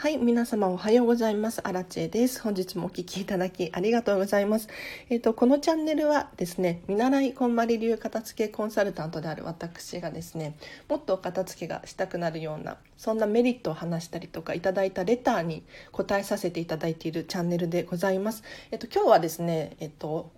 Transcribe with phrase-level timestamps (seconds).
[0.00, 1.60] はい、皆様おはようございます。
[1.62, 2.40] アラチェです。
[2.40, 4.66] 本日もお聞きいただきありがとうございます。
[5.10, 10.56] えっ、ー、と、このチャンネルはですね、見習いこんまり流片付けコンサルタントである私がですね、
[10.88, 18.42] もっと片付けがしたくなるような、そんなメリットを話したりとか、いただいたレターに答えさせていただいているチャンネルでございます。
[18.70, 20.30] えっ、ー、と、今日はですね、えっ、ー、と、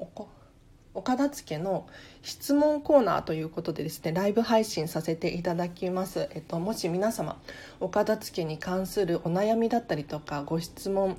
[0.94, 1.86] お片付けの
[2.22, 7.38] 質問コーナーということでですねライブ配信させていただきます、えっと、もし皆様
[7.80, 11.16] お片付けに関するお悩みだったりとかご質問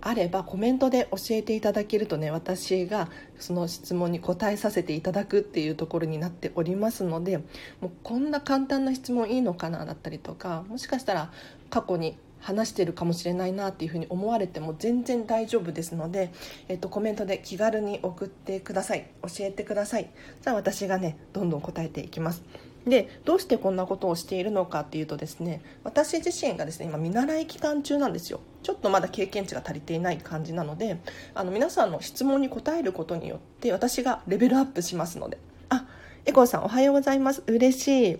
[0.00, 11.32] あればコメントで教えていただけるとね私がその質問に答えさせていただくっていうところになっておりますのでもうこんな簡単な質問いいのかなだったりとかもしかしたら
[11.70, 16.30] 過去に話してるかもしれないなっていうふうに思われても全然大丈夫ですので、
[16.68, 19.10] えっと、コメントで気軽に送ってください。
[19.22, 20.10] 教えてください。
[20.42, 22.42] じゃあ私がねどんどん答えていきます。
[22.86, 28.40] でどうしてこんなことをしているのかっていうとですね私自身がですね今見習い期間中なんですよ。
[28.62, 30.98] ちょっとまだ経験値が足りていない感じなので
[31.34, 35.38] あの皆さんの質問に答えることによって私がレベルアップしますので。
[35.68, 35.86] あ
[36.24, 37.42] エコーさんおはようございます。
[37.46, 38.18] 嬉しい。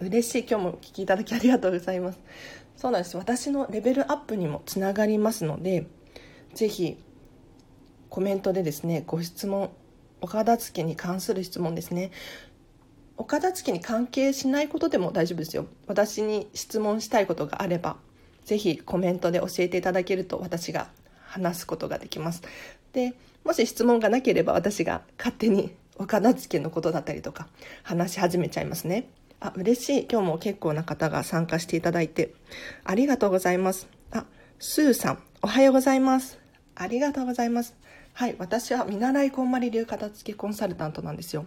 [0.00, 0.46] 嬉しい。
[0.48, 2.20] 今日もお聞きいただきありがとうございます。
[2.82, 3.16] そうなんです。
[3.16, 5.86] 私のレベルアップにもつながりますので
[6.52, 6.98] ぜひ
[8.08, 9.70] コメントでですねご質問
[10.20, 12.10] お片付けに関する質問ですね。
[13.16, 15.66] お片付けに関係しないことでも大丈夫ですよ。
[15.86, 17.98] 私に質問したいことがあれば
[18.44, 20.88] ぜひコメントで教えていただけると私が
[21.22, 22.42] 話すことができます。
[22.92, 27.46] でもし質問がなければ私が勝手にお片付けのことだったりとか
[27.84, 29.06] 話し始めちゃいますね。
[29.42, 30.06] あ、嬉しい。
[30.08, 32.32] 今日も結構な方が参加していただいて、
[32.84, 33.88] ありがとうございます。
[34.12, 34.24] あ、
[34.60, 36.38] スーさん、おはようございます。
[36.76, 37.74] ありがとうございます。
[38.14, 41.44] はい、私は見習いこんまり流片付けコンサルタントなんですよ。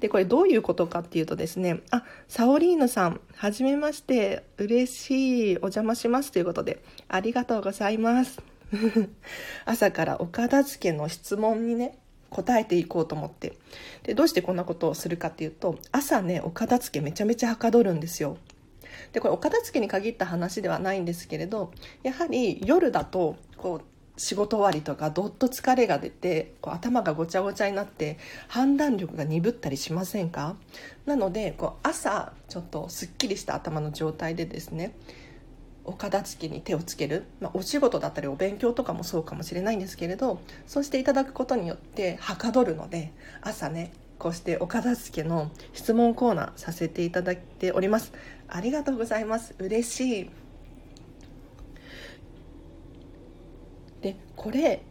[0.00, 8.40] で、これどういうことかっていうとですね、あ、サオリーヌさん、はじめまして、嬉しい、お邪魔しますということで、ありがとうございます。
[9.66, 11.98] 朝からお片付けの質問にね、
[12.34, 13.54] 答えていこうと思って。
[14.02, 18.36] でどうしてこんなことをするかっていうと朝ねお片付けめちゃめちゃはかどるんですよ。
[19.12, 21.72] でこれお片付けに限った話ではないんですけれど
[22.02, 30.56] やはり夜だとこう仕事終わりとかどっと疲れが出てこう頭がごちゃごちゃになって判断力が鈍ったりしませんか？
[31.06, 34.94] なのでこう朝ちょっとすっきりした頭の状態でですね
[35.84, 43.12] お片付けに手をつける、まあ、お仕事だったりお勉強とかもそうかもしれないんですけれどそうしていただくことによってはかどるので
[43.42, 48.12] 朝ねこうしてお片付けの質問コーナーさせていただいております。
[48.48, 49.54] ありがとうございます。
[49.58, 50.30] 嬉しい。
[54.00, 54.82] でこれ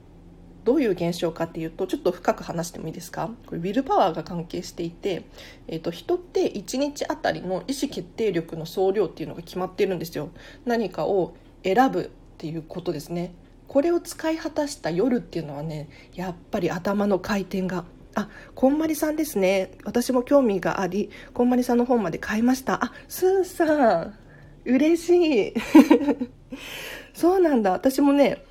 [0.64, 3.30] どういう現象かっていうとちょっと深く話してもいいですか？
[3.46, 5.26] これウィルパワーが関係していて、
[5.68, 10.30] えーと、人って1日あたりの意思決定力の総量っていうのが決まってるんですよ
[10.66, 13.34] 何かを選ぶっていうことですね
[13.68, 17.86] これを使い果たした夜っていうのはねやっぱり頭の回転が
[18.16, 19.72] あ、こんまりさんですね。
[19.86, 22.84] 私も興味があり、こんまりさんの本まで買いました。
[22.84, 24.14] あ、スーさん、
[24.66, 25.54] 嬉しい。
[27.14, 27.72] そうなんだ。
[27.72, 28.44] 私もね、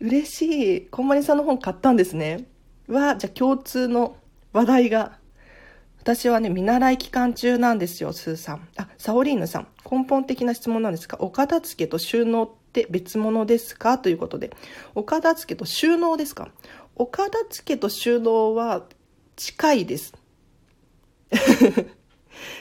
[0.00, 0.86] 嬉しい。
[0.86, 2.46] こんまりさんの本買ったんですね。
[2.86, 4.16] は、じゃあ共通の
[4.52, 5.18] 話題が。
[6.00, 8.68] 私はね、見習い期間中なんですよ、スーさん。
[8.76, 9.66] あ、サオリーヌさん。
[9.90, 13.98] 根本的な質問なんですが、お片付けと収納って別物ですか？
[13.98, 14.50] ということで。
[14.94, 16.48] お片付けと収納ですか？
[16.94, 18.86] お片付けと収納は
[19.36, 20.14] 近いです。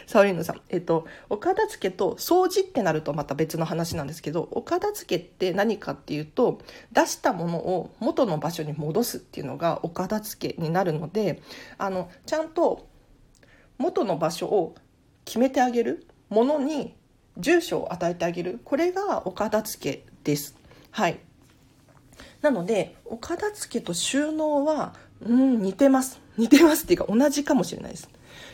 [0.05, 0.61] サウリーヌさん。
[0.69, 6.59] えっと、お片付けと掃除ってなるとまた別の話なんですけど、お片付けって何かっていうと、
[6.91, 11.41] 出したものを元の場所に戻すっていうのがお片付けになるので、
[11.77, 12.87] あの、ちゃんと
[13.77, 14.75] 元の場所を
[15.25, 16.95] 決めてあげるものに
[17.37, 18.59] 住所を与えてあげる。
[18.63, 20.55] これがお片付けです。
[20.91, 21.19] はい。
[22.41, 26.21] なので、お片付けと収納は、うん、似てます。
[26.37, 28.09] 似てますっていうか同じかもしれないです。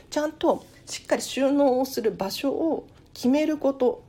[0.10, 4.04] ちゃんとしっかり収納をする場所を決めること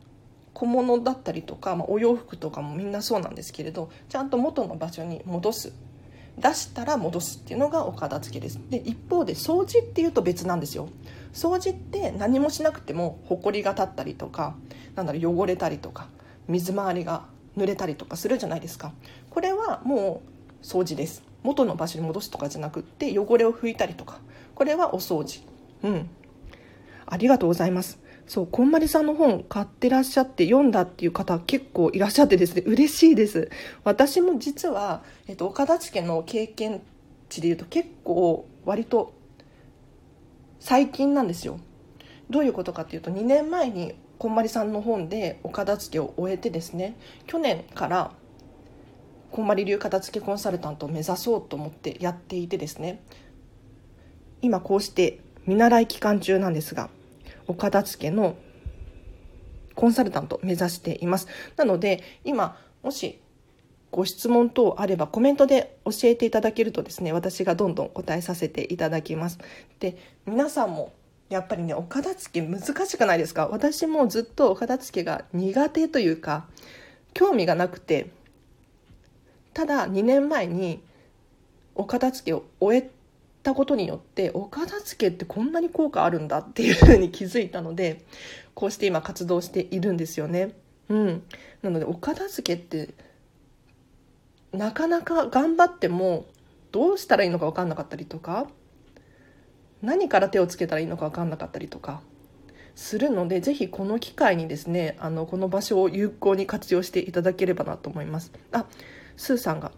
[0.53, 5.73] 小物だったりとか、まあ、お洋服とかもみんなそうなんですけれどちゃんと元の場所に戻す。
[6.37, 8.59] 出したら戻すっていうのがお片付けです。
[8.69, 10.89] で一方で掃除っていうと別なんですよ。
[11.33, 14.57] 掃除って何もしなくてもほこりが立ったりとか
[14.97, 16.09] なんだろう汚れたりとか
[16.49, 18.93] 水回りが濡れたりとかするじゃないですか。
[19.31, 20.23] これはも
[20.63, 21.23] う掃除です。
[21.45, 24.19] 元の場所に戻すとかじゃなくって汚れを拭いたりとか。
[24.55, 25.43] これはお掃除。
[25.83, 26.09] うん。
[27.07, 27.99] ありがとうございます。
[28.27, 33.51] そう、こんまりさんの本買ってらっしゃって読んだっていう方結構いらっしゃってですね、嬉しいです。
[33.85, 36.83] 私も実は、えっと、岡田家の経験
[37.29, 39.13] 値で言うと結構割と
[40.61, 41.61] 最近なんですよ。
[42.31, 46.97] どういうことかっていうと2年前にこんまりさんの本でお片付けを終えてですね
[47.27, 48.13] 去年から
[49.31, 53.03] こんまり流片付けコンサルタントを目指そうと思ってやっていてですね
[54.41, 56.91] 今こうして見習い期間中なんですが
[57.47, 58.37] お片付けの
[59.75, 61.27] コンサルタント目指しています。
[61.57, 63.21] なので今もし
[63.91, 69.39] ご質問等あればコメントで教えていただけるとですね私がどんどん答えさせていただきます。
[69.79, 69.97] で
[70.27, 70.93] 皆さんも
[71.29, 73.49] やっぱりねお片付け難しくないですか？
[73.49, 76.47] 私もずっとお片付けが苦手というか
[77.13, 78.11] 興味がなくて
[79.53, 80.83] ただ2年前に
[81.77, 82.91] お片付けを終え
[83.45, 88.05] たことによってお片付けってこんなに効果あるんだっていうふうに気づいたので
[88.55, 90.55] こうして今活動しているんですよね。
[90.89, 91.23] うん、
[91.63, 92.95] なのでお片付けって
[94.53, 96.27] なかなか頑張っても
[96.73, 98.49] どうしたらいいのか分かんなかったりとか
[99.83, 102.01] 何から手をつけたらいいのか分かんなかったりとか
[102.75, 108.33] するのでぜひこの機会にですねあのこの場所を有効に活用していただければなと思います。
[108.53, 108.67] あ
[109.17, 109.73] スーさんが。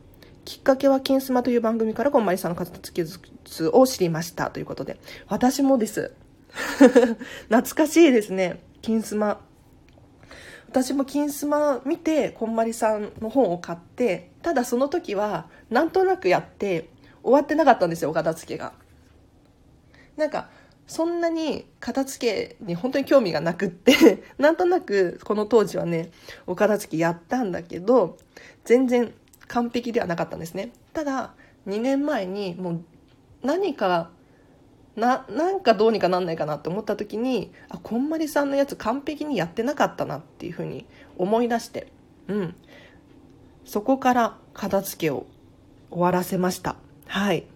[0.47, 4.99] きっかけは金スマという番組からこんまりさんの片付け術を知りましたということで。
[5.29, 6.13] 私もです。
[7.51, 8.63] 懐かしいですね。
[8.81, 9.41] 金スマ。
[10.69, 16.91] 私も金スマ見てこんまりさんの本を買ってただその時はなんとなくやって
[17.23, 18.73] 終わってなかったんですよお片付けが。
[20.17, 20.49] なんか
[20.87, 26.13] そんなに片付けに本当に興味がなくって なんとなくこの当時はね
[26.47, 28.19] お片付けやったんだけど
[28.65, 29.13] 全然
[29.49, 30.73] 完璧ではなかったんですね。
[30.93, 31.35] ただ
[31.67, 32.81] 2年前にもう
[33.43, 34.11] 何か
[34.97, 40.87] ななんかどうにかなんないかなって思った時にあこんまりさんのやつ完璧にやってなかったなっていうふうに
[41.19, 41.89] 思い出して
[42.29, 42.55] うん。
[43.65, 45.27] そこから片付けを
[45.91, 46.77] 終わらせました。
[47.07, 47.47] はい。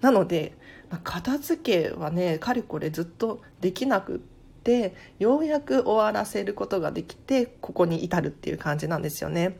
[0.00, 0.56] なので
[1.04, 4.18] 片付けはねかれこれずっとできなくっ
[4.62, 9.58] てようやく終わらせることができてここに至るっていう感じなんですよね。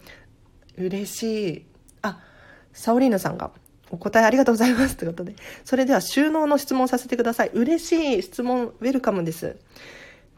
[0.85, 1.67] 嬉しい
[2.03, 2.19] あ
[2.73, 3.50] サオリーヌさんが
[3.91, 5.35] お答えありがとうございますということで
[5.65, 9.56] それでは収納の質問させてください嬉しい質問ウェルカムです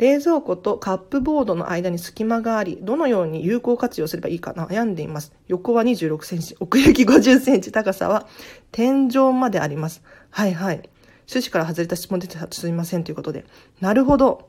[0.02, 5.32] 冷蔵庫とカップボードの間に隙間があり、どのように有効活用すればいいか悩んでいます。
[5.46, 8.26] 横は26センチ、奥行き50センチ、高さは
[8.72, 10.02] 天井まであります。
[10.30, 10.90] はいはい。
[11.28, 13.44] 趣旨から外れた質問出てたすみませんということで。
[13.80, 14.48] なるほど。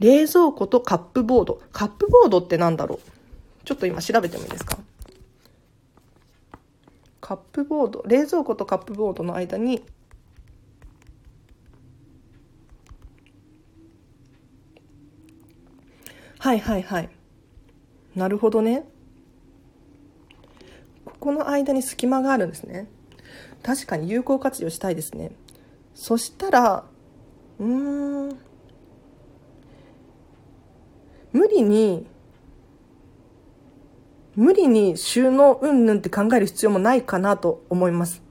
[0.00, 1.62] 冷蔵庫とカップボード。
[1.72, 3.19] カップボードってなんだろう？
[3.64, 4.78] ちょっと今調べてもいいですか？
[7.20, 8.02] カップボード。
[8.06, 9.84] 冷蔵庫とカップボードの間に
[16.38, 17.10] はいはいはい。
[18.16, 18.84] なるほどね。
[21.04, 22.88] ここの間に隙間があるんですね。
[23.62, 25.32] 確かに有効活用したいですね。
[25.94, 26.84] そしたら、
[27.58, 28.28] うん、
[31.32, 32.06] 無理に、
[34.40, 38.22] 無理に収納云々って考える必要もないかなと思います。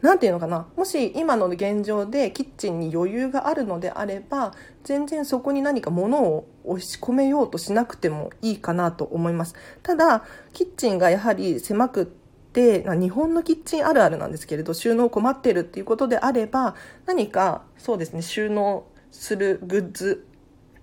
[0.00, 0.66] なんていうのかな？
[0.74, 4.54] もし今の現状でキッチンに余裕があるのであれば
[4.84, 9.54] 全然そこに何か物を押し込めようとしなくてもいいかなと思います。
[9.82, 16.74] ただキッチンがやはり狭くって日本のキッチンあるあるなんですけれど収納困ってるっていうことであれば
[17.04, 20.26] 何かそうですね収納するグッズ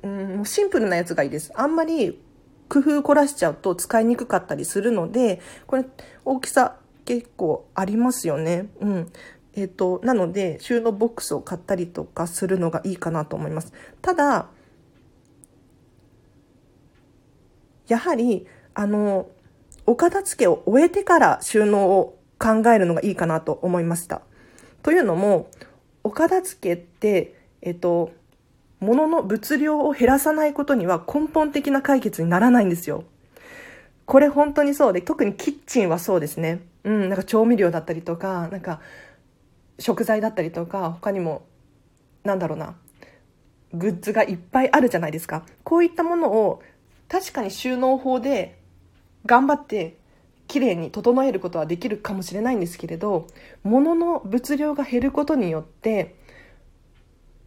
[0.03, 1.51] うんシンプルなやつがいいです。
[1.55, 2.21] あんまり
[2.71, 5.85] 工夫凝らしちゃうと使いにくかったりするのでこれ
[6.23, 8.67] 大きさ結構ありますよね。
[8.79, 9.11] うん。
[9.53, 13.73] えっ、ー、と、なので、収納ボックスを買ったりとかするのがいいかなと思います。
[14.01, 14.47] ただ、
[17.87, 19.29] やはり、あの、
[19.85, 24.21] お片付けを終えてから収納を考えるのがいいかなと思いました。
[24.83, 25.49] というのも、
[26.03, 28.11] お片付けって、えっ、ー、と、
[28.81, 33.05] 物の物量を減らさないことには根本的な解決にならないんですよ。
[34.05, 36.61] これ本当にそうで、特にキッチンはそうですね。
[36.83, 38.81] うん、なんか調味料だったりとか、なんか
[39.79, 41.43] 食材だったりとか、他にも、
[42.23, 42.75] なんだろうな、
[43.73, 45.45] グッズがいっぱいあるじゃないですか。
[45.63, 46.61] こういったものを
[47.07, 48.59] 確かに収納法で
[49.25, 49.97] 頑張って
[50.47, 53.27] 綺麗に整えることはできるかもしれないんですけれど、
[53.63, 56.15] 物の物量が減ることによって、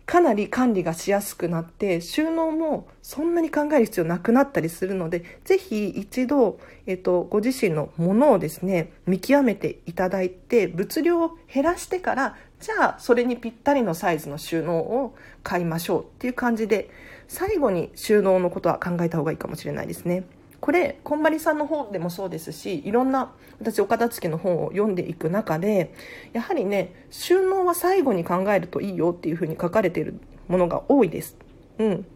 [0.07, 16.91] かなり管理がしやすくなって収納もそんなに考える必要なくなったりするのでぜひ一度、えっと、ご自身のものをですね見極めていただいて物量を減らしてからじゃあそれにぴったりのサイズの収納を買いましょうっていう感じで
[17.29, 20.25] 最後に収納のことは考えた方がいいかもしれないですね。
[20.65, 25.93] これこんまりさんの本でもそうですしいろんな私お片付けの本を読んでいく中で
[26.33, 30.19] やはりね収納は最後に考えるといいよっていうふうに書かれている
[30.49, 31.37] ものが多いです。
[31.79, 32.07] うん。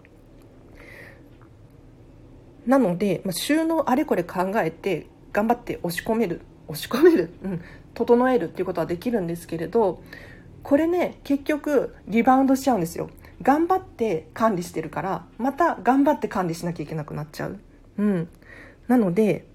[2.65, 7.63] なので、まあ、収納あれこれ考えて頑張って押し込める押し込める、うん、
[7.93, 10.03] 整えるっていうことはできるんですけれど
[10.63, 13.11] これね結局リバウンドしちゃうんですよ
[13.43, 17.59] 頑張って管理してるからまた頑張って管理しなきゃいけなくなっちゃう、
[17.99, 18.29] うん、
[18.89, 19.47] なので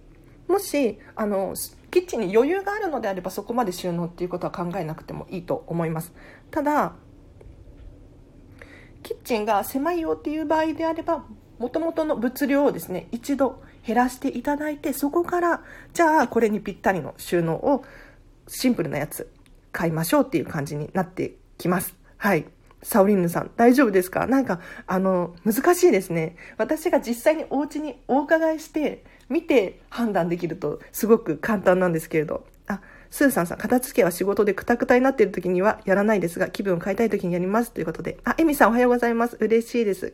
[0.47, 1.53] もしあの
[1.91, 6.13] キッチンに余裕があるのであればそこまで収納っていうことは考えなくてもいいと思います。
[6.51, 6.93] ただ
[9.01, 11.25] キッチンが狭いよっていう場合であれば
[11.59, 15.61] もともとの物量をですね一度減らしていただいてそこから
[15.93, 17.83] じゃあこれにぴったりの収納を
[18.47, 19.29] シンプルなやつ
[19.71, 21.95] 買いましょうっていう感じになってきます。
[22.17, 22.45] はい。
[22.85, 24.27] サオリンヌさん、大丈夫ですか？
[24.27, 26.35] なんか、あの、難しいですね。
[26.57, 32.45] 私が実際にお家にお伺いして、見て判断できると、すごく簡単なんですけれど。
[32.67, 37.71] あ、スーさんさん、片付けは仕事でクタクタになっている時にはやらないですが、気分を変えたい時にやります。
[37.71, 38.17] ということで。
[38.23, 39.37] あ、エミさんおはようございます。
[39.39, 40.13] 嬉しいです。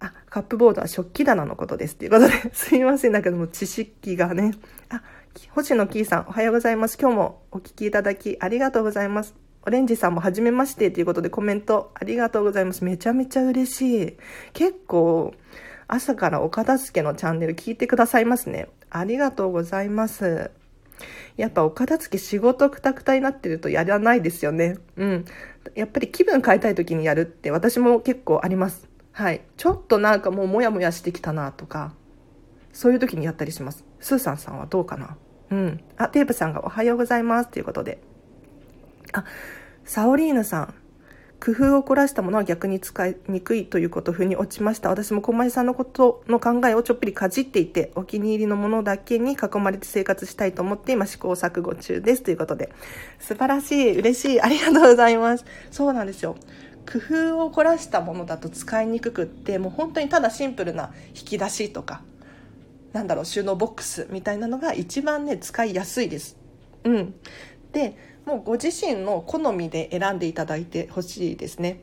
[0.00, 1.96] あ、カップボードは食器棚のことです。
[1.96, 3.12] ということで、 すいません。
[3.12, 4.52] なんかでも知識がね。
[4.90, 5.02] あ、
[5.50, 6.98] 星野キーさん、おはようございます。
[7.00, 9.34] 今日もお聞きいただきありがとうございます。
[9.66, 12.84] オレンジさんも初めましてということでコメントありがとうございます。
[12.84, 14.16] めちゃめちゃ嬉しい。
[14.52, 15.34] 結構、
[15.88, 18.68] 朝からお片付けのチャンネル聞いてくださいますね。
[18.90, 20.50] ありがとうございます。
[21.36, 24.78] やっぱお片付け仕事くたくたになってるとやらないですよね。
[24.96, 25.24] うん。
[25.74, 28.88] やっぱり気分変えたい時にやるって私も結構あります。
[29.12, 29.42] はい。
[29.56, 31.92] ちょっとなんかもうモヤモヤしてきたなとか、
[32.72, 33.84] そういう時にやったりします。
[34.00, 35.16] スーさんさんはどうかな？
[35.50, 35.80] うん。
[35.96, 37.98] あ、テープさんがおはようございますということで。
[39.12, 39.24] あ、
[39.84, 40.74] サオリーヌさん。
[41.38, 44.88] 工夫を凝らしたものは逆に使いにくいということ風に落ちました。
[44.88, 52.22] 私も小林さんのことの考えをちょっぴりかじっていて、お気に入りのものだけに囲まれて生活したいと思って今試行錯誤中です。
[52.22, 52.72] ということで。
[53.18, 53.98] 素晴らしい。
[53.98, 54.40] 嬉しい。
[54.40, 55.44] ありがとうございます。
[55.70, 56.36] そうなんですよ。
[56.90, 62.02] 工夫を凝らしたものだと使いにくくって、もう本当にただシンプルな引き出しとか、
[62.92, 66.36] なんだろう、収納ボックスみたいなのが一番ね、使いやすいです。
[66.84, 67.14] うん。
[67.72, 71.80] で、もうご自身の好みで選んでいただいてほしいですね。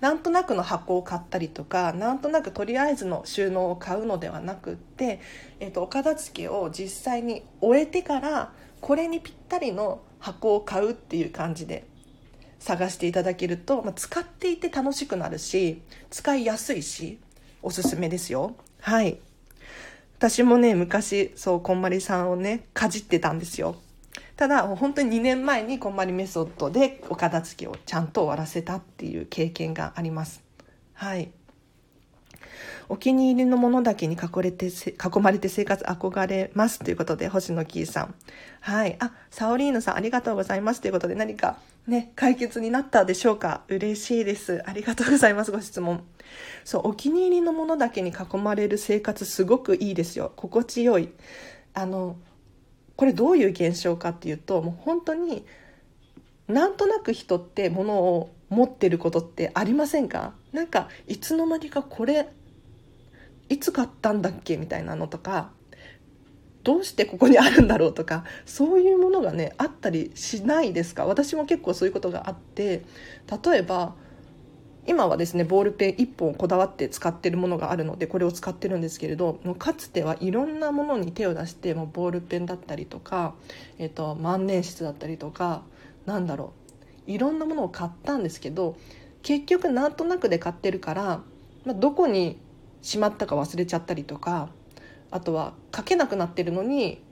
[0.00, 5.20] なんとなくの箱を買ったりとかなんとなくとりあえずの収納を買うのではなくって、
[5.58, 11.84] えーと、お片付けを実際に終えてからこれにぴったりの箱を買うっていう感じで
[12.60, 17.18] 探していただけると、まあ、使っていて楽しくなるし使いやすいし
[17.62, 18.54] おすすめですよ。
[18.80, 19.18] はい。
[20.18, 23.76] 私もね昔そうこんまりさんをねかじってたんですよ。
[24.40, 30.42] ただ本当に2年前にこんまりメソッドでお片付けをちゃんと終わらせたっていう経験があります。
[30.94, 31.30] はい。
[32.88, 38.14] お気に入りのものだけに囲れて囲まれて生活憧れますということで、星野キーさん。
[38.62, 38.96] はい。
[38.98, 43.64] あ、サオリーヌさんありがとうございますということで何かね、解決になったでしょうか？
[43.68, 44.62] 嬉しいです。
[44.66, 45.52] ありがとうございます。
[45.52, 46.02] ご質問。
[46.64, 50.32] そう、お気に入りのものだけに囲まれる生活すごくいいですよ。
[50.34, 51.10] 心地よい。
[51.74, 52.16] あの、
[53.00, 55.46] これどういう現象かっていうともう本当に
[56.48, 60.34] なんとなく人ってものを持ってることってありませんか？
[60.52, 62.28] なんかいつの間にかこれ
[63.48, 65.48] いつ買ったんだっけみたいなのとか
[66.62, 71.06] どうしてここにあるんだろうとかそういうものがねあったりしないですか？
[71.06, 72.84] 私も結構そういうことがあって
[73.42, 73.94] 例えば
[74.86, 83.34] 今はですねボールペン1本こだわって使ってるものがあるのでこれを使ってるんですけれどかつてはいろんなものに手を出してもうボールペンだったりとか、
[83.78, 85.62] えーと、万年筆だったりとか
[86.06, 86.52] なんだろ
[87.06, 88.76] ういろんなものを買ったんですけど
[89.22, 91.22] 結局なんとなくで買ってるから、
[91.64, 92.38] まあ、どこに
[92.82, 94.48] しまったか忘れちゃったりとか
[95.10, 97.02] あとは書けなくなってるのに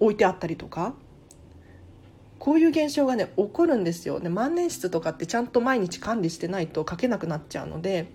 [0.00, 0.94] 置いてあったりとか
[2.38, 4.20] こういう現象がね起こるんですよ。
[4.20, 8.10] で万年筆とかってちゃんと毎日管理してないと書けなくなっちゃうので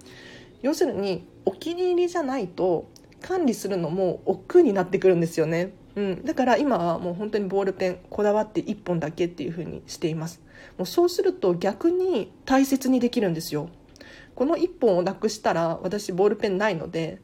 [0.61, 2.89] 要するにお気に入りじゃないと
[3.21, 10.41] 管理するのも億劫になってくるんですよね、うん、だから今はもう本当にボールペンこだわって1本だけっていう風にしています。
[10.77, 13.69] もうそうすると逆に大切にできるんですよ。
[14.35, 17.21] この1本をなくしたら私ボールペンないので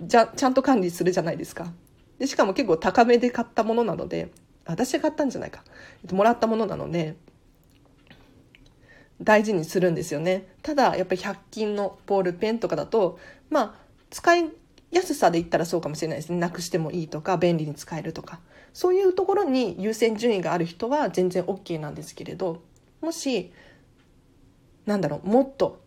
[0.00, 1.72] じゃちゃんと管理するじゃないですか。
[2.18, 4.30] でしかも結構高めで買ったものなので
[4.64, 5.64] 私が買ったんじゃないか。
[6.02, 7.16] えっともらったものなので
[9.20, 10.48] 大事にするんですよね。
[10.62, 13.18] ただやっぱり100均のボールペンとかだと
[13.50, 13.74] まあ
[14.10, 14.50] 使い
[14.90, 16.38] やすさで言ったらそうかもしれないですね。
[16.38, 18.40] なくしてもいいとか便利に使えるとか。
[18.72, 22.62] そういうところに優先順位がある人は全然 OK なんですけれど
[23.00, 23.52] もし
[24.86, 25.80] なんだろうもっと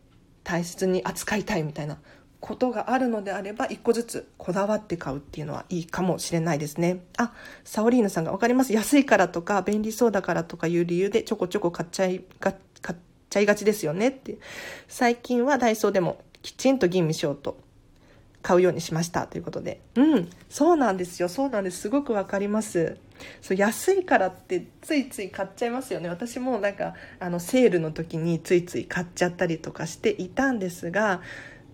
[0.44, 1.98] 大切に扱いたいみたいな
[2.46, 7.00] ことがあるのであれば、一個ずつこだわって買うっていうのはいいかもしれないですね。
[7.18, 7.34] あ、
[7.64, 8.72] サオリーヌさんがわかります。
[8.72, 13.00] 安いからとか、便利そうだからとかいう理由でちょこちょこ買っちゃいが、買っ
[13.32, 14.10] ちゃいがちですよね。
[14.10, 14.38] って。
[14.88, 17.58] 最近はダイソーでもきちんと吟味しようと
[18.44, 19.26] 買うようにしました。
[19.26, 19.82] ということで。
[19.96, 20.30] うん。
[20.48, 21.30] そうなんですよ。
[21.30, 21.80] そうなんです。
[21.80, 22.98] すごくわかります。
[23.42, 26.10] そう安いからってついつい買っちゃいますよね。
[26.10, 31.22] 私もなんかあのセールの時についつい買っちゃったりとかしていたんですが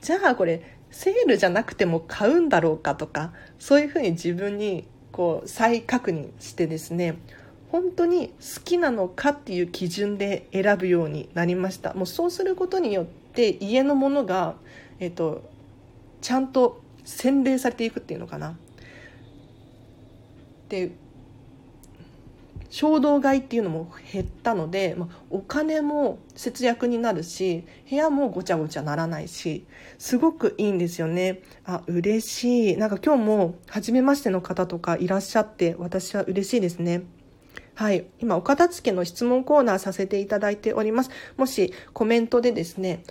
[0.02, 7.18] じゃあこれセールじゃなくても買うんだろうかとかそういうふうに自分にこう再確認してですね
[7.72, 11.94] 本当に好きなのかっていう基準で選ぶようになりました。
[11.94, 14.56] もうそうすることによって家のものが、
[15.00, 15.50] えっと、
[16.20, 18.58] ちゃんと洗礼されていくっていうのかな。
[20.68, 20.92] で
[22.72, 29.66] 衝動買いっていうのも減ったので、まあ、お金も節約になるし部屋もごちゃごちゃならないし
[30.00, 31.42] すごくいいんですよね。
[31.66, 32.78] あ嬉しい。
[32.78, 37.04] なんか今日も初めましての方とかいらっしゃって私は嬉しいですね。
[37.76, 38.06] はい。
[38.20, 41.12] 今お片付けの質問コーナーさせていただいております。
[41.36, 43.04] もしコメントでですね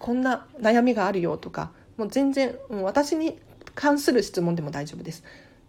[0.00, 3.38] こんな悩みがあるよとかもう全然もう私に
[3.76, 5.22] 関する質問でも大丈夫です。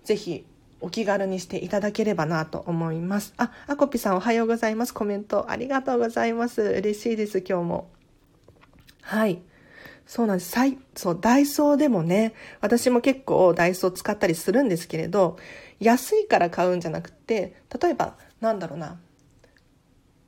[0.03, 0.45] ぜひ
[0.83, 3.33] お気軽にしていただければなと思います。
[3.37, 4.93] あ、あこぴさんおはようございます。
[4.93, 6.61] コメントありがとうございます。
[6.61, 7.89] 嬉しいです、今日も。
[9.01, 9.41] はい。
[10.05, 10.53] そうなんです。
[10.95, 15.37] そう、ダイソーでもね、私も結構ダイソー使ったりするんですけれど、
[15.79, 18.99] 安いから買うんじゃなくて、例えば、なんだろうな、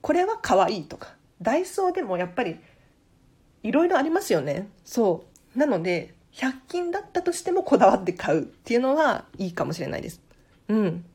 [0.01, 2.59] これは可愛いとか、ダイソーでもやっぱり、
[3.63, 4.69] いろいろありますよね。
[4.85, 5.59] そう。
[5.59, 10.21] なので、100均だったとしてもこだわって買うっていうのはいいかもしれないです。
[10.67, 11.05] うん。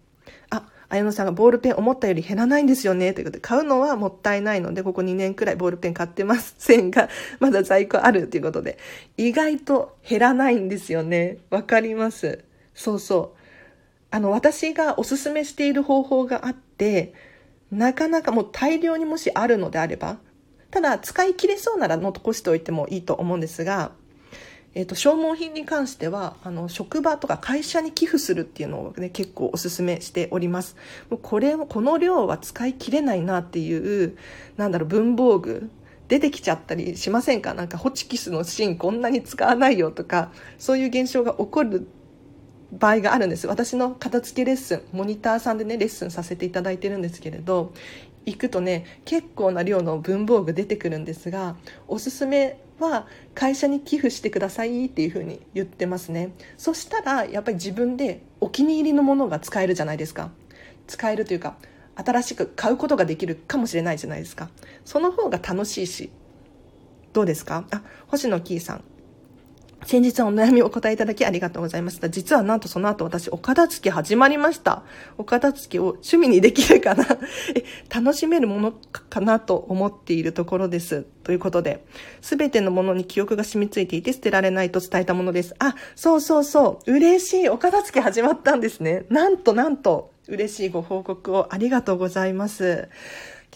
[0.50, 3.12] あ、綾野さんがボールペン思ったより減らないんですよね。
[3.12, 6.54] ということで、買うのはもったいないので、ここ2年くらいボールペン買ってます。
[6.58, 8.78] 線がまだ在庫あるということで、
[9.16, 11.38] 意外と減らないんですよね。
[11.50, 12.44] わかります。
[12.74, 13.38] そうそう。
[14.10, 17.14] あの、私がおすすめしている方法があって、
[17.70, 20.18] なかなかもう大量にもしあるのであれば、
[20.70, 23.92] ただ使い切れそうなら残しておいてもいいと思うんですが、
[24.72, 30.76] えーと、消耗品に関してはあの職場とか会社に寄付するっていうのを、ね、結構おすすめしております。
[31.10, 34.16] もうこれこの量は使い切れないなっていう
[34.56, 35.70] なんだろう文房具
[36.06, 37.52] 出てきちゃったりしませんか？
[37.54, 41.88] なんかホチキスの芯こんなに使わないよとかそういう現象が起こる
[42.72, 43.48] 場合があるんです。
[43.48, 47.72] 私の片付けレッスンモニターさんでねレッスンさせていただいてるんですけれど
[48.24, 51.56] 行くとね結構な量の文房具出てくるんですが
[51.88, 56.32] おすすめは会社に寄付してくださいっていうふうに言ってますね。
[56.56, 60.30] そしたらやっぱり自分でお気に入りのものが使えるじゃないですか。
[60.86, 61.56] 使えるというか
[61.94, 64.48] 新しく買うことができるかもしれないじゃないですか。
[64.84, 66.10] その方が楽しいし
[67.12, 67.66] どうですか？
[67.70, 68.84] あ星野キーさん。
[69.86, 72.10] 先日はお悩みをお答えいただきありがとうございました。
[72.10, 74.82] 実はなんとその後私、お片付け始まりました。
[75.18, 77.04] お片付けを趣味にできるかな
[77.56, 81.04] え、楽しめるものかなと思っているところです。
[81.24, 81.84] ということで、
[82.20, 85.54] すべてのものに記憶が染みついていて捨てられないと伝えたものです。
[85.58, 86.92] あ、そうそうそう。
[86.92, 87.48] 嬉しい。
[87.48, 89.06] お片付け始まったんですね。
[89.08, 92.88] なんとなんと、嬉しいご報告をありがとうございます。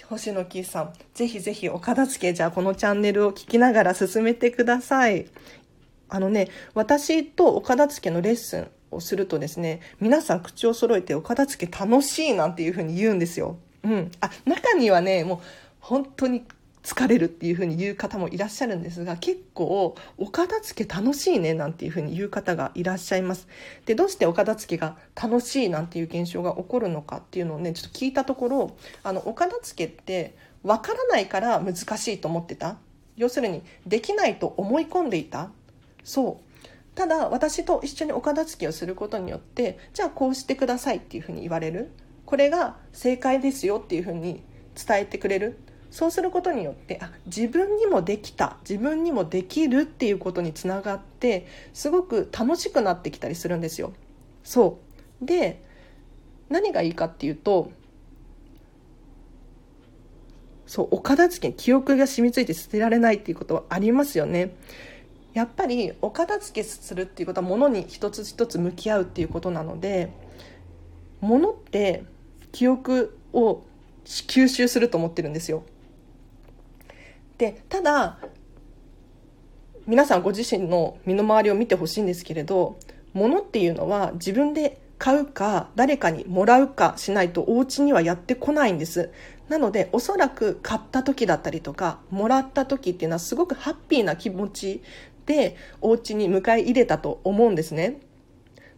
[0.08, 5.26] 星野キーさん、ぜひぜひお片付け、じゃあこのチャンネルを聞きながら進めてください。
[6.14, 13.56] あのね、私とお片付けのレッスンをするとですね、皆さん口を揃えてお片付け楽しいなんていうふうに言うんですよ。
[13.82, 14.12] うん。
[14.20, 15.38] あ、中にはね、もう
[15.80, 16.44] 本当に
[16.84, 23.48] 疲れるっていうふうに言う方もいらっしゃるんですが、結構お片付け楽しいねなんていうふうに言う方がいらっしゃいます。
[23.84, 32.76] で、どうしてお片付けが楽しいなんていう現象が起こるのかっていうのをね、ちょっと聞いたところ、あの、お片付けってわからないから難しいと思ってた。
[33.16, 35.50] 要するに、できないと思い込んでいた。
[36.04, 36.54] そう。
[36.94, 41.90] ただ私と一緒にお片付けをすることによってじゃあこうしてくださいっていうふうに言われる。
[42.24, 44.42] これが正解ですよっていうふうに
[44.74, 45.58] 伝えてくれる。
[45.90, 48.58] そうすることによってあ自分にもできた。
[48.68, 53.92] 自分にもできるっていうことにつながってすごく楽しくなってきたりするんですよ。
[54.42, 54.78] そ
[55.22, 55.24] う。
[55.24, 55.62] で
[56.48, 57.72] 何がいいかっていうと
[60.66, 64.54] そうお片付けに記憶が染みついて捨てられないっていうことはありますよね。
[65.34, 70.10] やっぱりお片付けするっていうことは物に一つ一つ向き合うっていうことなので
[71.20, 72.04] 物って
[72.52, 73.62] 記憶を
[74.04, 75.64] 吸収すると思ってるんですよ。
[77.36, 78.18] でただ
[79.86, 82.78] 皆さんご自身の身の回りを見てほしいんですけれど
[83.12, 89.10] 物っていうのは自分で買うか誰かにもらうかしないとお家にはやってこないんです
[89.48, 94.82] なのでおそらく買った時だったりとかもらった時っていうのはすごくハッピーな気持ち
[95.26, 98.00] でお家に迎え入れたと思うんですね。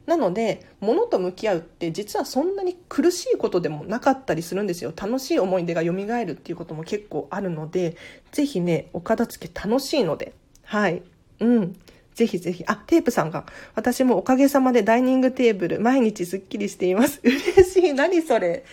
[0.07, 7.97] なので物と向き合うって実はそんなに苦しいことでもなかったりするんですよ楽しい思い出が蘇るっていうことも結構あるので
[8.31, 10.33] ぜひねお片付け楽しいので
[10.63, 11.03] はい
[11.41, 11.77] うん
[12.15, 12.65] ぜひぜひ。
[12.67, 13.45] あ、テープさんが。
[13.75, 17.21] 私もおかげさまでダイニングテーブル、毎日スッキリしています。
[17.23, 17.93] 嬉しい。
[17.93, 18.65] 何それ。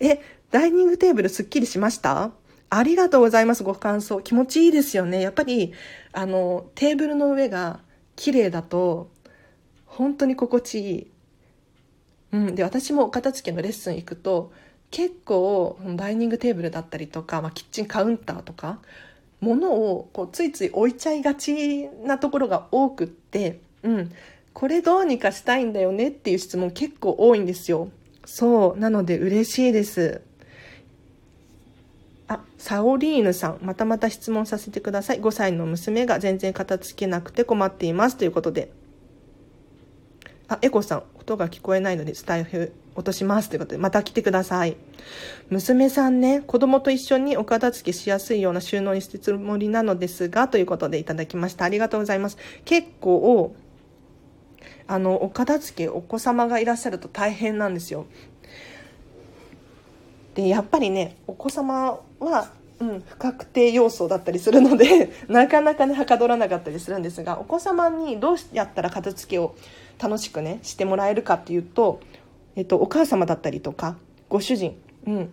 [0.00, 2.30] え、ダイニングテーブルスッキリしました？
[2.70, 3.62] ありがとうございます。
[3.62, 4.20] ご感想。
[4.20, 5.20] 気持ちいいですよね。
[5.20, 5.72] やっぱり、
[6.12, 7.80] あの、テーブルの上が
[8.16, 9.10] 綺麗だと、
[9.86, 11.10] 本当に心地いい。
[12.32, 12.54] うん。
[12.54, 14.52] で、私もお片付けのレッスン行くと、
[14.90, 18.80] 結構、ダイニングテーブルだったりとか、まあ、キッチンカウンターとか、
[19.40, 24.12] 物をこうついつい置いちゃいがちなところが多くって、うん、
[24.52, 27.90] これどうにかしたいんだよねっていう質問結構多いんですよ。
[28.24, 28.78] そう。
[28.78, 30.22] なので嬉しいです。
[32.58, 35.20] サオリーヌさん、またまた質問させてください。
[35.20, 38.16] 5歳の娘が全然片付けなくて困っています。
[38.16, 38.72] ということで。
[40.48, 44.76] あ、エコさん、音が聞こえないのでスタイフ落としますということで、また来てください。
[45.50, 51.64] 娘さんね、子供と一緒にお片付けしやすいような収納にしてつもりなのですが、ということでいただきました。
[51.64, 52.38] ありがとうございます。
[52.64, 53.54] 結構、
[54.88, 58.06] あの、お片付け、お子様がいらっしゃると大変なんですよ。
[60.38, 69.56] で、やっぱりね、お子様は、うん、不確定要素だったりするので なかなかねはかどらなかったりするんですがお子様にどうやったら片付けを
[69.98, 71.98] 楽しくねしてもらえるかっていうと
[72.58, 73.96] えっと、お母様だったりとか、
[74.28, 75.30] ご主人、うん、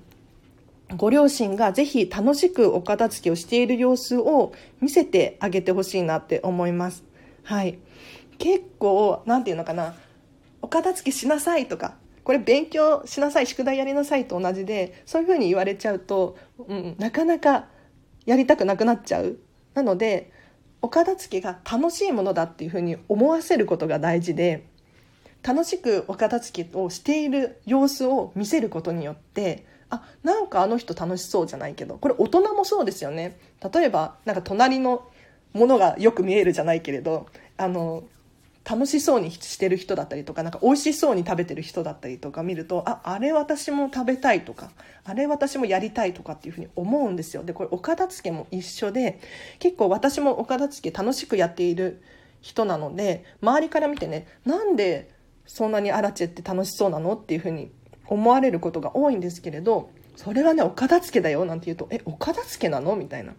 [0.95, 7.03] ご両親がぜひ楽しくお片付けをしている様子を見せてあげてほしいなって思います。
[7.41, 7.79] はい。
[8.37, 9.95] 結構、なんていうのかな、
[10.61, 17.67] お片付けしなさいとか、これ勉強しなさい、宿題やりなさいと同じで、そういうふうに言われちゃうと、うん、なかなか
[18.25, 19.37] やりたくなくなっちゃう。
[19.73, 20.31] なので、
[20.81, 24.67] お片付けが楽しいものだっていうふうに思わせることが大事で、
[25.45, 33.37] 楽しくお片付けをしている様子を見せることによってあなんかあの人楽しそうじゃないけどこれ大人もそうですよね
[33.71, 35.07] 例えばなんか隣の
[35.53, 38.03] ものがよく見えるじゃないけれどあの
[38.67, 44.71] 楽しそうにしてる人だったりとかなんか美味しそうに食べてる人だったりとか見るとああれ私も食べたいとか
[45.03, 47.43] あれ私もやりたいとかっていうふうに思うんですよ。
[47.43, 49.19] でこれお片付けも一緒で
[49.59, 52.01] 結構私もお片付け楽しくやっている
[52.41, 55.11] 人なので周りから見てねなんで
[55.45, 57.71] そんなにアラチェって楽しそうなのっていうふうに
[58.07, 62.95] 思われることが多いんですけれどそれはねお片付けだよなんて言うとえお片付けなの？
[62.95, 63.33] みたいな。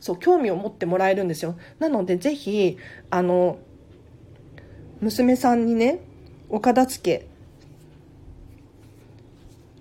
[0.00, 1.56] そう興味を持ってもらえるんですよ。
[1.78, 2.76] なのでぜひ
[3.08, 3.58] あの
[5.02, 5.98] 娘さんにね
[6.48, 7.32] お片付け。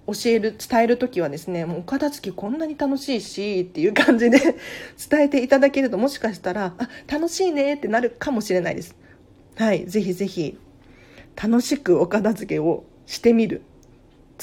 [0.07, 4.39] 教える伝える時はですねもうお片付けこんなに楽しいしっていう感じで
[5.09, 8.95] 伝えていただけるともしかしたらあ楽しいねってなるかもしれないです。
[9.55, 10.57] はいぜひぜひ
[11.41, 13.61] 楽しくお片付けをしてみる。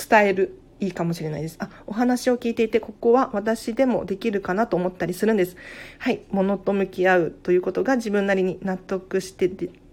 [0.08, 1.56] 伝えるいいかもしれないです。
[1.58, 5.56] あお話を聞いていてここは私でもできるかなと思ったりするんです。
[5.98, 9.48] はい物と向き合うということが自分なりに納得して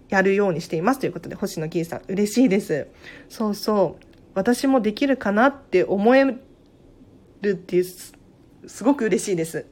[0.08, 2.88] やるようにしていますということで星野キーさん嬉しいです。
[3.28, 4.04] そうそう。
[4.34, 6.24] 私もできるかなって思え
[7.42, 9.66] るっていうすごく嬉しいです。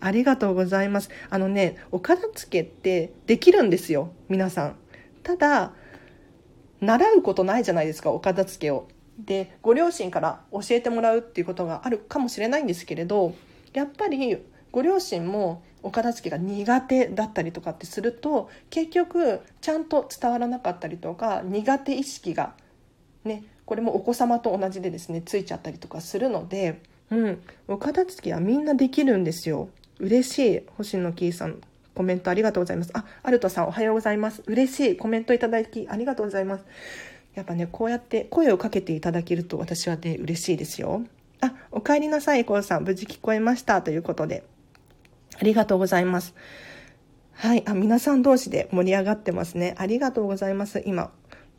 [0.00, 1.10] ありがとうございます。
[1.30, 4.12] あのねお片付けってできるんですよ。
[4.28, 4.76] 皆さん。
[5.22, 5.72] ただ
[6.80, 8.88] 習うことないじゃないですかお片付けを。
[9.18, 13.34] でご両親から教えてもらうっていうことがあるかもしれないんですけれど
[13.72, 14.38] やっぱり
[14.72, 22.54] ご両親もお片付けが苦手だったりとかってすると結局ちゃんと伝わらなかったりとか苦手意識が
[23.24, 29.68] ねこれもお子様と同じでですねついちゃったりとかするので、うん、お片付けはみんなできるんですよ
[29.98, 31.60] 嬉しい星野キーさん
[31.94, 32.90] コメントありがとうございます。
[32.94, 34.42] あ、アルトさんおはようございます。
[34.46, 36.64] 嬉しいコメントいただきありがとうございます。
[37.34, 41.02] やっぱね、こうやって声をかけていただけると私はね、嬉しいですよ。
[41.40, 42.84] あ、お帰りなさい、コウさん。
[42.84, 43.82] 無事聞こえました。
[43.82, 44.44] ということで。
[45.38, 46.34] ありがとうございます。
[47.32, 47.62] はい。
[47.66, 49.74] あ、皆さん同士で盛り上がってますね。
[49.78, 50.82] ありがとうございます。
[50.86, 51.10] 今、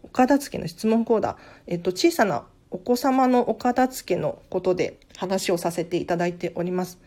[0.04, 1.38] お片付けの質問コーダー。
[1.68, 7.00] えっと、小さなお子様のお片付けのことで話をさせていただいております。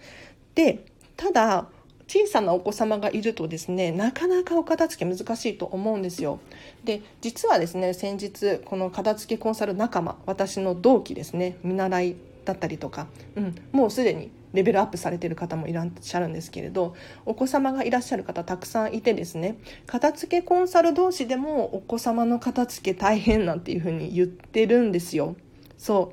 [0.55, 0.85] で、
[1.16, 1.68] ただ、
[2.09, 6.38] 小さなお子様がいるとですねなかなかお片付け難しいと思うんですよ
[6.85, 25.37] で実はですね先日この片付けコンサル仲間私の同期ですね見習いだったりとか、うん、もうすでにレベルアップされてる方もいらっしゃるんですけれどお子様がいらっしゃる方たくさんいてですね片付けコンサル同士でもお子様の片付け大変なんていうふうに言ってるんですよ。
[25.79, 26.12] そ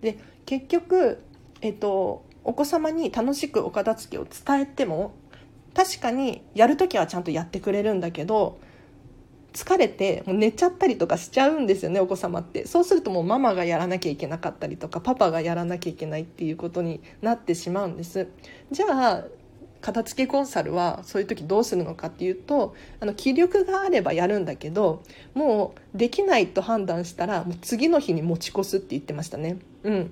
[0.00, 0.04] う。
[0.04, 1.22] で結局
[1.60, 5.14] えっとお子様に楽しくお片付けを伝えても
[5.74, 8.58] 確かにやるときはちゃんとやってくれるんだけど
[9.52, 12.66] 疲れてもう寝ちゃったりとかしちゃうんですよねお子様って。
[12.66, 18.28] そうするともうママがやらなきゃいけなかったりとかパパがやらなきゃいけないっていうことになってしまうんです。
[18.70, 19.24] じゃあ
[19.82, 25.02] 片付けコンサルはそういう時どうするのかっていうとあの気力があればやるんだけど
[25.34, 29.58] もうできないと判断したらもう次の日に持ち越すって言ってましたね。
[29.82, 30.10] うん。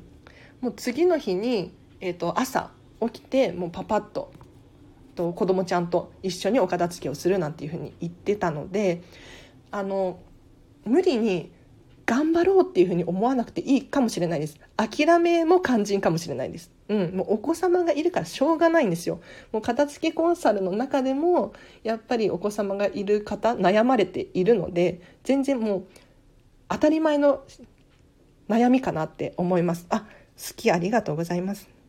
[0.60, 4.32] もう次の日に、えーと、と朝起きてもうパパッと
[5.14, 9.02] と子供ちゃんと一緒にお片付けをするなんていうふうに言ってたので
[9.70, 10.18] あの
[10.84, 11.50] 無理に
[12.06, 14.58] 頑張ろうっていうふうに思わなくていいかもしれないです。
[14.76, 16.72] 諦めも肝心かもしれないです。
[16.88, 19.20] うんもうお子様がいるからしょうがないんですよ。
[19.52, 21.52] もう片付けコンサルの中でも
[21.84, 25.84] やっぱりお子様がいる方悩まれているので全然もう
[26.68, 27.44] 当たり前の
[28.48, 29.86] 悩みかなって思います。
[29.90, 31.79] あ好きありがとうございます。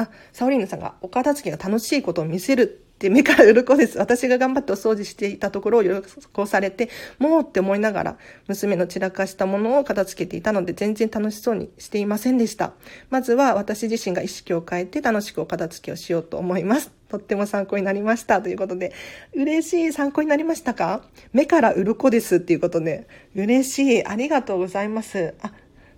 [0.00, 2.66] あ、サオリーヌさんが、お片付けが楽しいことを見せるっ
[3.00, 3.96] て目から鱗です。
[3.96, 12.74] 私が頑張ってお掃除していたところを喜されて、もうって思いながら、娘の散らかしたものを片付けていたので、全然楽しそうにしていませんでした。
[13.08, 16.90] まずは私自身が意識を変えて楽しくお片付けをしようと思います。
[17.08, 18.40] とっても参考になりました。
[18.40, 18.92] ということで、
[19.34, 21.02] 嬉しい参考になりましたか？
[21.32, 24.06] 目から鱗ですっていうことで、嬉しい。
[24.06, 25.34] ありがとうございます。
[25.40, 25.52] あ、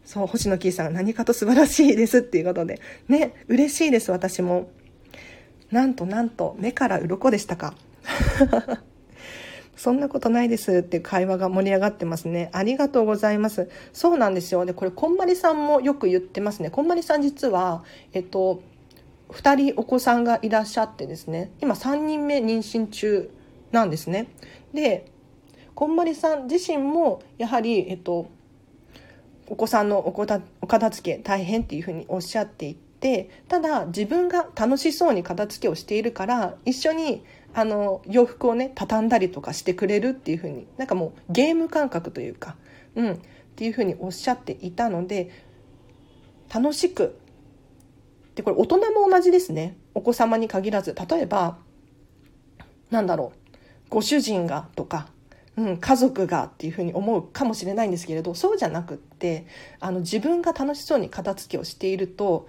[0.05, 2.81] そう、星野キーさんが何かと素晴らしいですっていうことで。
[3.09, 4.71] ね、嬉しいです、私も。
[5.71, 7.75] なんとなんと、目から鱗でしたか。
[9.77, 12.51] そんなことないですって会話が盛り上がってますね。
[12.53, 13.69] ありがとうございます。
[13.93, 14.65] そうなんですよ。
[14.65, 16.71] で、これ、こんまりさんもよく言ってますね。
[16.71, 18.63] こんまりさん実は、えっと、
[19.31, 23.31] 2人お子さんがいらっしゃってですね、今3人目妊娠中
[23.73, 24.29] なんですね。
[24.75, 25.07] で、
[25.75, 28.29] こんまりさん自身も、やはり、えっと、
[29.47, 37.25] お子さんのおこたお片付け大変っていうふうにおっしゃっていてただ自分が楽しそうに片付けをしているから一緒に
[37.55, 42.57] あの洋服をね畳んだりとかしてくれるっていうふうになんかもうゲーム感覚というか、
[42.95, 43.17] うん、っ
[43.57, 45.31] ていうふうにおっしゃっていたので
[46.53, 47.19] 楽しく
[48.35, 49.77] でこれ大人も同じですね。
[49.95, 50.95] お子様に限らず。
[50.95, 51.59] 例えば
[52.91, 53.39] なんだろう。
[53.91, 55.09] ご主人がとか
[55.57, 59.47] うん、家族がっていうふうに思うかもしれないんですけれどそうじゃなくって
[59.81, 62.49] あの自分が楽しそうに片付けをしていると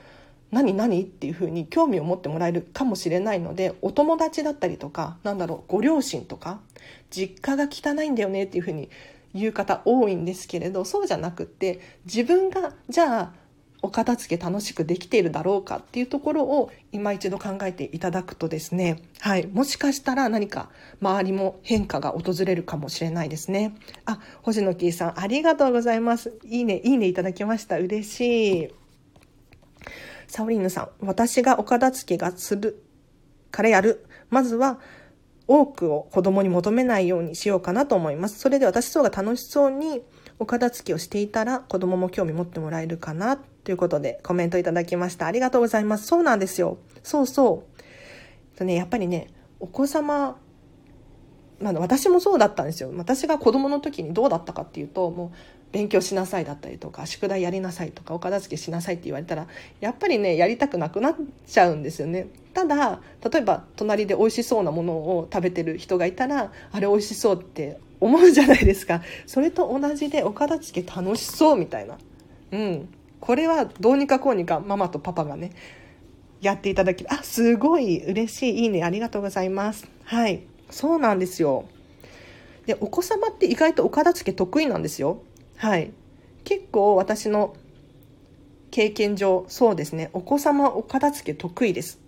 [0.51, 6.61] 何何っていうふうに興味を持ってもらえるかもしれないのでお友達だったりとかなんだろうご両親とか
[7.09, 8.89] 実家が汚いんだよねっていうふうに
[9.33, 13.33] 言う方多いんですけれどそうじゃなくって自分がじゃあ
[13.83, 20.69] お片付け楽しくできているだろうかっていうところを今一度考えていただくとですね、はい、もしかしたら何か
[21.01, 23.75] 周りも変化が訪れるかもしれないですね。
[24.05, 26.39] あ、星野キーさんありがとうございます。
[26.45, 27.77] いいね、いいねいただきました。
[27.77, 28.69] 嬉しい。
[30.27, 32.83] サオリーヌさん、私がお片付けがする
[33.51, 34.05] からやる。
[34.29, 34.79] まずは
[35.45, 38.39] 多くを子供に求めないようにしようかなと思います。
[38.39, 40.01] それで私そうが楽しそうに
[40.39, 45.25] お片付けをしていたら子供も興味持ってもらえるかなということでコメントいただきました。
[45.25, 46.07] ありがとうございます。
[46.07, 46.77] そうなんですよ。
[47.01, 47.63] そうそ
[48.55, 48.57] う。
[48.57, 50.37] とね、やっぱりね、お子様、
[51.59, 52.91] まあ、私もそうだったんですよ。
[52.95, 55.37] 私が子供の時にどうだったかっていうと、もう
[55.71, 59.47] 勉強しなさいだったりとか、宿題やりなさいとか、お片付けしなさいって言われたら、
[59.79, 61.15] やっぱりね、やりたくなくなっ
[61.47, 62.27] ちゃうんですよね。
[62.53, 69.01] ただ、例えば隣で美味しそうなものを食べてる人がいたら、あれ美味しそうって思うじゃないですか。
[69.25, 71.97] それと同じでお片付け楽しそうみたいな。
[72.51, 72.89] うん。
[73.23, 75.53] これはどうにかこうにかママとパパがね
[76.41, 79.87] やっていただきあすごい嬉しいいいねありがとうございます。
[80.03, 80.43] はい。
[80.69, 81.63] そうなんですよ。
[82.65, 85.21] でお子様って意外とお片付け得意なんですよ。
[85.55, 85.93] はい。
[86.43, 87.55] 結構私の
[88.71, 90.09] 経験上そうですね。
[90.11, 92.01] お子様お片付け得意です。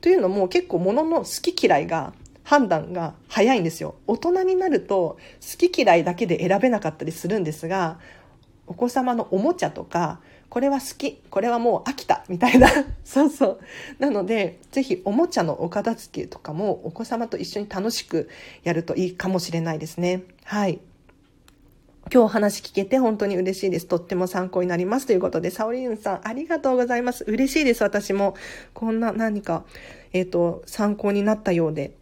[0.00, 3.96] というのも結構物の好き嫌いが判断が早いんですよ。
[4.06, 7.98] 大人になると好き嫌いだけで選べなかったりするんですが
[8.66, 10.20] お子様のおもちゃとか
[10.52, 12.68] これは好きこれはもう飽きたみたいな
[13.06, 13.60] そうそう
[13.98, 18.28] なのでぜひおもちゃのお片付けとかもお子様と一緒に楽しく
[18.62, 20.78] やるといいかもしれないですねはい
[22.12, 23.86] 今日お話聞けて本当に嬉しいです。
[23.86, 25.06] とっても参考になります。
[25.06, 27.24] ということで、サオリーンさん、ありがとうございます。
[27.26, 28.34] 嬉しいです、私も。
[28.74, 29.64] こんな何か、
[30.12, 31.92] えっ、ー、と、参考になったようで、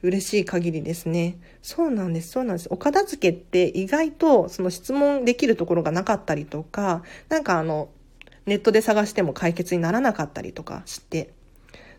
[0.00, 1.38] 嬉しい限りですね。
[1.60, 2.68] そうなんです、そうなんです。
[2.70, 7.88] お片付けって意外とその質問できるところがなかったりとか、なんかあの、
[8.48, 11.30] ネットで探しても解決にならなかったりとかして、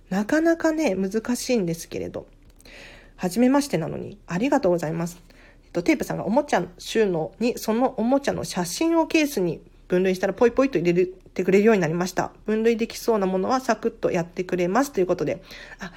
[0.10, 2.28] なかなかね、難しいんですけれど、
[3.16, 5.22] はじめましてなのに、ありがとうございます。
[5.66, 12.32] えっと、テープさんがおもちゃ収納に、そのおもちゃの写真をケースに分類したらポイポイと入れてくれるようになりました。
[12.46, 15.44] 分類できそうなものはサクッとやってくれますということで、
[15.80, 15.92] あ、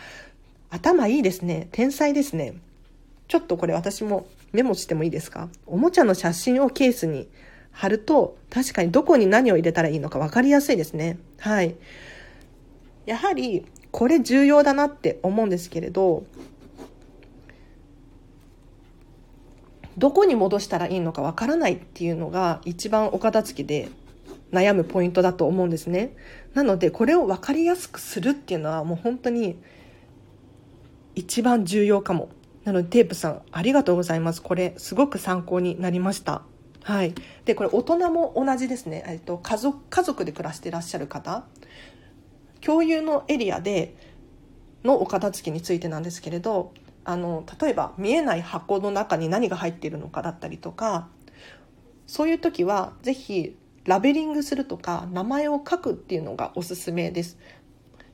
[0.70, 1.68] 頭いいですね。
[1.72, 2.54] 天才ですね。
[3.28, 5.48] ちょっとこれ私もメモしてもいいですか？
[5.66, 7.28] おもちゃの写真をケースに
[7.72, 11.18] 貼ると、確かにどこに何を入れたらいいのか分かりやすいですね。
[11.38, 11.74] はい。
[13.06, 16.24] やはり、これ重要だなって思うんですけれど、
[19.98, 23.90] どこに戻したらいいのかわからないっていうのが一番お片付けで
[24.50, 26.14] 悩むポイントだと思うんですね。
[26.54, 29.58] なのでこれを分かりやすくするっていうのはもう本当に
[31.14, 32.30] 一番重要かも。
[32.64, 34.40] なのでテープさんありがとうございます。
[34.40, 36.42] これすごく参考になりました。
[36.85, 37.14] はい。
[37.45, 39.05] で、これ大人も同じですね。
[39.07, 41.45] えっと、家族、家族で暮らしていらっしゃる方、
[42.61, 43.95] 共有のエリアで
[44.85, 46.73] のお片付けについてなんですけれど、
[47.05, 51.09] あの、例えば見えない箱の中に何が入っているのかだったりとか、
[52.07, 57.38] そういう時はぜひラベリングするとか名前を書くっていうのがおすすめです。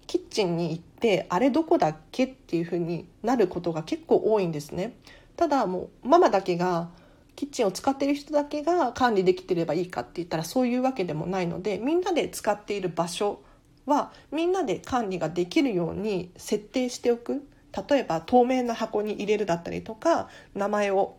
[0.06, 4.94] キッチンに行ってあれどこだっけっていうふうになることが結構多いんですね。
[5.36, 6.90] ただもうママだけが
[7.38, 13.42] キッチンを使ってる人だけが管理できてればいいかって言ったらそういうわけでもないのでみんなで使っている場所
[13.86, 17.46] はみんなで管理ができるように設定しておく。
[17.88, 21.18] 例えば透明な箱に入れるだったりとか名前を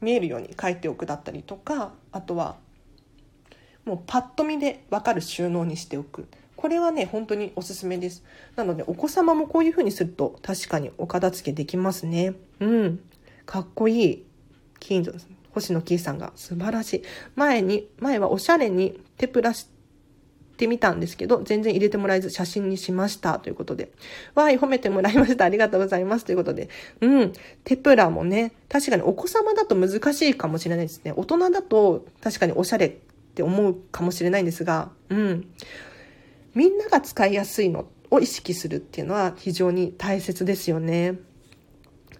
[0.00, 2.56] 見えるように書いておくだったりとかあとは
[3.84, 6.28] もうパッと見で分かる収納にしておく。
[6.56, 8.24] これはね本当におすすめです。
[8.56, 12.32] なのでお子様もこういう風にすると確かにお片付けできますね。
[12.60, 13.00] うん。
[13.44, 14.29] かっこいい。
[14.80, 15.14] 金城
[15.52, 17.02] 星野キーさんが素晴らしい。
[17.36, 19.68] 前に、前はおしゃれにテプラし
[20.56, 23.92] てみたんですけど、全然入れてもらえず写真にしましたということで。
[24.34, 25.44] わい、褒めてもらいました。
[25.44, 26.68] ありがとうございますということで。
[27.00, 27.32] うん。
[27.64, 31.12] テプラもね、確かにお子様だと難しいかもしれないですね。
[31.16, 32.90] 大人だと確かにおしゃれっ
[33.34, 35.48] て思うかもしれないんですが、うん。
[36.54, 41.18] みんなが使いやすいのを意識するっていうのは非常に大切ですよね。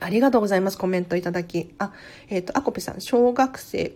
[0.01, 0.79] ありがとうございます。
[0.79, 1.75] コメントいただき。
[1.79, 1.93] あ、
[2.29, 3.93] えっ、ー、と、アコペさん、小学生、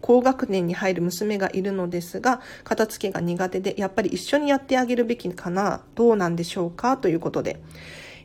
[0.00, 6.96] 高学年に入る娘がいるのですが、片付けが苦手で、やっぱり一緒にやってあげるべきかな、どうなんでしょうか？
[6.96, 7.60] ということで。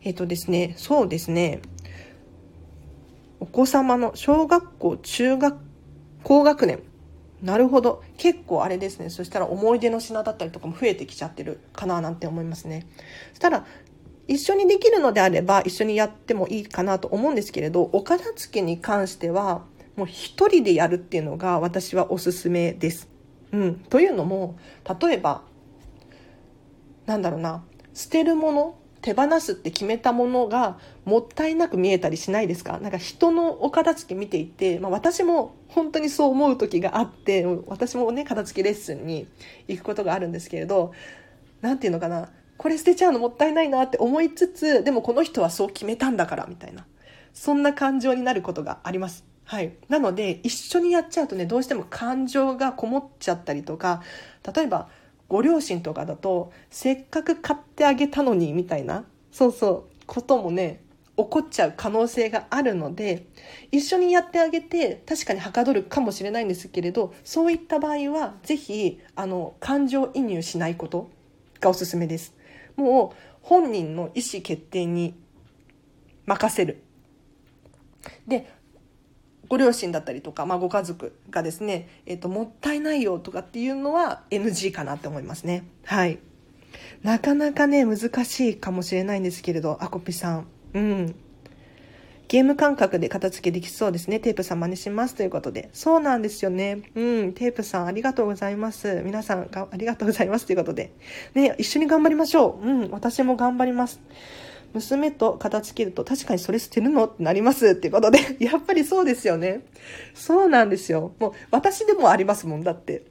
[0.03, 1.61] えっ、ー、とですね、そうですね。
[3.39, 5.57] お子様の小学校、中学、
[6.23, 6.79] 高学年。
[7.41, 8.01] なるほど。
[8.17, 9.09] 結構あれですね。
[9.09, 11.99] そしたら思い出の品だったりとかも増えてきちゃってるかな？
[11.99, 12.87] なんて思いますね。
[13.31, 13.65] そしたら、
[14.27, 23.09] 一緒にできるのであれば一緒にやってもいいかなと思うんですけれどお片付けに関してはもう一人でやるっていうのが私はおすすめです。
[23.51, 24.57] うん、というのも
[24.99, 25.43] 例えば
[27.05, 32.79] なんだろうな捨てるもの手放すって決めたものがもったいなく見えたりしないですか？
[32.79, 39.27] なんか人のお片付け見ていて、まあ、私も本当にそう思う時があって私もね片付けレッスンに
[39.67, 40.93] 行くことがあるんですけれど
[41.59, 46.85] 何て言うのかなこれ捨てちゃうのもったいないなって思いつつでもこの人はそう決めたんだからみたいな
[47.33, 49.25] そんな感情になることがあります。
[49.45, 54.01] はい、なので一緒にやっちゃうとねどうしても感情がこもっちゃったりとか
[54.55, 54.87] 例えば
[55.27, 60.81] ご両親とかだとせっかく買ってあげたのにみたいなそうそうこともね
[61.17, 63.27] 起こっちゃう可能性があるので
[63.71, 71.09] 一緒にやってあげて確かにはかどるかもしれないんですけれどそういった場合は是非あの感情移入しないこと
[71.59, 72.33] がおすすめです。
[72.75, 75.15] もう本人の意思決定に
[76.25, 76.83] 任せる。
[78.27, 78.49] で、
[79.47, 85.65] ご両親だったりとか、まあ、ご家族がですね、えっ、と、もったいないよとかっていうのは NG かなって思いますね。
[85.85, 86.19] はい。
[87.03, 90.47] なかなかね、難しいかもしれないんですけれど、アコピさん。
[90.73, 91.15] うん。
[92.27, 94.19] ゲーム感覚で片付けできそうですね。
[94.19, 95.15] テープさん真似します。
[95.15, 95.69] ということで。
[95.73, 96.81] そうなんですよね。
[96.95, 97.33] うん。
[97.33, 99.01] テープさんありがとうございます。
[99.05, 100.45] 皆さんがありがとうございます。
[100.45, 100.93] ということで。
[101.35, 102.67] ね、一緒に頑張りましょう。
[102.67, 102.89] うん。
[102.91, 103.99] 私も頑張ります。
[104.73, 108.19] 娘と片付けると確かにそれ捨てるのってなりますっていうことで。
[108.43, 109.61] やっぱりそうですよね。
[110.15, 111.13] そうなんですよ。
[111.19, 112.63] もう私でもありますもん。
[112.63, 113.03] だって。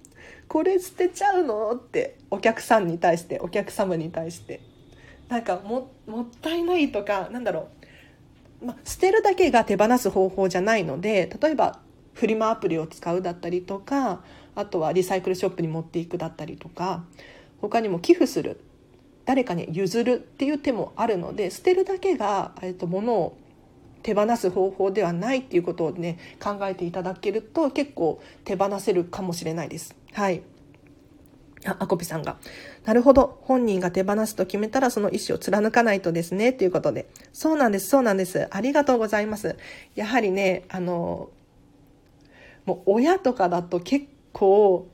[0.48, 4.60] これ捨てちゃうのってお客さんに対して、お客様に対して。
[5.28, 7.81] なんかも、もったいないとか、なんだろう。
[8.64, 11.80] まあ、捨てるだけが手放す方法じゃないので例えば
[12.14, 14.22] フリマアプリを使うだったりとか
[14.54, 17.04] あとはリサイクルショップに持っていくだったりとか
[17.60, 18.60] 他にも寄付する
[19.24, 23.36] 誰かに譲るっていう手もあるので捨てるだけが、えっと、物を
[24.02, 29.94] 手放す方法ではないっていうことをね考えていただけると結構手放せるかもしれないです。
[30.12, 30.42] はい
[31.64, 32.36] あ、アコピさんが。
[32.84, 33.38] なるほど。
[33.42, 36.52] 本人が手放すと決めたらその意思を貫かないとですね。
[36.52, 37.06] ということで。
[37.32, 37.88] そうなんです。
[37.88, 38.48] そうなんです。
[38.50, 39.56] ありがとうございます。
[39.94, 41.30] やはりね、あの、
[42.64, 44.88] もう親とかだと結構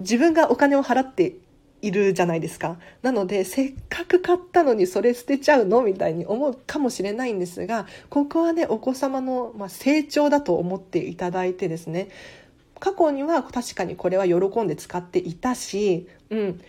[0.00, 1.34] 自分がお金を払って
[1.82, 2.78] いるじゃないですか。
[3.02, 12.08] なので、せっかく買ったのにそれ捨てちゃうのみたいに思うかもしれないんですが、ここはね、お子様の、まあ成長だと思っていただいてですね、
[12.80, 16.60] 過去には確かにこれは喜んで使っていたし、うん、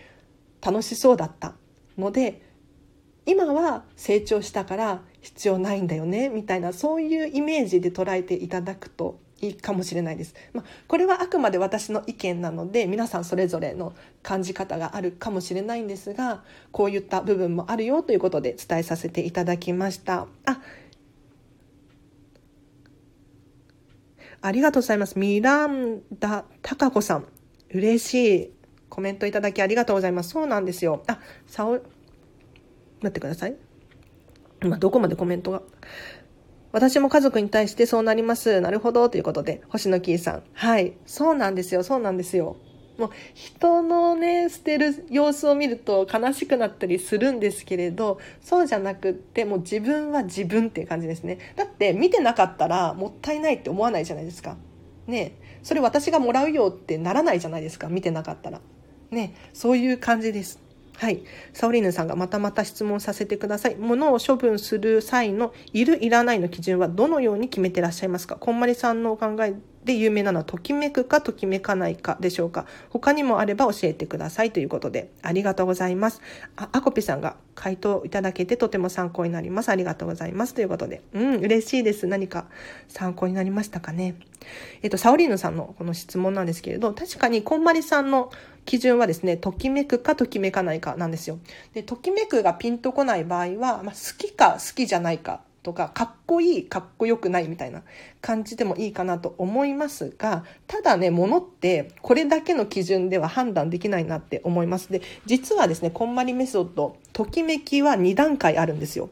[0.65, 1.53] 楽しそうだった
[1.97, 2.41] ので、
[3.25, 10.33] 今は成長したから必要ないんだよねみたいなそういうイメージで捉えていただくといいかもしれないです。
[10.53, 13.93] まあ、これはあくまで私の意見なので皆さんそれぞれの
[14.23, 20.27] 感じ方があるかもしれないんですがこういった部分もあるよということで伝えさせていただきました。
[20.45, 20.61] あ
[24.41, 25.17] ありがとうございます。
[25.17, 27.25] ミランダ・タカ子さん。
[27.71, 28.54] 嬉しい。
[28.89, 30.29] コメントいただきありがとうございます。
[30.29, 31.03] そうなんですよ。
[31.07, 31.85] あ、さお、待
[33.07, 33.55] ってください。
[34.63, 35.61] 今どこまでコメントが？
[36.71, 38.59] 私も家族に対してそうなります。
[38.61, 39.07] なるほど。
[39.09, 40.43] ということで、星野キーさん。
[40.53, 40.93] はい。
[41.05, 41.83] そうなんですよ。
[41.83, 42.57] そうなんですよ。
[42.97, 51.37] もう人のね、捨てる様子を見ると悲しくなったりするんですけれど、そうじゃなくって、もう自分は自分っていう感じですね。
[51.55, 54.57] だって見てなかったらもったいないって思わないじゃないですか。
[55.07, 57.87] ねそれ私がもらうよってならないじゃないですか。
[57.87, 58.61] 見てなかったら。
[59.09, 60.59] ねそういう感じです。
[60.97, 61.23] はい。
[61.53, 63.75] サオリーヌさんがまたまた質問させてください。
[63.75, 68.37] 物を処分する際のいる、いらないの基準はどのように決めてらっしゃいますか？
[68.37, 72.65] こんまりさんのお考えで有名なのはときめくかときめかないかでしょうか？
[72.89, 74.51] 他にもあれば教えてください。
[74.51, 76.21] ということでありがとうございます。
[76.55, 79.69] ああこぴさんが回答いただけてとても参考になります。
[79.69, 80.53] ありがとうございます。
[80.53, 82.07] ということでうん嬉しいです。
[82.07, 82.45] 何か
[82.87, 84.15] 参考になりましたかね？
[84.81, 88.31] えっとサオリーヌさんのこの質問なんですけれど確かにこんまりさんの
[88.65, 91.39] 基準はですね、ときめくかときめかないかなんですよ。
[91.73, 97.83] で、ときめくがピンとこない場合は、まあ、好きか好きじゃないかとか、かっこいい、かっこよくないみたいな
[98.21, 104.91] 感じでもいいかなと思いますが、ただね、物ってこれだけの基準では判断できないなって思います。
[104.91, 109.09] で、実はですね、こんまりメソッド、ときめきは2段階あるんですよ。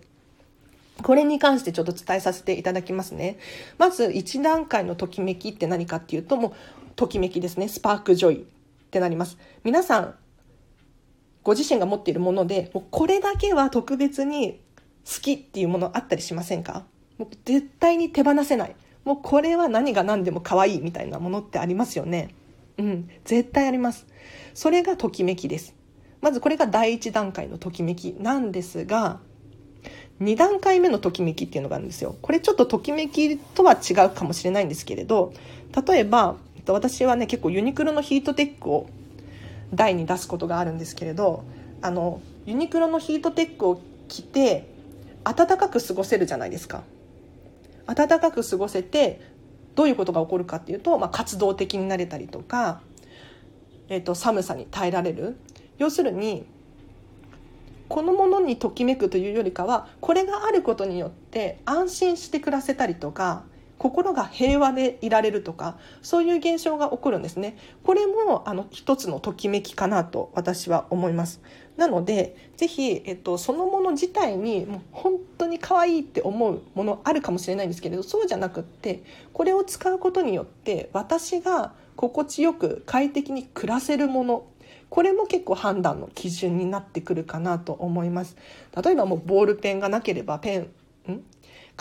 [1.02, 3.38] これに関してちょっと伝えさせていただきますね。
[3.78, 6.54] まず1段階のときめきって何かっていうと、もう、
[6.96, 7.68] ときめきですね。
[7.68, 8.46] スパークジョイ
[8.94, 9.40] ってなります。
[9.64, 10.16] 皆さん、
[11.42, 14.62] ご自身が持っているもので、もうこれだけは特別に
[15.04, 16.86] 好きっていうものあったりしませんか？
[17.18, 18.76] もう絶対に手放せない。
[19.04, 22.36] もうこれは何が何でも可愛いみたいなものってありますよね。
[22.78, 24.06] うん、絶対あります。
[24.54, 25.76] それがときめきです。
[26.22, 29.20] まずこれが第一段階のときめきなんですが、
[30.22, 32.16] 2段階目のときめきっていうのがあるんですよ。
[32.22, 35.34] これちょっとときめきとは違うかもしれないんですけれど、
[35.88, 36.38] 例えば、
[36.68, 38.88] 私はね、結構ユニクロのヒートテックを
[39.74, 41.44] 台に出すことがあるんですけれど、
[41.82, 44.70] あの、ユニクロのヒートテックを着て、
[45.24, 46.84] 暖かく過ごせるじゃないですか。
[47.86, 49.20] 暖かく過ごせて
[49.76, 52.82] どういうことが起こるかっていうと、まあ、活動的になれたりとか、
[53.90, 55.38] えーと、寒さに耐えられる。
[55.78, 56.46] 要するに
[57.90, 63.44] このものにときめくというよりかはこれがあることによって安心して暮らせたりとか
[63.84, 67.58] 心が平和でいられるとかそういう現象が起こるんですね。
[67.84, 71.42] これもあの一つのときめきかなと私は思います。
[71.76, 79.04] なのでぜひ、えっと、そのもの自体にもう本当に可愛いって思うものあるかもしれないんですけれどそうじゃなくって
[79.34, 84.46] これを使うことによって私が心地よく快適に暮らせるもの
[84.90, 88.38] これも結構判断の基準になってくるかなと思います。
[88.82, 90.70] 例えばもうボールペンがなければペン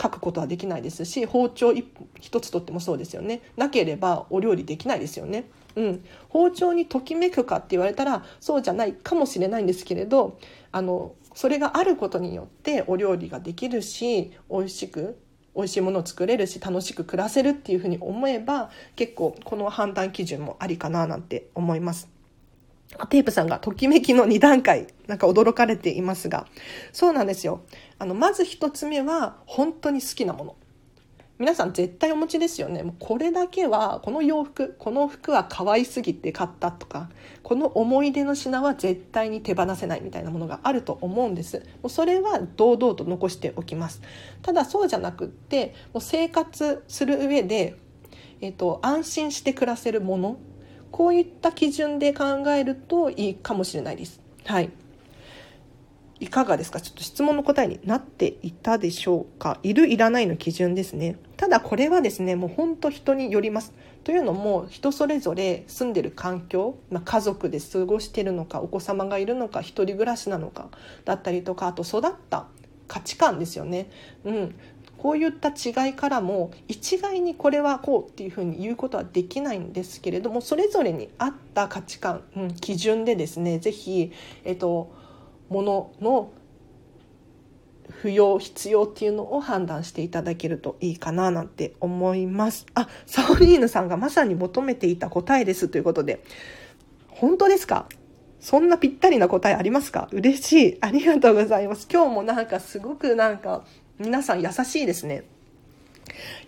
[0.01, 1.73] 書くことはできないですし包丁
[2.19, 3.41] 一つとってもそうですよね。
[3.57, 5.45] なければお料理できないですよね。
[5.75, 10.37] うん、包丁にときめくかって言われたらそうじゃないかもしれないんですけれど
[10.71, 15.17] あのそれがあることによってお料理ができるし美味しく
[15.55, 22.12] 美味しいものを作れるし楽しく暮らせるっていうふうに思えば結構この判断基準もありかななんて思います。
[23.09, 26.47] テープさんがときめきの2段階なんか驚かれていますが。
[26.91, 27.61] そうなんですよ。
[27.99, 30.55] あのまず1つ目は本当に好きなもの。
[31.39, 32.85] 皆さん絶対お持ちですよね。
[32.99, 37.09] これだけはこの洋服この服は可愛すぎて買ったとか
[37.41, 41.57] この思い出の品は絶対に手放せないみたいなものがあると思うんです。
[41.81, 44.01] もうそれは堂々と残しておきます。
[44.43, 47.77] ただそうじゃなくってもう生活する上で、
[48.39, 50.37] えーと、安心して暮らせるもの
[50.93, 54.21] こういった基準で考えるといいかもしれないです。
[54.45, 54.69] はい。
[56.19, 56.79] いかがですか？
[56.79, 59.59] ちょっと質問の答えになっていたでしょうか？
[59.63, 61.17] いるいらないの基準ですね。
[61.35, 63.73] ただこれはですねもう本当人によります。
[64.03, 70.69] というのも人それぞれ住んでる環境、まあ、家族で過ごしてるのかお子様がいるのか一人暮らしなのか
[71.05, 72.45] だったりとかあと育った
[72.87, 73.89] 価値観ですよね、
[74.25, 74.55] うん、
[75.03, 84.13] こういった違いからも一概にこれはこうっていうふうに言うことはできないんですけれどもそれぞれに合った価値観、うん、基準でですね是非、
[84.45, 84.93] えっと、
[85.49, 86.31] ものの
[87.89, 96.23] 不要必要っていうのを判断していただけるといいかななんて思いますあサオリーヌさんがまさに求めていた答えですということで
[97.09, 97.89] 本当ですか？
[98.39, 100.07] そんなぴったりな答えありますか？
[100.13, 100.77] 嬉しい。
[100.79, 101.87] ありがとうございます。
[101.91, 103.65] 今日もなんかすごくなんか
[103.99, 105.23] 皆さん優しいですね。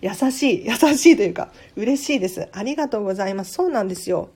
[0.00, 2.48] 優しい、優しいというか、嬉しいです。
[2.52, 3.52] ありがとうございます。
[3.52, 4.30] そうなんですよ。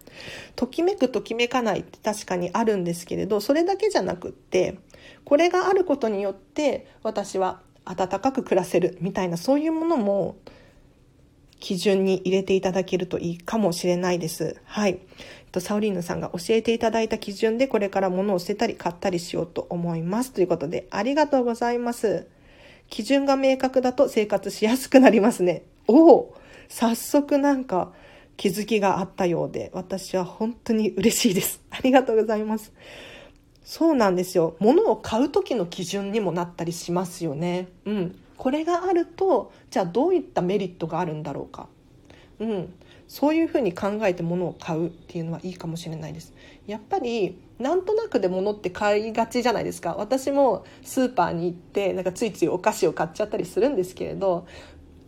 [0.57, 4.79] ときめくときめかないって確かにあるんですけれど、それだけじゃなくって、
[5.25, 10.37] これがあることによって私は温かく暮らせるみたいなそういうものも
[11.59, 14.57] 基準に入れていただけるといいかもしれないです。
[14.65, 15.01] はい。
[15.53, 20.33] とサオリーヌさんが教えていただいた基準でこれから物を捨てたり買ったりしようと思います。
[20.33, 22.27] ということで、ありがとうございます。
[22.91, 25.63] 基準が明確だと生活しやすくなりますね。
[25.87, 26.35] おお
[26.69, 27.93] 早速なんか
[28.37, 31.63] 気づきがあったようで、私は本当に嬉しいです。
[31.71, 32.73] ありがとうございます。
[33.63, 34.57] そうなんですよ。
[34.59, 37.69] 物を買う時の基準にもなったりしますよね。
[37.85, 38.17] うん。
[38.37, 41.69] これがあると、じゃあどういったメリットがあるんだろうか。
[42.41, 42.73] うん。
[43.11, 46.33] そういうふうに考えて物を買うっていうのはいいかもしれないです。
[46.69, 49.97] やっぱりなんとなくで物って買いがちじゃないですか。
[49.99, 54.47] 私もスーパーに行ってなんかついついお菓子を買っちゃったりするんですけれど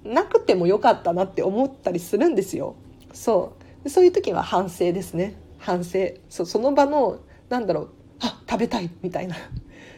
[0.03, 2.75] なくてもよかったなって思ったりするんですよ。
[3.13, 3.89] そう。
[3.89, 5.37] そういう時は反省ですね。
[5.59, 6.01] 反省。
[6.29, 7.89] そうその場のなんだろう。
[8.19, 9.37] あ食べたいみたいな。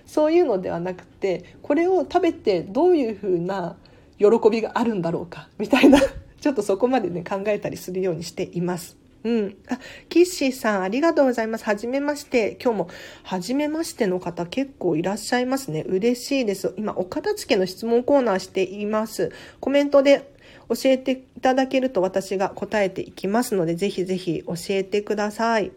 [0.05, 3.77] そういうのではなくてこれを食べてどういうふうな
[4.19, 5.49] 喜びがあるんだろうか。
[5.57, 6.01] みたいな。
[6.45, 8.99] ちょっとそこまでね、考えたりするようにしています。
[9.23, 9.57] うん。
[9.67, 9.81] あ、
[10.11, 11.65] キッシーさん、ありがとうございます。
[11.65, 12.59] はじめまして。
[12.63, 12.89] 今日も、
[13.23, 15.87] はじめましての方結構いらっしゃいますね。
[15.89, 16.75] 嬉しいです。
[16.77, 19.33] 今、お片付けの質問コーナーしています。
[19.59, 20.35] コメントで
[20.69, 25.73] 教えていただけると私が答えていきますので、ぜひぜひ教えてください。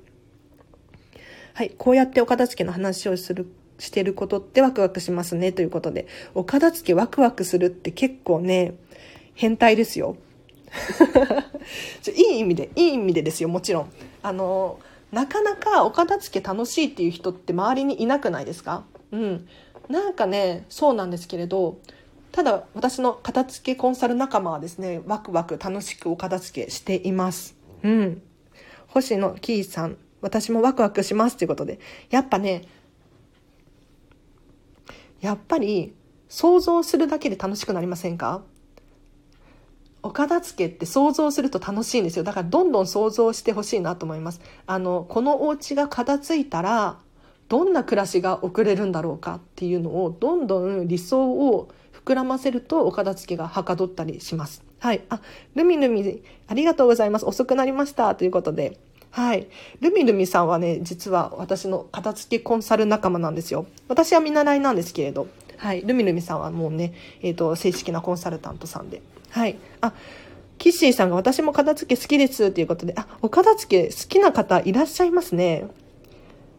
[1.54, 1.72] はい。
[1.78, 3.48] こうやってお片付けの話をする、
[3.80, 5.54] してることってワクワクしますね。
[5.54, 8.74] ということで、お片付けワクワクするって結構ね、
[9.34, 10.18] 変態ですよ。
[12.16, 13.92] いい意味でいい意味でですよもちろん。
[14.24, 14.80] あの
[15.12, 18.84] なかなかお片付け楽しいっていう人って周りにいなくないですか？
[19.12, 19.48] うん。
[19.90, 21.80] なんかねそうなんですけれど
[22.34, 27.56] ただ私の片付けコンサル仲間はですねワクワク楽しくお片付けしています。
[27.84, 28.22] うん。
[28.88, 31.80] 星野キーさん私もワクワクしますということで。
[32.10, 32.64] やっぱね
[35.22, 35.94] やっぱり
[36.28, 38.44] 想像するだけで楽しくなりませんか？
[40.08, 42.24] お片付けって想像すると楽しいんですよ。
[42.24, 44.40] だからどんどん想像してほしいなと思います。
[44.66, 46.98] あのこのお家が片付いたら
[47.50, 51.68] どんな暮らしが送れるんだろうかっていうのをどんどん理想を
[52.06, 54.64] 膨らませるとお片付けがはかどったりします。
[54.80, 55.04] はい。
[55.10, 55.20] あ
[55.56, 57.26] ルミルミありがとうございます。
[57.26, 58.80] 遅くなりましたということで。
[59.12, 59.48] はい。
[59.82, 63.66] ルミルミさんはね、実は私の片付けコンサル仲間なんですよ。
[63.90, 65.28] 私は見習いなんですけれど、
[65.58, 65.82] はい。
[65.82, 69.02] ルミルミさんはもうね、えっ、ー、と、正式なコンサルタントさんで。
[69.30, 69.58] はい。
[69.82, 69.94] あ、
[70.58, 75.68] キッシーさんが私も片付け好きですっていうことで、あ、お片付け好きな方いらっしゃいますね。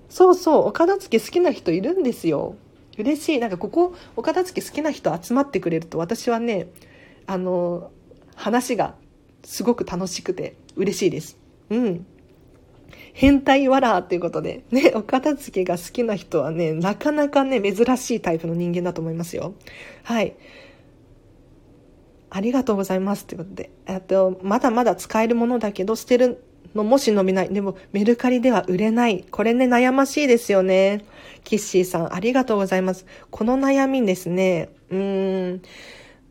[0.09, 2.57] そうそう、お片付け好きな人いるんですよ。
[2.97, 3.39] 嬉しい。
[3.39, 6.69] なんかここ、お片付け好きな人集まってくれると私はね、
[7.27, 7.91] あの、
[8.35, 8.95] 話が
[9.45, 11.37] すごく楽しくて嬉しいです。
[11.71, 12.07] うん。
[13.21, 19.55] 変態わらーっていうことで、ね、お片付けが好きな人はね、なかなかね、珍しいタイプの人間だと思いますよ。
[20.05, 20.37] はい。
[22.31, 26.45] ありがとうございますってことで、えっと、まだまだ使えるものだけど、捨てる
[26.77, 27.49] のもし伸びない。
[27.49, 29.25] でも、メルカリでは売れない。
[29.29, 31.05] これね、悩ましいですよね。
[31.43, 33.05] キッシーさん、ありがとうございます。
[33.33, 34.69] この悩みですね。
[34.91, 35.63] うーん。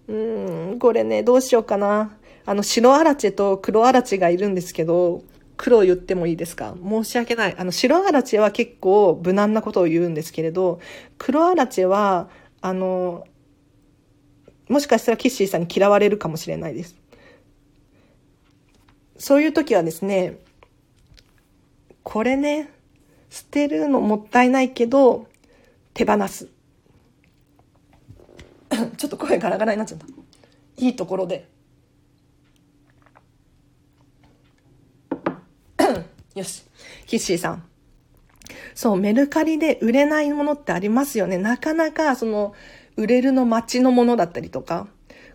[0.08, 2.16] うーん、これね、どうしようかな。
[2.46, 5.24] あの、白アラチェと黒アラチェがいるんですけど、
[5.58, 6.76] 黒言ってもいいですか？
[6.82, 7.55] 申し訳ない。
[7.58, 10.80] あの、白アラチェは結構無難なことを言うんですけれど、
[11.18, 12.30] 黒アラチェは、
[12.62, 13.26] あの、
[14.70, 16.95] もしかしたらキッシーさんに嫌われるかもしれないです。
[19.18, 20.38] そういう時はですね、
[22.03, 22.70] これね、
[23.30, 25.28] 捨てるのもったいないけど、
[25.93, 26.47] 手放す。
[28.97, 30.05] ちょっと声ガラガラになっちゃった。
[30.78, 31.47] いいところで。
[36.36, 36.64] よし。
[37.06, 37.64] キッシーさん。
[38.76, 41.38] そう、メルカリで売れないものってありますよね。
[41.38, 42.54] なかなか、その、
[42.96, 44.88] 売れるの待ちのものだったりとか、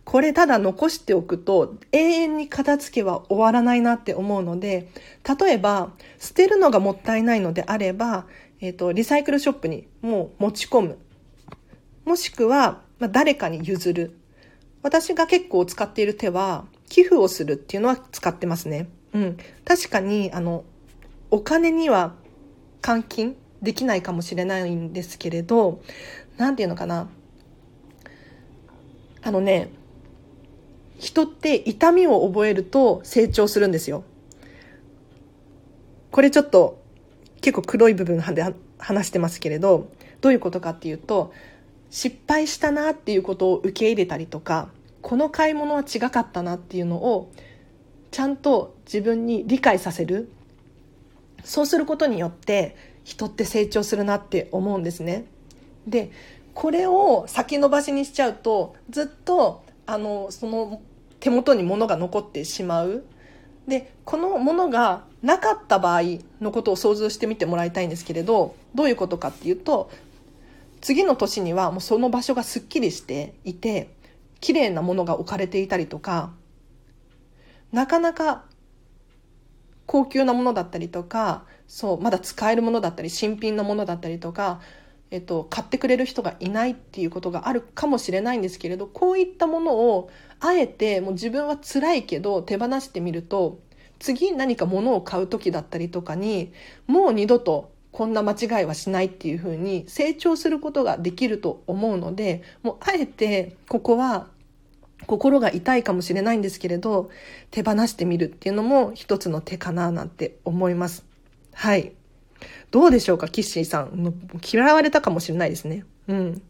[0.05, 4.89] これただ残しておくと永遠に片付けは終わらないなって思うので、
[5.41, 8.27] 例えば捨てるのがもったいないのであれば、
[8.61, 10.99] えっ、ー、と、リサイクルショップにもう持ち込む。
[12.05, 14.17] もしくは、まあ、誰かに譲る。
[14.83, 18.89] 私が結構使っている手は、寄付をするっていうのは使ってますね。
[19.15, 19.37] うん。
[19.65, 20.65] 確かに、あの、
[21.31, 22.15] お金には
[22.81, 25.81] 換金できないかもしれないんですけれど、
[26.37, 27.09] なんていうのかな。
[29.23, 29.71] あのね、
[30.99, 34.05] 人って痛みを覚えると成長するんですよ。
[36.11, 36.83] これちょっと
[37.41, 39.89] 結構黒い部分で話してますけれど、
[40.21, 41.33] どういうことかっていうと、
[41.91, 44.69] 失敗したなっていうことを受け入れたりとか、
[45.03, 47.33] この買い物は違かったなっていうのを
[48.13, 50.31] ちゃんと自分に理解させる。
[51.43, 55.25] そうすることによって人って成長するなって思うんですね。
[55.89, 56.13] で、
[56.55, 60.81] これを先延ばしにしちゃうとずっとあのその
[61.19, 63.03] 手元に物が残ってしまう。
[63.67, 66.03] で、このものがなかった場合
[66.41, 69.91] のことを想像してみてもらいたいんですけれど、どういうことかっていうと、
[70.83, 73.89] 次の年にはもうその場所がすっきりしていて、
[74.41, 76.33] 綺麗なものが置かれていたりとか、
[77.73, 78.45] なかなか
[79.87, 84.61] 高級なものだったりとか、そう、まだ使えるものだったり、新品のものだったりとか、
[85.13, 90.11] えっと、買ってくれる人がいないっていうことがあるかもしれないんですけれどこういったものを
[90.41, 93.61] あえてもう自分は辛いけど手放してみると
[93.99, 96.55] 次何か物を買う時だったりとかに
[96.87, 104.29] もう二度とこんな間違いはしないっていうふうに成長することができると思うのでもうあえてここは
[105.07, 107.11] 心が痛いかもしれないんですけれど
[107.51, 111.05] 手放してみるっていうのも一つの手かななんて思います。
[111.53, 111.93] はい。
[112.71, 114.15] どうでしょうか、キッシーさん。
[114.53, 115.85] 嫌われたかもしれないですね。
[116.09, 116.43] うん。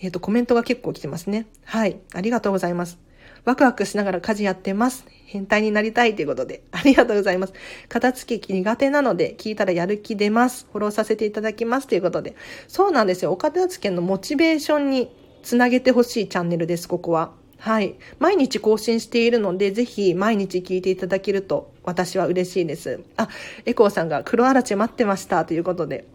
[0.00, 1.46] えっ、ー、と、コメントが結構来てますね。
[1.64, 1.98] はい。
[2.14, 2.98] ありがとうございます。
[3.44, 5.06] ワクワクしながら家事やってます。
[5.26, 6.62] 変態になりたいということで。
[6.72, 7.52] ありがとうございます。
[7.88, 10.66] 片付け苦手なので、聞いたらやる気出ます。
[10.72, 12.34] フォローさせていただきますということで。
[12.66, 13.32] そうなんですよ。
[13.32, 15.10] お片付けのモチベーションに
[15.42, 17.32] つなげてほしいチャンネルです、ここは。
[17.58, 17.96] はい。
[18.18, 23.00] 毎日更新しているので、ぜひ毎日聞いていただけると私は嬉しいです。
[23.16, 23.28] あ、
[23.64, 26.06] エコーさんが黒あらち待ってましたということで。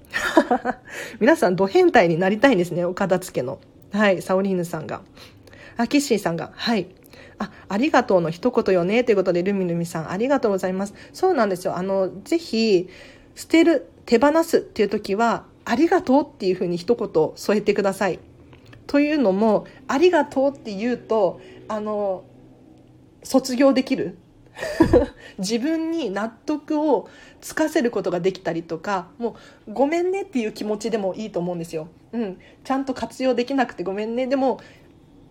[1.19, 3.59] 皆さん、ド変態になりたいんですね、お片付けの。
[3.91, 5.01] はい、サオリーヌさんが。
[5.77, 6.87] あ、キッシーさんが、はい。
[7.39, 10.93] あ、ありがとうの一言よね、ということで、ルミルミさん、ありがとうございます。
[11.11, 11.75] そうなんですよ。
[11.75, 12.87] あの、ぜひ、
[13.35, 18.19] 捨てる、手放すっていう時は、ありがとうっていうふうに一言添えてください。
[18.87, 22.23] というのも「ありがとう」って言うとあの
[23.23, 24.17] 卒業できる。
[25.39, 27.09] 自分に納得を
[27.39, 29.35] つかせることができたりとかも
[29.67, 31.87] うごめんねっていう気持ちでもいいと思うんですよ。
[32.11, 34.27] うん、ちゃんと活用できなくてごめんね。
[34.27, 34.59] でも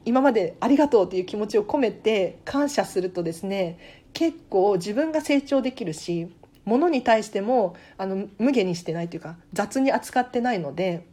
[0.05, 3.79] 今までありがとうっていう気持ちを込めて感謝するとですね
[4.13, 6.29] 結構自分が成長できるし
[6.65, 11.07] 物に対してもあの無下にしてないというか雑に扱ってないので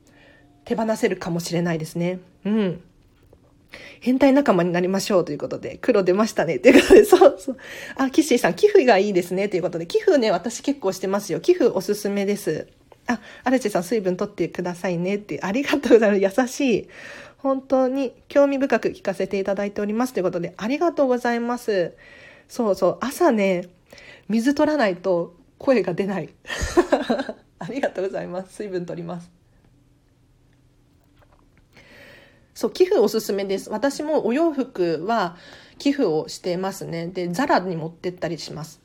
[0.68, 2.20] 手放せるかもしれないですね。
[2.43, 2.82] うん。
[4.01, 6.59] 変態仲間になりましょうということで、黒出ましたね。
[6.59, 7.57] ということで、 そうそう。
[7.95, 9.47] あ、キッシーさん、寄付がいいですね。
[9.47, 11.39] ということで、寄付ね、私結構してますよ。
[11.39, 12.68] 寄付おすすめです。
[13.07, 15.15] あ、アレチェさん、水分取ってくださいね。
[15.15, 16.41] って、ありがとうございます。
[16.41, 16.89] 優しい。
[17.38, 20.11] 本当に興味深く聞かせていただいております。
[20.11, 21.93] ということで、ありがとうございます。
[22.49, 23.70] そうそう、朝ね、
[24.28, 26.30] 水取らないと声が出ない。
[27.59, 28.53] ありがとうございます。
[28.53, 29.36] 水分取ります。
[32.58, 33.70] そう、寄付おすすめです。
[33.70, 35.38] 私もお洋服は
[35.78, 37.05] 寄付をしてますね。
[37.05, 38.82] で、ザラに持ってったりします。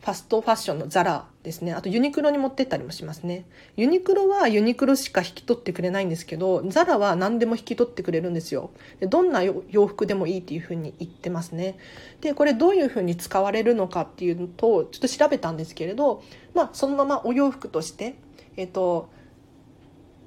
[0.00, 1.72] ファストファッションのザラですね。
[1.72, 3.44] あとユニクロに持ってったりもしますね。
[3.76, 8.72] ユニクロはユニクロしか引き取ってくれないんですけど、ザラは何でも引き取ってくれるんですよ。
[8.98, 11.78] でどんな洋服でもいいっていうふうに言ってますね。
[12.22, 18.16] で、これどういうふうに使われるのかっていうのと、ちょっと調べたんですけれど、まあ、そのままお洋服として、
[18.56, 19.08] えっ、と、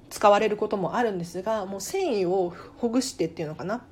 [0.10, 3.84] 使われることもあるんですがもう繊維をほぐしてっていうのかな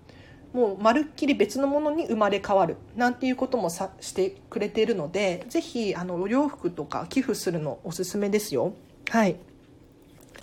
[0.54, 8.74] もうまるっきり別のものに生まれ変わるなんていうこともさしてくれているのでぜひあのお洋服とか寄付するのおすすめですよ
[9.10, 9.36] はい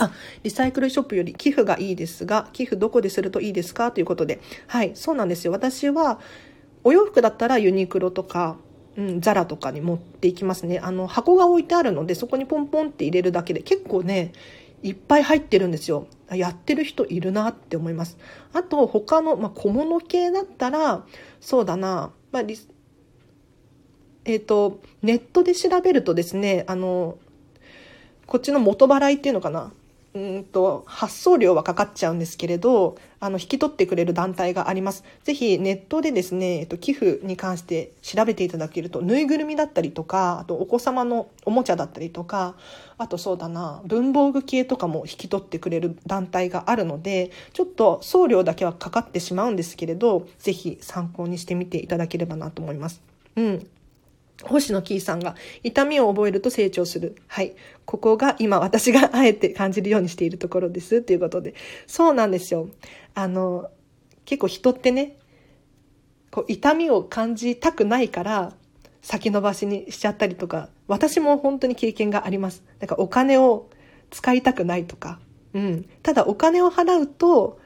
[0.01, 0.13] あ、
[0.43, 4.41] リサイクルショップより寄付がいいですが、寄付どこでするといいですかということで。
[4.67, 5.53] はい、そうなんですよ。
[5.53, 6.21] 私は、
[6.85, 8.57] お洋服だったらユニクロとか、
[8.97, 10.79] うん、ザラとかに持っていきますね。
[10.79, 14.33] あの、箱が置いてあるので、そこにポンポンって入れるだけで、結構ね、
[14.83, 16.07] いっぱい入ってるんですよ。
[16.31, 18.17] やってる人いるなって思います。
[18.53, 21.05] あと、他の、まあ、小物系だったら、
[21.41, 27.19] そうだな、まあ、えっ、ー、と、ネットで調べるとですね、あの、
[28.27, 29.73] こっちの元払いっていうのかな。
[30.13, 42.55] うんと発送料はかかっちゃうんですけれどあの引き取ってくれる団体がありますぜひネットでですね、えっと、寄付に関して調べていただけるとぬいぐるみだったりとかあとお子様のおもちゃだったりとか
[42.99, 53.01] あとそうだな文房具系とかも引き取ってくれる団体があるのでちょっと送料だけはかかってしまうんですけれどぜひ参考にしてみていただければなと思います。
[53.37, 53.67] うん
[54.45, 57.17] 星野キーさんが、痛みを覚えると成長する。
[57.27, 57.55] はい。
[57.85, 61.03] ここが今私があえて感じるようにしているところです。
[61.03, 61.55] ということで。
[61.87, 62.69] そうなんですよ。
[63.15, 63.71] あの、
[64.25, 65.17] 結構人ってね、
[66.31, 68.53] こう痛みを感じたくないから
[69.03, 72.63] 先延ばしにしちゃったりとか、私も本当に経験があります。
[72.79, 73.69] なんかお金を
[74.11, 75.19] 使いたくないとか。
[75.55, 75.87] うん。
[76.03, 77.59] ただお金を払うと、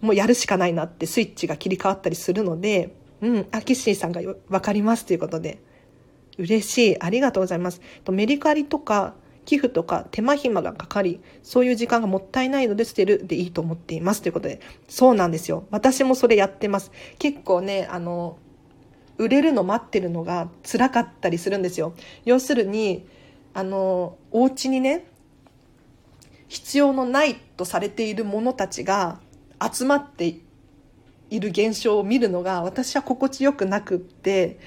[0.00, 5.62] もうやるしかないなってスイッチが切り替わったりするので、うん、アキッシーさんがわかりますということで。
[6.38, 7.02] 嬉しい。
[7.02, 7.80] ありがとうございます。
[8.04, 9.14] とメリカリとか
[9.46, 14.20] 寄付とか手間暇がかかり、そういう時間がもったいないので捨てるでいいと思っています。
[14.20, 15.66] ということで、そうなんですよ。
[15.70, 16.90] 私もそれやってます。
[17.18, 18.38] 結構ね、あの、
[19.18, 21.94] 売れるの待ってるのが辛かったりするんですよ。
[22.24, 23.06] 要するに、
[23.54, 25.06] あの、お家にね、
[26.48, 29.20] 必要のないとされているものたちが
[29.60, 30.36] 集まって
[31.30, 34.58] いる現象を見るのが私は心地よくなくって、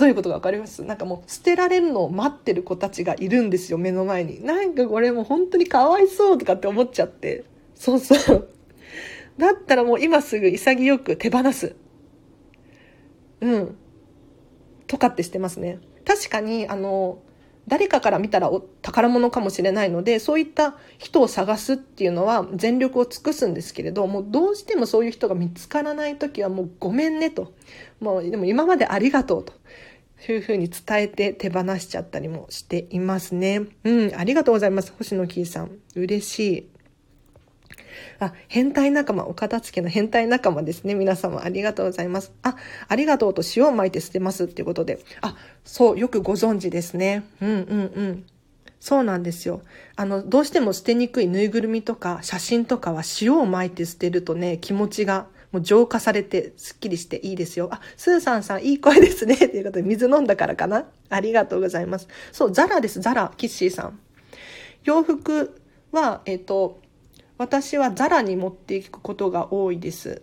[0.00, 0.82] どういうことか分かります？
[0.82, 4.42] なんかもう捨てられるのを待ってる子たちがいるんですよ目の前に。
[4.42, 7.44] なんかこれもう本当にかわいそうとかって思っちゃって。
[7.74, 8.48] そうそう。
[9.36, 11.76] だったらもう今すぐ潔く手放す。
[13.42, 13.76] うん。
[14.86, 15.78] とかってしてますね。
[16.06, 17.18] 確かにあの
[17.68, 27.52] 誰かから見たらお宝物かもしれないのでそういった人を探すっていうのは全力を尽くすんですけれどもうどうしてもそういう人が見つからない時はもうごめんねと。
[28.00, 29.52] もうでも今までありがとうと。
[30.28, 33.62] いうふうに伝えて手放しちゃったりもしていますね。
[33.84, 34.92] うん、ありがとうございます。
[34.98, 35.70] 星野キーさん。
[35.94, 36.68] 嬉しい。
[38.18, 40.94] あ、変態仲間、お片付けの変態仲間ですね。
[40.94, 42.32] 皆様ありがとうございます。
[42.42, 42.56] あ、
[42.88, 45.00] ありがとうと塩を巻いて捨てますっていうことで。
[45.22, 47.24] あ、そう、よくご存知ですね。
[47.40, 48.26] うんうんうん。
[48.78, 49.62] そうなんですよ。
[49.96, 57.68] あの、どうしても捨てにくいぬいぐるみとか写真とかは塩を巻いて捨てるとね、気持ちがもう浄化されてすっきりしていいですよ。
[57.72, 59.36] あ、スーさんさんいい声ですね。
[59.36, 62.08] ということで、水飲んだからかなありがとうございます。
[62.32, 63.98] そう、ザラです、ザラ、キッシーさん。
[64.84, 66.80] 洋服は、えっ、ー、と、
[67.36, 70.22] 私はザラに持っていくことが多いです。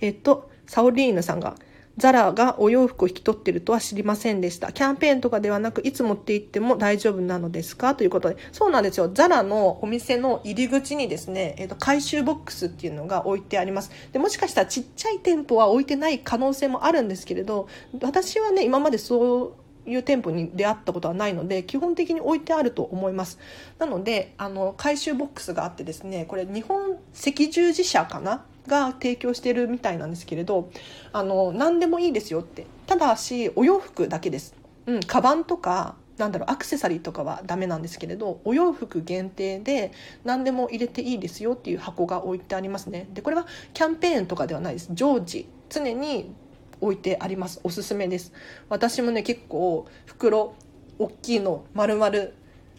[0.00, 1.56] えっ、ー、と、サオリーヌさんが、
[1.98, 4.72] ザラがお洋服を引き取ってるとは知りませんでした。
[4.72, 7.94] キャンペーンとかではなく、いつ持って行っても大丈夫なのですか？
[7.94, 8.36] ということで。
[8.52, 9.10] そうなんですよ。
[9.12, 13.90] ザラのお店の入り口にですね、えっ、ー、と、回収ボックスっていうのが置いてあります。
[14.12, 17.68] で、もしかしたらちっちゃい店舗は置いてない可能性もあるんですけれど、
[18.00, 23.38] 私はね、今までそういう店舗に出会ったことはないので基本的に置いてあると思います
[23.80, 28.44] なのであの回収ボックスがあってですねこれ日本赤十字社かな？
[28.66, 30.70] が提供してるみたいなんですけれど
[31.12, 32.66] あの何でもいいですよって。
[32.86, 34.54] ただしお洋服だけです。
[34.86, 39.92] うんカバンとかなんだろうアクセサリーとかはダメなんですけれどお洋服限定で
[40.24, 43.08] 何でも入れていいですよっていう箱が置いてありますね。
[43.12, 44.88] でこれはキャンペーンとかではないです。
[44.92, 46.32] 常時常に
[46.80, 47.60] 置いてあります。
[47.64, 48.32] おすすめです。
[48.68, 50.54] 私もね結構袋
[50.98, 52.10] 大きいの丸々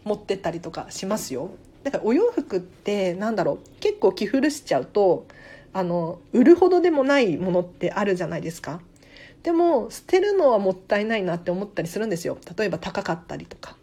[0.04, 1.50] 持ってったりとかしますよ。
[1.84, 5.26] だからお洋服ってなんだろう結構着古しちゃうと
[5.74, 8.80] あの売るほどでもないものってあるじゃないですか。
[9.42, 12.38] でも捨てるのはもったいないなって思ったりするんですよ。
[12.58, 13.76] 例えば高かったりとか。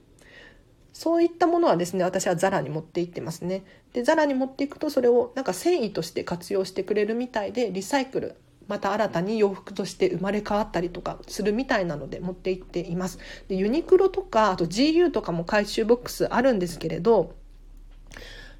[0.92, 3.64] そういったものはですね私はザラに持って行ってますね。
[3.92, 8.36] でザラに持っていくとそれをなんか繊維として活用してくれるみたいでリサイクル
[8.68, 13.18] また新たに洋服として生まれ変わったりとかするみたいなので持って行っています。
[13.48, 17.34] でユニクロとかあと GU とかも回収ボックスあるんですけれど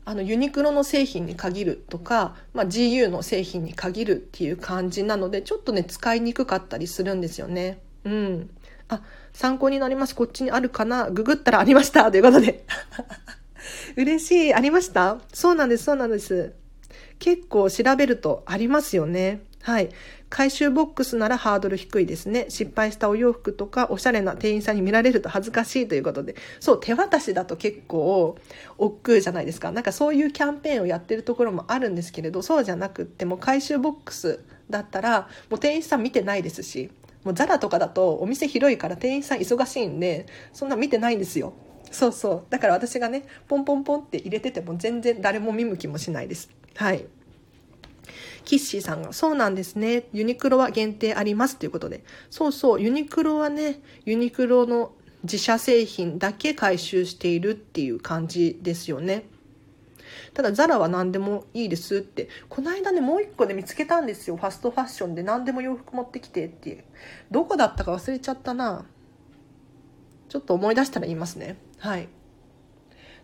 [0.05, 7.81] あのユニクロの製品に限るとか、まあ、GU の製品に限るっていう感じなのでちょっとね使いにくかったりするんですよね。
[8.05, 8.51] うん。
[8.89, 10.15] あ、参考になります。
[10.17, 11.11] こっちにあるかな？
[11.11, 12.65] ググったらありましたということで。
[13.97, 14.55] 嬉しい。
[14.55, 15.21] ありました？
[15.33, 16.55] そうなんです、そうなんです。
[17.19, 19.43] 結構調べるとありますよね。
[19.63, 19.91] はい。
[20.31, 22.47] 回収ボックスならハードル低いですね。
[22.49, 26.37] 失敗したお洋服とかおしゃれな店員さんに見られると恥ずかしいということで。
[26.61, 28.39] そう、手渡しだと結構
[28.79, 29.73] 億劫じゃないですか。
[29.73, 36.91] なんかそういうキャンペーンをやってるところもあるんですけれど、そうじゃなくっても回収ボックスだったらもう店員さん見てないですし、
[37.25, 41.55] もうザラとかだとお店広いから店員さん忙しいんで、そんな見てないんですよ。
[41.91, 42.43] そうそう。
[42.51, 46.51] だから私がね、ポンポンポンって入れてても全然誰も見向きもしないです。
[46.77, 47.05] はい。
[48.51, 50.09] キッシーさんが、そうなんですね。
[50.13, 52.03] ユニクロは限定ありますということで。
[52.31, 54.91] そうそう、ユニクロはね、ユニクロの
[55.23, 59.23] 自社製品だけ回収しているっていう感じですよね。
[60.35, 62.29] ただザラは何でもいいですって。
[62.49, 64.37] この間ねもう一個で見つけたんですよ。
[64.37, 65.23] ファストファッションで。
[65.23, 66.83] 何でも洋服持ってきてっていう。
[67.31, 68.85] どこだったか忘れちゃったな。
[70.29, 71.57] ちょっと思い出したら言いますね。
[71.79, 72.09] はい。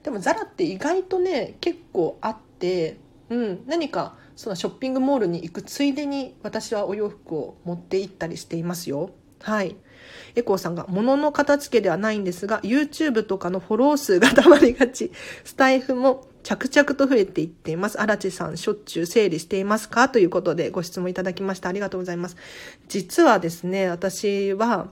[0.04, 2.98] でもザラって意外とね結構あって。
[3.28, 3.64] うん。
[3.66, 9.10] 何かそのショッピングモールに行くついでに私はお洋服を持って行ったりしていますよ
[9.42, 9.74] はい
[10.36, 15.10] エコーさんが、物の片付けではないんですが、YouTube とかのフォロー数が溜まりがち。
[15.44, 18.00] スタイフも着々と増えていっています。
[18.00, 20.10] 荒地さん、しょっちゅう整理していますか？
[20.10, 21.70] ということでご質問いただきました。
[21.70, 22.36] ありがとうございます。
[22.86, 24.88] 実はですね、私は、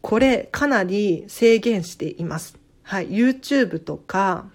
[0.00, 2.58] これかなり制限しています。
[2.82, 3.10] はい。
[3.10, 4.46] YouTube とか、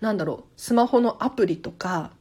[0.00, 2.12] なんだろう、スマホのアプリとか、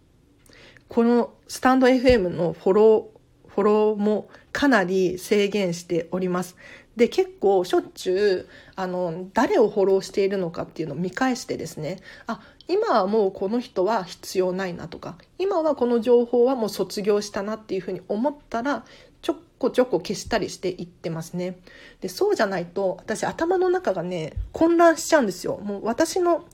[0.90, 6.56] このスタンド FM のフォロー、フォローもかなり制限しております。
[6.96, 18.84] で、結構しょっちゅう、あの、誰をフォローしているのかっていうのを見返してですね、あ、今はもうこの人は必要ないなとか、今はこの情報はもう卒業したなっていうふうに思ったら、
[19.22, 21.60] ちょこちょこ消したりしていってますね。
[22.02, 25.58] で、そうじゃないと、私頭の中がね、混乱しちゃうんですよ。
[25.64, 26.46] もう私の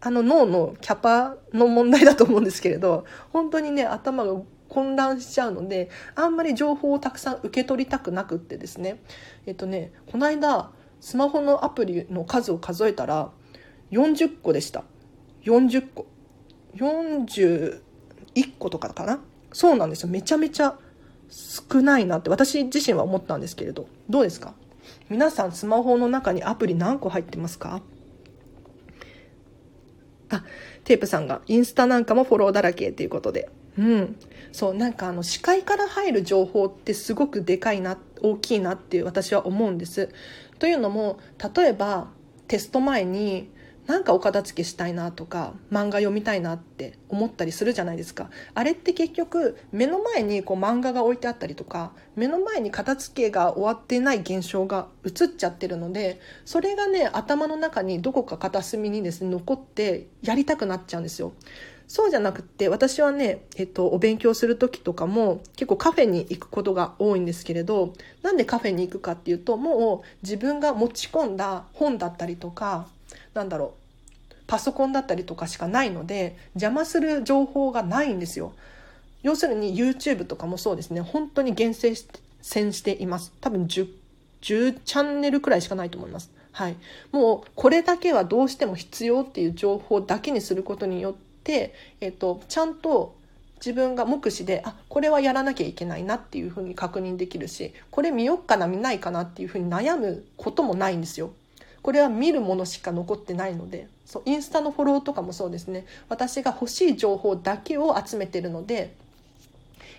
[0.00, 9.00] あの脳のキャパの問題だと思うんですけれど、本当にね、頭が混乱しちゃうのであんまり情報をたくさん受け取りたくなくってですね。
[9.46, 10.70] えっとねこの間
[11.00, 13.30] スマホのアプリの数を数えたら
[13.92, 14.82] 40個でした。
[15.44, 16.06] 40個。
[16.74, 17.80] 41
[18.58, 19.20] 個とかかな？
[19.52, 20.08] そうなんですよ。
[20.08, 20.76] めちゃめちゃ
[21.28, 23.88] 少ないなって私自身は思ったんですけれど。
[24.10, 24.54] どうですか？
[25.08, 27.80] 皆さんスマホの中にアプリ何個入ってますか？
[30.30, 30.44] あ
[30.84, 33.48] テープさんがインスタなんかもフォローだらけということで
[33.78, 34.16] うん、
[34.52, 40.08] そうなんかあの視界から入る情報ってすごくでかいな大きいなって私は思うんです。
[40.58, 41.18] というのも
[41.54, 42.08] 例えば
[42.48, 43.50] テスト前に
[43.86, 48.30] なんかお片付けしたいなとか漫画読みたいなって思ったりするじゃないですか。
[48.54, 61.32] あれって結局目の前にこう漫画が置いてあったりとか目の前に片付けが終わってない現象が映っちゃってるのでそれがね頭の中にどこか片隅にですね残ってやりたくなっちゃうんですよ。
[61.88, 72.88] そうじゃなくて私はね、えっと、お勉強する時とかも結構カフェに行くことが多いんですけれどなんでカフェに行くかっていうともう自分が持ち込んだ本だったりとか
[73.36, 74.34] なんだろう。
[74.46, 78.52] パソコンだったりとかしかないので邪魔する情報がないんですよ。
[79.22, 81.00] 要するに YouTube とかもそうですね。
[81.00, 83.32] 本当に厳選しています。
[83.40, 83.88] 多分 10,
[84.42, 86.30] 10チャンネルくらいしかないと思います。
[86.52, 86.76] はい、
[87.12, 91.14] もうこれだけはどうしても必要っていう情報だけにすることによっ
[91.44, 93.14] て、えっと、ちゃんと
[93.56, 101.32] 自分が目視であこれはやらなきゃいけないなっていうふうに確認できるしこれ見よっかな見ないかなっていうふうに悩むこともないんですよ。
[101.86, 108.96] これは見るものしか残ってないのでそうインスタのフォローとかもそうですね私が欲しい情報だけを集めてるので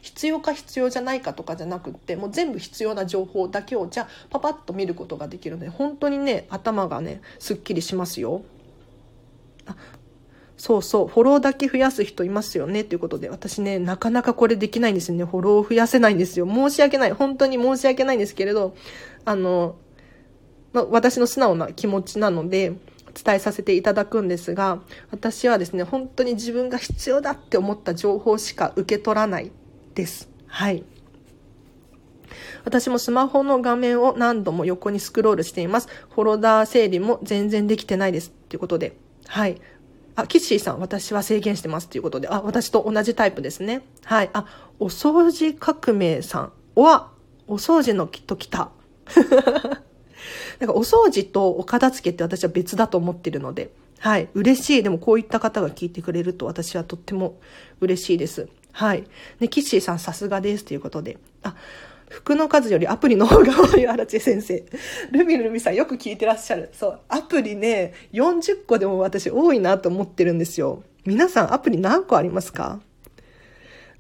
[0.01, 8.41] 必要か必要じゃないかとかじゃなくってもう全部必要な情報だけをじゃあパパッと見ることができるので本当にね頭がねすっきりしますよ。
[9.65, 9.77] あ
[10.57, 15.23] そうそう、フォローだけ増やす人いますよねっていうことで、私ね、なかなかこれできないんですよね。
[15.23, 16.47] フォローを増やせないんですよ。
[16.47, 17.11] 申し訳ない。
[17.11, 18.75] 本当に申し訳ないんですけれど、
[19.23, 19.75] あの、
[20.77, 22.73] ま私の素直な気持ちなので、
[23.13, 24.79] 伝えさせていただくんですが、
[25.11, 29.51] 私はですね、本当に自分が必要だって思った情報しか受け取らない
[29.95, 30.29] です。
[30.45, 30.83] はい。
[32.63, 35.87] 私もスマホの画面を何度も横にスクロールしています。
[36.13, 38.31] フォロダー整理も全然できてないです。
[38.49, 38.97] ということで。
[39.25, 39.59] はい。
[40.15, 43.83] あ、キッシーさん、私は制限してますということで、あ、私と同じタイプですね。
[44.03, 44.29] はい。
[44.33, 44.45] あ、
[44.79, 47.11] お掃除革命さんは、
[47.47, 48.71] お掃除の時た。
[50.59, 54.29] なんかお掃除とお片付けって私は別だと思ってるので、はい。
[54.33, 54.83] 嬉しい。
[54.83, 57.39] でもこういった方が聞いてくれると私はとっても
[57.81, 58.47] 嬉しいです。
[58.71, 59.03] はい。
[59.39, 61.17] ね、キッシーさんさすがですということで。
[61.43, 61.55] あ、
[62.09, 64.63] 服の数よりアプリの方が多い荒地先生。
[65.11, 66.69] ルミルミさんよく聞いてらっしゃる。
[66.73, 66.99] そう。
[67.09, 70.83] アプリね、40個でも私多いなと思ってるんですよ。
[71.05, 72.79] 皆さんアプリ何個ありますか？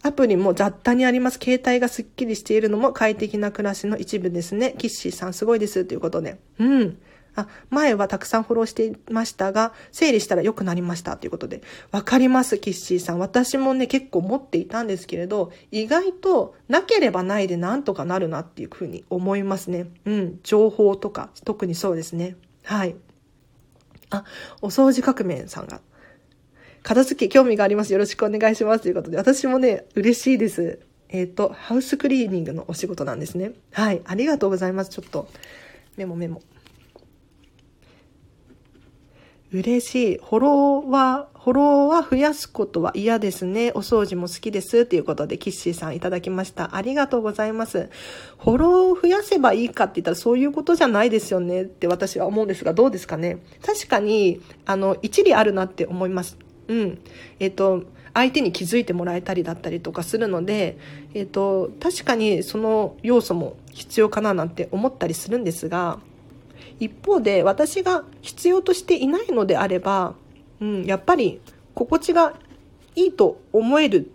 [0.03, 1.39] アプリも雑多にあります。
[1.41, 4.75] 携帯がスッキリしているのも快適な暮らしの一部ですね。
[4.77, 5.85] キッシーさんすごいです。
[5.85, 6.39] ということで。
[6.59, 6.97] うん。
[7.35, 11.61] あ、前はたくさんフォローしていましたが、整理したら良くなりましたということで。
[11.91, 13.19] わかります、キッシーさん。
[13.19, 19.87] 私もね、結構持っていたんですけれど、意外となければないでなんとかなるなっていうふうに思いますね。
[20.05, 20.39] うん。
[20.43, 22.35] 情報とか、特にそうですね。
[22.63, 22.95] はい。
[24.09, 24.23] あ、
[24.61, 25.81] お掃除革命さんが。
[26.87, 27.91] 片付け興味があります。
[27.91, 28.83] よろしくお願いします。
[28.83, 30.79] ということで、私もね、嬉しいです。
[31.09, 33.51] えっ、ー、と、ハウスクリーニングのお仕事なんですね。
[33.73, 34.01] はい。
[34.05, 34.91] ありがとうございます。
[34.91, 35.27] ちょっと、
[35.97, 36.41] メモメモ。
[39.51, 40.17] 嬉しい。
[40.17, 43.71] フォローは、フォローは増やすことは嫌ですね。
[43.75, 44.85] お掃除も好きです。
[44.85, 46.73] ということで、キッシーさんいただきました。
[46.73, 47.89] ありがとうございます。
[48.39, 53.39] フォローを増やせばいいかって言ったらそういうことじゃないですよねって私は思うんですが、どうですかね。
[53.61, 56.37] 確かに、あの、一理あるなって思います。
[56.67, 56.99] うん。
[57.39, 60.77] えっ、と、相手に気づいてもらえたりだったりとかするので、
[61.13, 65.99] えっ、と、確かにその要素も必要かななんて思ったりするんですが、
[66.79, 70.15] 一方で私が必要としていないのであれば、
[70.59, 71.41] うん、やっぱり
[71.73, 72.33] 心地が
[72.95, 74.11] いいと思える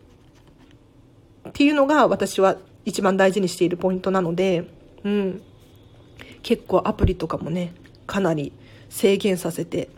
[1.49, 4.65] っていうのが私は一番大事にしているポイントなので、
[5.05, 5.43] うん、
[6.43, 7.75] 結構アプリとかもね、
[8.07, 8.53] かなり
[8.89, 9.89] 制限させて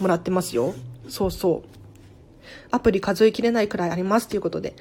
[0.00, 0.74] もらってますよ。
[1.08, 1.77] そうそう。
[2.70, 4.74] アプリ数えきれないくらいありますということで。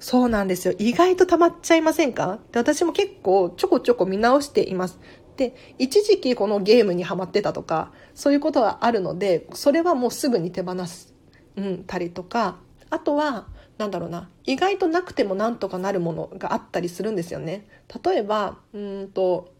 [0.00, 0.74] そうなんですよ。
[0.78, 2.38] 意外と溜まっちゃいませんか？
[2.52, 4.98] で私も結構ちょこちょこ見直しています。
[5.36, 11.12] で、一時期このゲームにハマってたとか、そういうことはあるので、それはもうすぐに手放す、
[11.56, 12.58] うん、たりとか、
[12.90, 17.66] あとは、なんだろうな、意外となくてもなんとかなるものがあったりするんですよね。
[18.04, 19.52] 例えば、うんと、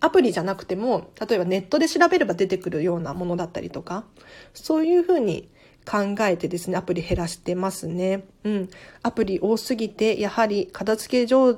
[0.00, 4.04] アプリじゃなくても、例えばネットで調べれば出てくるようなものだったりとか、
[4.52, 5.48] そういうふうに
[5.88, 8.24] 考えてですね、アプリ減らしてますね。
[8.44, 8.68] うん。
[9.02, 11.54] アプリ多すぎて、やはり片付け上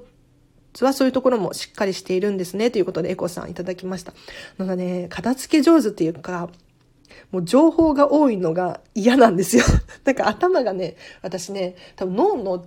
[0.73, 2.71] 手はそういうところもしっかりしているんですね。
[2.71, 4.15] ということで、エコさんいただきました。
[4.57, 6.49] なんかね、片付け上手っていうか、
[7.33, 9.65] もう情報が多いのが嫌なんですよ。
[10.05, 12.65] なんか頭がね、私ね、多分脳の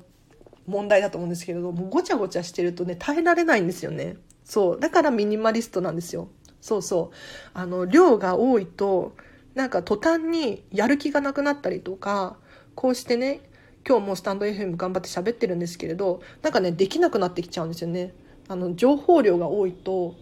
[0.68, 4.18] 問題だと思うんですけれども、ごちゃごちゃしてるとね、耐えられないんですよね。
[4.43, 4.80] そう。
[4.80, 6.28] だからミニマリストなんですよ。
[6.59, 7.16] そうそう。
[7.53, 9.16] あの、量が多いと、
[9.55, 12.37] なんか途端にやる気がなくなったりとか、
[12.75, 13.41] こうしてね、
[13.87, 18.13] 今日もスタンド FM 頑張って喋ってるんですけれどなんかねできなくなってきちゃうんですよね。
[18.47, 20.15] あの情報量が多いと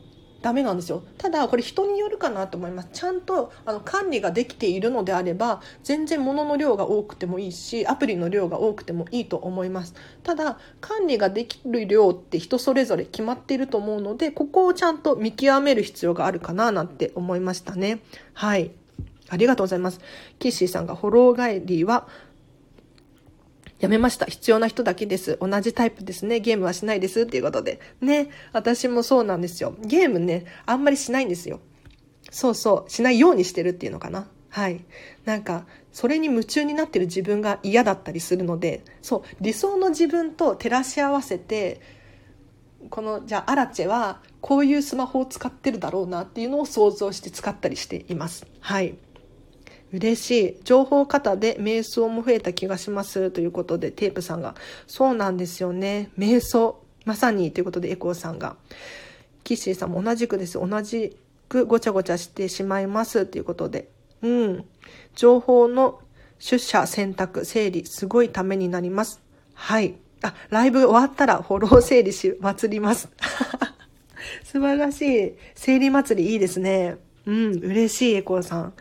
[0.43, 1.03] ダメなんですよ。
[1.19, 2.89] ただこれ人によるかなと思います。
[2.93, 9.93] ちゃんとあの管理ができているのであれば全然物の量が多くてもいいしアプリの量が多くてもいいと思います。
[10.23, 18.01] ただ管理ができる量って人それぞれ決まっていると思うのでここをちゃんと見極める必要があるかななんて思いましたね。
[18.33, 18.71] はい。
[19.31, 19.99] ありがとうございます
[20.39, 22.07] キッシーさんがフォロー帰りは
[23.79, 24.27] やめました。
[24.27, 25.39] 必要な人だけです。
[25.41, 26.39] 同じタイプですね。
[26.39, 27.21] ゲームはしないです。
[27.21, 27.79] っていうことで。
[27.99, 28.29] ね。
[28.53, 29.73] 私もそうなんですよ。
[29.79, 31.59] ゲームね、あんまりしないんですよ。
[32.29, 32.91] そうそう。
[32.91, 34.27] しないようにしてるっていうのかな。
[34.49, 34.85] はい。
[35.25, 41.81] なんか、それに夢中になってる自分が嫌だったりするので、そう、理想の自分と照らし合わせて、
[42.91, 48.45] この、じゃあ、アラチェは、こういうスマホを使ってるだろうなっていうのを想像して使ったりしています。
[48.59, 48.95] はい。
[49.93, 50.57] 嬉しい。
[50.63, 53.31] 情報型で瞑想も増えた気がします。
[53.31, 54.55] ということで、テープさんが。
[54.87, 56.09] そうなんですよね。
[56.17, 56.81] 瞑想。
[57.05, 58.55] まさにということで、エコーさんが。
[59.43, 60.53] キッシーさんも同じくです。
[60.53, 61.17] 同じ
[61.49, 63.25] くごちゃごちゃしてしまいます。
[63.25, 63.89] ということで。
[64.21, 64.65] うん。
[65.15, 65.99] 情報の
[66.39, 69.21] 出社選択、整理、すごいためになります。
[69.53, 69.95] はい。
[70.23, 73.09] あ、ライブ終わったらフォロー整理し、祭ります。
[74.45, 75.33] 素晴らしい。
[75.55, 76.97] 整理祭りいいですね。
[77.25, 78.73] うん、嬉しい、エコーさん。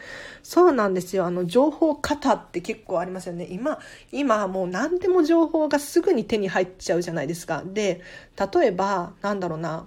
[0.50, 1.26] そうなんですよ。
[1.26, 3.46] あの、情報型って結構ありますよね。
[3.48, 3.78] 今、
[4.10, 7.62] 今もう何でも情報がすぐに手に入っちゃうじゃないですか。
[7.64, 8.00] で、
[8.52, 9.86] 例えば、なんだろうな。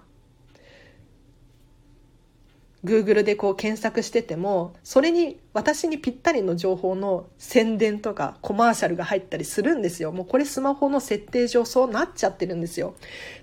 [2.86, 10.14] Google でこう検索してても、それに私にぴったりの情報の宣伝とかコマーシャルが入ったりするんですよ。
[10.14, 12.96] もうこれスマホの設定上そうなっちゃってるんですよ。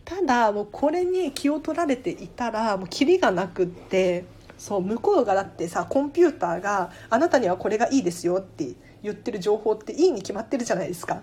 [0.06, 4.24] ただ、もうこれに気を取られていたら、もうキリがなくって、
[4.60, 11.22] そう向こうがだってさコンピューターがあなたにはこれがいいですよって言ってる情報っていいに決まってるじゃないですか。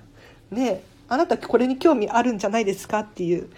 [0.49, 3.49] ねあなたこれに興味あるんじゃないですかっていう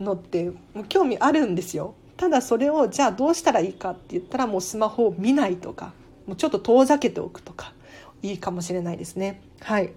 [0.00, 1.94] のってもう興味あるんですよ。
[2.16, 5.92] ただそれをじゃあどうしたらいいかって言ったらもうスマホを見ないとか
[6.26, 7.74] もうちょっと遠ざけておくとか
[8.22, 9.42] いいかもしれないですね。
[9.60, 9.92] はい。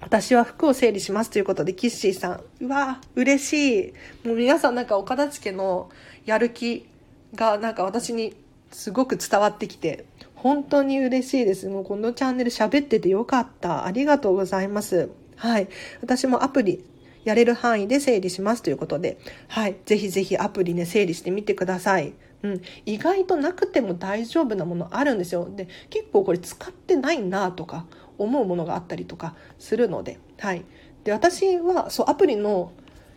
[0.00, 2.64] 私は服を整理しますということで、キッシーさん。
[2.64, 3.92] うわ嬉し
[4.24, 4.26] い。
[4.26, 5.90] もう皆さんなんかお片付けの
[6.24, 6.88] やる気
[7.34, 8.34] がなんか私に
[8.70, 10.04] すごく伝わってきて、
[10.34, 11.68] 本当に嬉しいです。
[11.68, 13.84] もうこのチャンネル喋っててよかった。
[13.84, 15.10] ありがとうございます。
[15.36, 15.68] はい。
[16.00, 16.84] 私もアプリ
[17.24, 19.18] やれる範囲で整理しますということで、
[19.48, 19.76] はい。
[19.86, 22.14] ぜひぜひアプリね、整理してみてください。
[22.42, 22.62] うん。
[22.86, 25.48] 意外となくても大丈夫なものあるんですよ。
[25.54, 27.86] で、結構これ使ってないなとか
[28.18, 30.64] 思うものがあったりとかするので、はい。
[31.04, 32.72] で、私は、そう、アプリの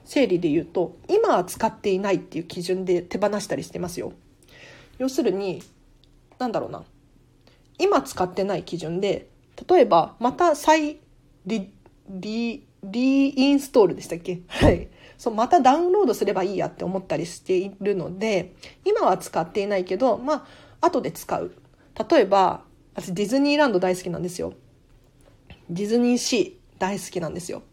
[0.06, 4.14] 整理で言うと今は使っていないっていう基準で手放したりしてますよ。
[4.98, 5.62] 要するに
[6.40, 6.84] なんだろうな。
[7.78, 9.28] 今使ってない基準で
[9.70, 11.00] 例えばまた再
[11.46, 11.72] リ
[12.10, 14.42] リリインストールでしたっけ？
[14.48, 14.88] はい。
[15.18, 18.54] そうまたダウンロードすればいいやって思ったりしているので
[18.84, 20.46] 今は使っていないけどま
[20.82, 21.52] あ後で使う。
[22.10, 24.54] 例えば、私ディズニーランド大好きなんですよ。
[25.70, 27.64] ディズニーシー大好きなんですよ。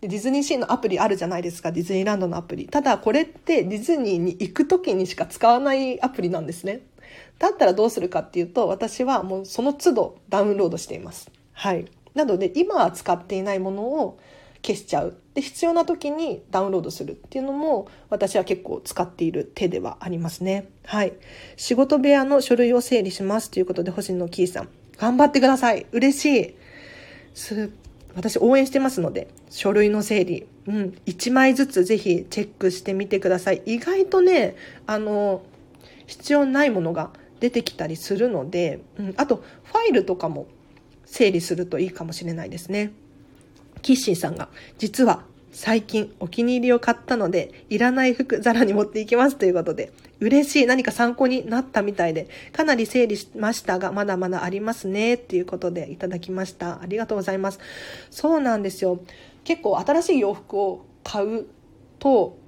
[0.00, 2.66] ディズニーシーのアプリあるじゃないですか、ディズニーランドのアプリ。
[2.66, 6.80] ただこれってディズニーに行く時にしか使わないアプリなんですね。
[7.38, 11.30] だったらどうするかっていうと、私はもうその都度ダウンロードしています。
[11.52, 11.86] はい。
[12.14, 14.18] なので今は使っていないものを
[14.62, 15.16] 消しちゃう。
[15.34, 20.68] で、必要な時にダウンロードするっていうのも私は結構使っている手ではありますね。
[20.84, 21.12] はい。
[21.56, 24.68] 仕事部屋の書類を整理しますということで星野キーさん。
[24.96, 25.86] 頑張ってください。
[25.92, 26.54] 嬉しい。
[28.14, 30.46] 私応援してますので、書類の整理。
[30.66, 30.94] うん。
[31.06, 33.62] 1枚ずつぜひチェックしてみてください。
[33.66, 34.56] 意外とね、
[34.86, 35.42] あの、
[36.06, 39.14] 必要ないものが出てきたりするので、うん。
[39.16, 40.46] あと、ファイルとかも
[41.04, 42.92] 整理するといいかもしれないですね。
[43.82, 44.48] キッシーさんが、
[44.78, 50.66] 実は最近お気に入りを買ったので、いらない服ザラに持っていきますということで、嬉しい。
[50.66, 55.14] 何か参考になったみたいで、かなり整理しましたが、まだまだありますね。
[55.14, 56.80] っていうことでいただきました。
[56.80, 57.58] ありがとうございます。
[58.10, 59.00] そうなんですよ。
[59.44, 61.46] 結構新しい洋服を買う
[61.98, 62.38] と、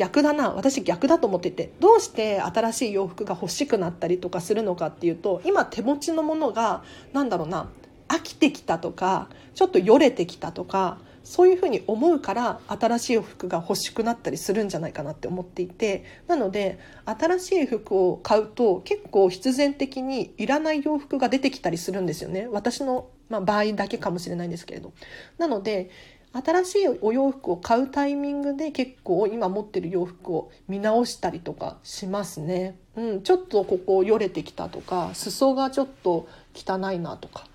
[0.00, 6.82] 逆だな私逆だと思っててどうして新しい洋服が欲しくなったりとかするのかっていうと今手持ちのものが
[7.12, 7.68] 何だろうな
[8.10, 22.48] 飽きてきたとかちょっとよれてきたとかそういうふうに思うから新しい服が欲しくなったりするんじゃないかなって思っていてなので新しい服を買うと結構必然的にいらない洋服が出てきたりするんですよね。
[22.50, 24.92] 私の、まあ、場合だけかもしれないんですけれど。
[25.38, 25.90] なので
[26.32, 32.76] 新しいお洋服を買うタイミングで結構今持ってる洋服を見直したりとかしますね。
[32.96, 37.49] うん、ちょっとここよれてきたとか裾がちょっと汚いなとか。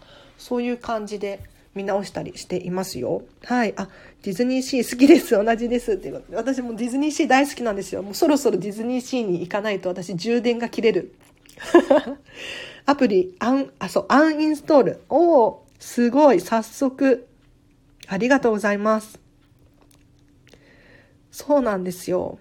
[0.45, 1.39] そういう感じで
[1.73, 3.23] 見直したりしていますよ。
[3.45, 3.73] はい。
[3.77, 3.89] あ、
[4.21, 5.31] ディズニーシー好きです。
[5.31, 5.93] 同じです。
[5.93, 6.37] っていうことで。
[6.37, 8.03] 私もディズニーシー大好きなんですよ。
[8.03, 11.15] もうそろそろディズニーシーに行かないと私充電が切れる。
[12.85, 15.01] アプリ、アン、あ、そう、アンインストール。
[15.09, 16.39] おおすごい。
[16.39, 17.27] 早速。
[18.05, 19.19] ありがとうございます。
[21.31, 22.37] そうなんですよ。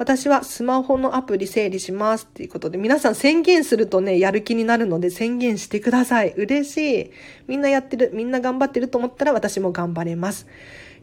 [0.00, 6.32] 私はスマホのアプリ整理しますっていうことで、皆さん宣言するとね、やる気になるので宣言してください。
[6.38, 7.10] 嬉しい。
[7.46, 10.46] みんなやってる、みんな頑張ってると思ったら私も頑張れます。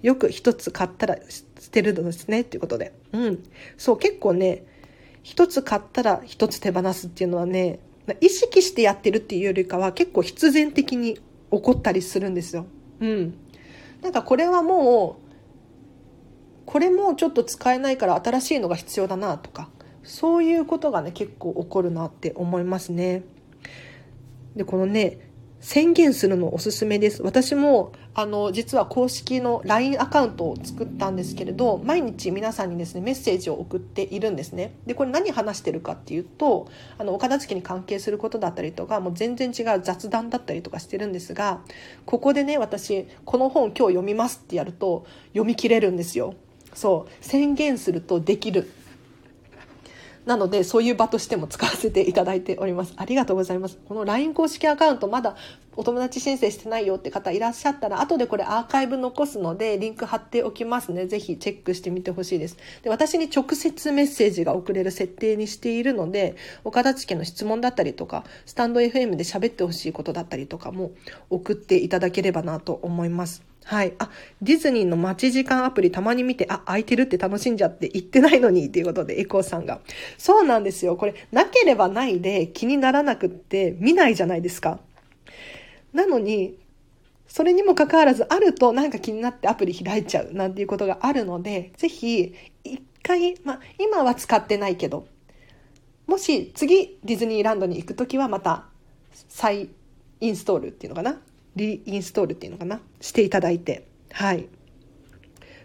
[0.01, 2.91] よく一つ買ったら捨てるのですねっていうことで。
[3.13, 3.43] うん。
[3.77, 4.63] そう、結構ね、
[5.21, 7.77] 一つ買ったら一つ手放すっていうのはね、
[8.19, 11.21] 意識してやってるっていうよりかは結構必然的に起
[11.51, 12.65] こったりするんですよ。
[12.99, 13.35] うん。
[14.01, 15.26] なんかこれはもう
[16.67, 19.69] これもちょっと使えないから新しいのが必要だなとか
[20.03, 23.23] そういうことがね結構起こるなって思いますね。
[24.55, 25.19] でこのね
[25.59, 27.23] 宣言するのおすすめです。
[27.23, 34.75] 私も、あの、実は公式の LINE アカウントを作ったんですけれど、毎日皆さんにですね、メッセージを送っているんですね。
[34.85, 41.61] で、これ何話してるかっていうと、あの、お片付けに関係することだったりとか、もう全然違う雑談だったりとかしてるんですが、
[42.05, 46.35] ここでね、私、この本今日読みますってやると、読み切れるんですよ。
[46.77, 48.69] そう宣言するとできる。
[50.27, 52.93] なのでそういう場としても使わせていただいております。
[52.97, 53.79] ありがとうございます。
[53.87, 55.35] この LINE 公式アカウントまだ
[55.77, 70.91] お友達申請してないよって方いらっしゃったら後でこれアーカイブ残すのでリンク貼っておきますねぜひチェックしてみてほしいですで私に直接メッセージが送れる設定にしているのでお片付けの質問だったりとかスタンド FM で喋ってほしいことだったりとかも
[71.29, 73.95] 送っていただければなと思いますはい。
[73.99, 74.09] あ、
[74.41, 79.81] ディズニーの待ち時間アプリたまに見て、あ、空いてるって楽しんじゃって言ってないのにっていうことで、エコーさんが。
[80.17, 80.95] そうなんですよ。
[80.95, 84.79] これ、なければないで気にならなくって見ないじゃないですか。
[85.97, 86.57] なのに、
[87.27, 92.33] それにもかかわらず、あるとなんか気になってアプリ開いちゃうなんていうことがあるので、ぜひ、
[92.63, 95.07] 一回、まあ、今は使ってないけど、
[96.05, 98.63] もし次ディズニーランドに行くときはまた
[99.27, 99.67] 再
[100.21, 101.19] インストールっていうのかな？
[101.57, 102.79] リインストールっていうのかな？
[103.01, 103.85] していただいて。
[104.13, 104.47] はい。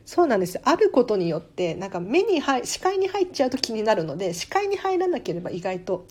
[0.04, 0.60] そうなんです。
[0.64, 6.08] あることによってなんか目に入視界に入っちゃうと気になるので視界に入らなければ意外と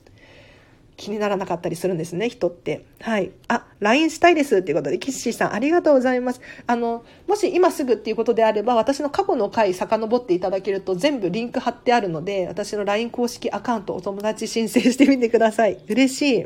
[1.02, 2.86] 気にならなかったりするんですね、人って。
[3.00, 3.32] はい。
[3.48, 6.42] あ、LINE したいですっていうことで、キッシーさんありがとうございます。
[6.68, 15.80] あの、もし今すぐっていうことであれば、私の過去の回遡っていただけると全部リンク貼ってあるので、私の LINE 公式アカウントお友達申請してみてください。
[15.88, 16.46] 嬉しい。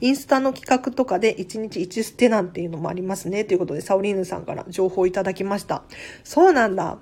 [0.00, 3.44] インスタの企画とかで1日1捨てなんていうのもありますね。
[3.44, 5.82] ということで、サオリーヌさんから情報をいただきました。
[6.24, 6.96] そうなんだ。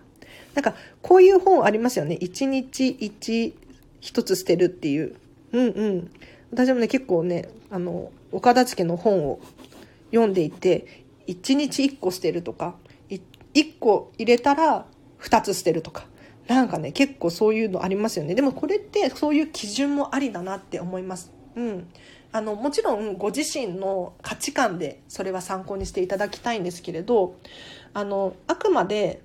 [0.55, 2.19] なんか、こういう本ありますよね。
[2.21, 3.53] 1日1、
[4.01, 5.15] 1つ捨てるっていう。
[5.53, 6.11] うんうん。
[6.51, 9.41] 私もね、結構ね、あの、岡田付の本を
[10.11, 12.75] 読んでいて、1日1個捨てるとか、
[13.55, 14.87] 1個入れたら
[15.21, 16.07] 2つ捨てるとか、
[16.49, 18.35] なんかね結構そういうのありますよね。
[18.35, 21.31] でもこれってそういう基準もありだなって思います。
[21.57, 21.89] うん。
[22.33, 27.37] あのもちろんご自身の価値観でそれは参考にしていただきたいんですけれど
[27.93, 29.21] あのあくまで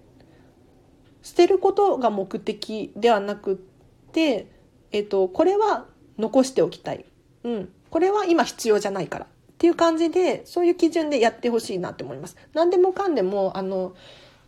[1.24, 3.56] 捨てることが目的ではなくっ
[4.12, 4.48] て、
[4.92, 5.86] えっと、これは
[6.18, 7.06] 残しておきたい、
[7.44, 9.28] うん、これは今必要じゃないからっ
[9.58, 12.38] ていう感じでそういう基準でやってほしいなって思います。
[12.54, 13.96] 何でもかんでもあの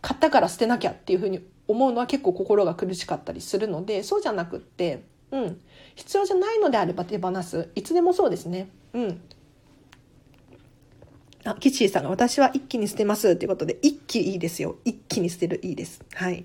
[0.02, 5.02] 買ったから捨てなきゃっていうふうに思うのは結構心が苦しかったりするのでそうじゃなくって、
[5.32, 5.60] うん、
[5.96, 8.68] 必要じゃないのであれば手放すいつでもそうですね。
[8.94, 9.20] うん
[11.44, 14.76] あ、キッチーさんが私は一気に捨てますっていうことで、一気いいですよ。
[14.84, 16.04] 一気に捨てるいいです。
[16.12, 16.44] はい。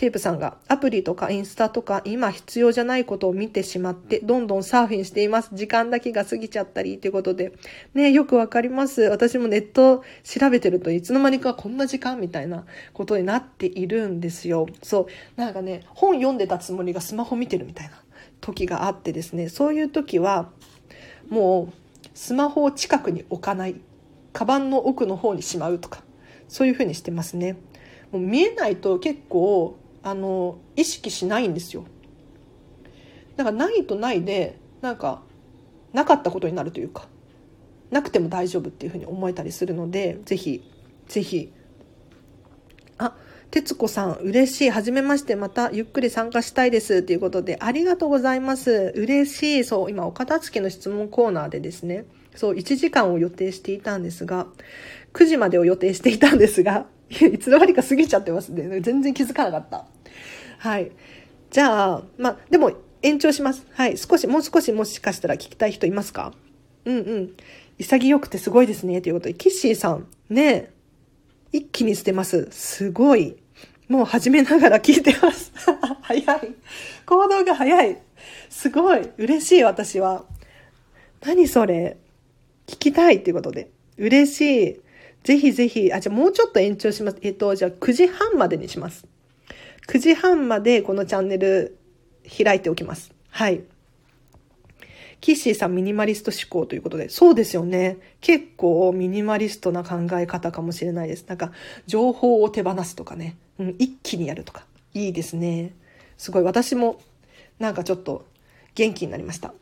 [0.00, 5.50] テープさんがアプリとかインスタとか今必要じゃないことを見てしまってどんどんサーフィンしています。
[5.52, 7.52] 時間だけが過ぎちゃったりということで。
[7.92, 9.02] ね、よくわかります。
[9.02, 12.64] 私もネット調べてるといつの間にかこんな時間みたいな
[12.94, 14.68] ことになっているんですよ。
[14.82, 15.06] そう。
[15.38, 18.02] なんかね、本読んでたつもりがスマホ見てるみたいな
[18.40, 20.48] 時があってですね、そういう時は
[21.28, 23.78] もうスマホを近くに置かない。
[24.32, 26.02] カバンの奥の方にしまうとか、
[26.48, 27.58] そういうふうにしてますね。
[28.12, 31.84] もう見えないと結構あの意識しないんですよ。
[33.36, 35.22] だからないとないでなんか
[35.92, 37.08] なかったことになるというか
[37.90, 40.62] なくても大丈夫っていうふうに思えたりするのでぜひ
[41.08, 41.52] ぜひ。
[42.98, 43.16] あ
[43.50, 44.70] 徹子さん嬉しい。
[44.70, 47.02] 初めましてまたゆっくり参加したいです。
[47.02, 48.92] ということでありがとうございます。
[48.94, 49.64] 嬉しい。
[49.64, 52.04] そう今お片付けの質問コーナーでですね
[52.36, 54.46] そう1時間を予定していたんですが
[55.14, 56.86] 9時までを予定していたんですが
[57.32, 58.80] いつの間にか過ぎちゃってますね。
[58.80, 59.86] 全然気づかなかった。
[60.58, 60.92] はい。
[61.50, 62.72] じゃあ、まあ、でも
[63.02, 63.66] 延長します。
[63.72, 63.98] はい。
[63.98, 66.32] 少し、もう少しもしかしたら聞きたい人いますか？
[66.84, 67.30] うんうん。
[67.78, 69.00] 潔くてすごいですね。
[69.00, 70.70] ということで、キッシーさん、ね
[71.52, 72.48] 一気に捨てます。
[72.52, 73.36] すごい。
[73.88, 75.52] もう始めながら聞いてます。
[76.02, 76.54] 早い。
[77.06, 77.98] 行動が早い。
[78.48, 79.10] すごい。
[79.18, 80.24] 嬉しい、私は。
[81.22, 81.96] 何それ。
[82.68, 83.68] 聞きたいっていうことで。
[83.96, 84.80] 嬉しい。
[85.24, 87.18] ぜひぜひ、あ、じゃあもうちょっと延長します。
[87.22, 89.06] えっと、じゃあ9時半までにします。
[89.88, 91.76] 9時半までこのチャンネル
[92.44, 93.12] 開いておきます。
[93.30, 93.62] はい。
[95.20, 97.98] キッシーさんミニマリスト思考ということで、そうですよね。
[98.20, 101.26] 結構ミニマリストな考え方かもしれないです。
[101.26, 101.52] なんか、
[101.86, 103.36] 情報を手放すとかね。
[103.58, 104.64] うん、一気にやるとか。
[104.94, 105.74] いいですね。
[106.16, 107.00] すごい、私も、
[107.58, 108.26] なんかちょっと
[108.74, 109.52] 元気になりました。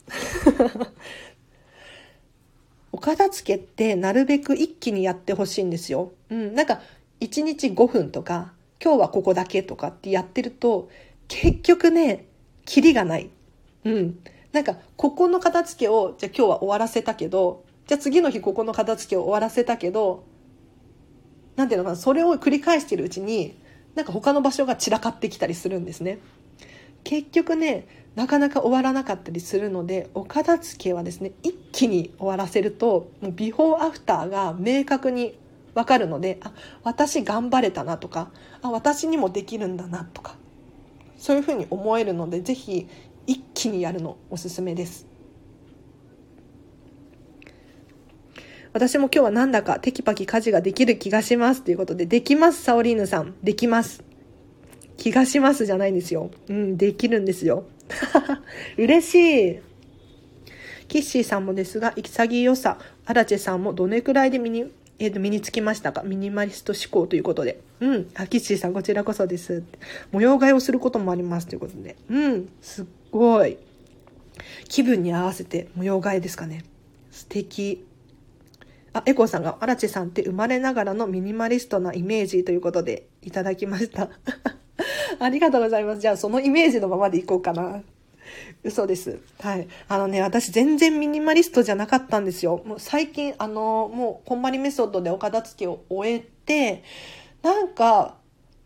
[2.98, 6.10] お片付けってなるべく一気にやってほしいんですよ。
[6.30, 6.80] うん、なんか
[7.20, 8.52] 1日5分とか
[8.82, 10.90] 今日はここだけとかってやってると
[11.28, 12.26] 結局ね
[12.64, 13.30] キリがない。
[13.84, 14.18] うん。
[14.50, 20.24] なんかここの片付けをじゃあ今日は終わらせたけどじゃあ次の日ここの片付けを終わらせたけど
[21.54, 23.56] なんていうのかなそれを繰り返してるうちに
[23.94, 26.18] なんか他の場所が散らかってきたりするんですね。
[27.04, 35.38] 結局ねなかなか終わらなかったりするのでお片付けはですね一気に終わらせるともうビフォーアフターが明確に
[35.74, 36.52] 分かるのであ
[36.82, 38.30] 私頑張れたなとか
[38.62, 40.36] あ私にもできるんだなとか
[41.16, 42.88] そういうふうに思えるのでぜひ
[43.26, 45.06] 一気にやるのおすすめです。
[48.72, 53.34] 私も今日はなんだかテキパキ家事ができる気がしますということで、できます、サオリーヌさん。
[53.42, 54.07] できます。
[54.98, 56.30] 気がしますじゃないんですよ。
[56.48, 57.64] うん、できるんですよ。
[58.76, 59.58] 嬉しい。
[60.88, 66.02] キッシーさんもですが、潔さ、アラチェさんもどれくらいで身に、えー、と身につきましたか？
[66.02, 67.60] ミニマリスト思考ということで。
[67.80, 68.10] うん。
[68.14, 69.62] あ、キッシーさん、こちらこそです。
[70.10, 71.96] 模様替えをすることもありますということで。
[72.10, 72.48] うん。
[72.60, 73.58] すっごい。
[74.68, 76.64] 気分に合わせて模様替えですかね。
[77.12, 77.84] 素敵。
[78.92, 84.10] あ、エコーさんが、アラチェさんって生まれながらのミニマリストなイメージということでいただきました。
[85.18, 86.00] ありがとうございます。
[86.00, 87.82] じゃあそのイメージのままでいこうかな。
[88.62, 89.20] 嘘です。
[89.40, 89.68] はい。
[89.88, 92.62] あのね、私全然ミニマリストじゃなかったんですよ。
[92.64, 96.82] もう最近、あの、もう、こんまりメソッドでお片付けを終えて、
[97.42, 98.16] なんか、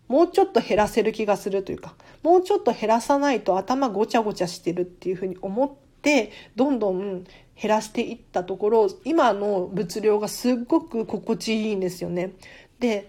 [0.09, 5.71] もうちょっと減らせる気がするというか、もうちょっと減らさないと頭ごちゃごちゃしてるっていうふうに思っ
[6.03, 7.25] て、どんどん
[7.61, 12.33] 減らしていったところ、今の物量がすっごく心地いいんですよね。
[12.79, 13.09] で、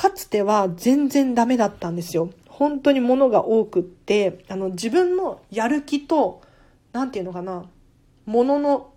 [0.00, 2.30] かつては全然ダメだったんですよ。
[2.48, 6.40] 本当に物が多くってあの自分のやる気と
[6.94, 7.66] 何て言うのかな
[8.24, 8.94] 物の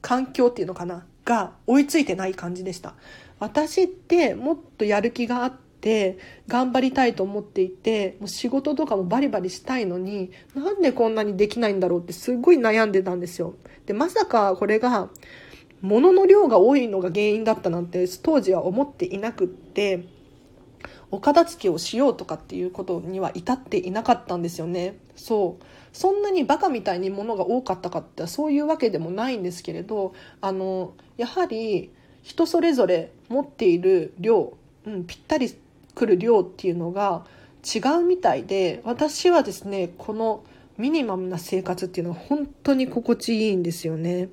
[0.00, 2.94] 環境っていうのかなが追いついてない感じでした
[3.38, 6.18] 私ってもっとやる気があって
[6.48, 13.54] 頑張りたいと思っていてもう仕事とかもバリバリしたいのになんでこんなにできないんだろうってすごい悩んでたんですよ
[13.86, 15.08] でまさかこれが
[15.82, 20.06] 物の量が多いのが原因だったなんて当時は思っていなくって
[21.10, 31.92] お片付けをしようとかっていうことには至っていなかったんですよねそうそんなにバカみたいにものが多かったかってそういうわけでもないんですけれどあのやはり
[32.22, 34.56] 人それぞれ持っている量、
[34.86, 35.54] うん、ぴったり
[35.94, 37.24] くる量っていうのが
[37.64, 40.44] 違うみたいで私はですねこの
[40.76, 44.28] ミニマムな生活っていうのは本当に心地いいんですよね。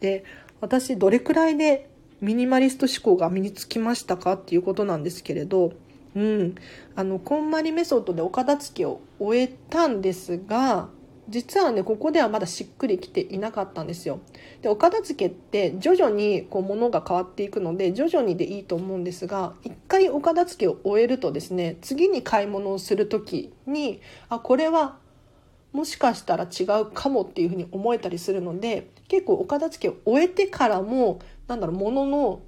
[0.00, 0.24] で
[0.60, 5.72] 私どれくらいでミニマリスト思考が身につきましたかっていうことなんですけれど、
[6.14, 6.54] うん、
[6.94, 10.88] あのこんまりメソッドでお片付けを終えたんですが
[11.30, 14.18] 実はねここではまだしっくりきていなかったんですよ。
[14.62, 24.98] でお片付けって徐々にこう物が変わっていくので徐々にでいいと思うんですが一回お片付けを終えるとですね次に買い物をする時にあこれは
[25.72, 32.42] もしかしたら違うかもっていうふうに思えたりするので結構お片付けを終えてからもなんだろう物のの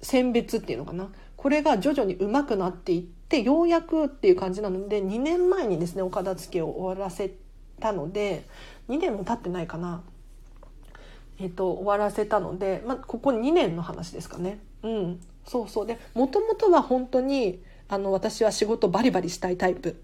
[0.00, 1.10] 選別っていうのかな。
[1.36, 7.32] これが徐々に上手くなっていってようやくっていう感じなので2年前にですねお片付けを終わらせ
[7.78, 8.44] たので
[8.88, 10.02] 2年も経ってないかな、
[11.38, 14.58] えっと、終わらせたので、まあ、ここ2年の話ですかね。
[14.82, 15.86] うん、そうそう。
[15.86, 20.02] でもともとは本当にあの私は仕事バリバリしたいタイプ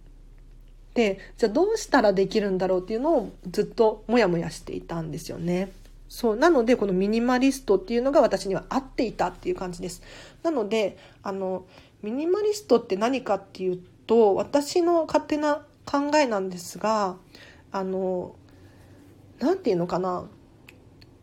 [0.94, 5.72] でじゃあどうしたらできるんだろうっていうのをずっとモヤモヤしていたんですよね。
[6.08, 10.02] そうなのでこのミニマリストっていうのが私には合っていたっていう感じです。
[10.42, 11.64] なのであの
[12.02, 17.16] ミニマリストって何かっていうと私の勝手な考えなんですが
[17.72, 18.36] あの
[19.40, 20.24] 何て言うのかな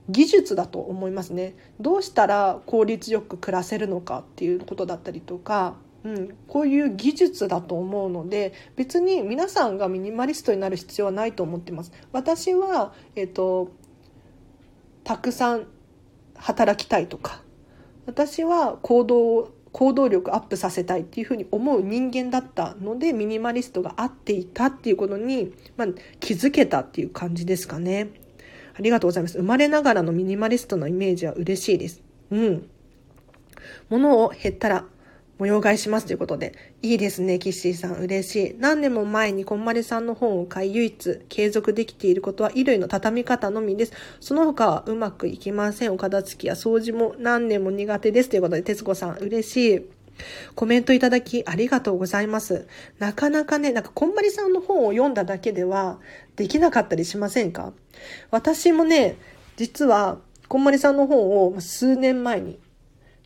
[0.09, 13.71] 技術だと思いますねどうしたら効率よく暮らせるのかっていうことだったりとか、うん、こういう技術だと思うので別に皆さんがミニマリストになる必要はないと思ってます私は、えっと、
[15.03, 15.67] たくさん
[16.35, 17.43] 働きたいとか
[18.07, 25.87] 私は行動行動力アップさせたいっていうふうに思う人間だったのでミニマリストが合っていたっていうことに、まあ、
[26.19, 28.09] 気づけたっていう感じですかね。
[28.73, 29.37] ありがとうございます。
[29.37, 32.01] 生まれながらのミニマリストのイメージは嬉しいです。
[32.31, 32.69] うん。
[33.89, 34.85] 物を減ったら
[35.41, 36.53] 模様替えしますということで。
[36.83, 37.93] いいですね、キッシーさん。
[37.93, 38.55] 嬉しい。
[38.59, 43.93] 何年も前にこんまりさんの本を買い、唯一継続できていることは衣類の畳み方のみです。
[44.19, 45.93] その他はうまくいきません。
[45.93, 48.29] お片付きや掃除も何年も苦手です。
[48.29, 49.85] ということで、徹子さん、嬉しい。
[50.53, 52.67] コメントいただきありがとうございます。
[52.99, 55.97] なかなかね、なんかこんまりさんの本を読んだだけでは
[56.35, 57.73] できなかったりしませんか？
[58.29, 59.17] 私もね、
[59.57, 62.59] 実はこんまりさんの本を数年前に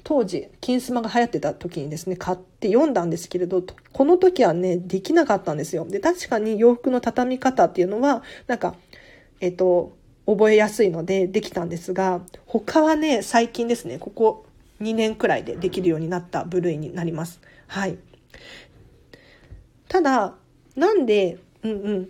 [0.05, 5.83] 当時、金スマが流行ってた時にですね、買って読んだんですけれど、この時はね、できなかったんですよ。
[5.89, 8.75] で、確かに洋服の畳み方っていうのは、なんか、
[9.41, 14.45] えっと、覚えやすいのでできたんですが、他はね、最近ですね、ここ
[14.79, 17.41] 2年くらいでできるようになった部類になります。
[17.65, 17.97] はい。
[19.87, 20.35] ただ、
[20.75, 22.07] なんで、うんうん、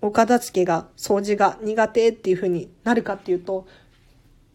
[0.00, 3.66] お片付けが、掃除が苦手っていう風になるかっていうと、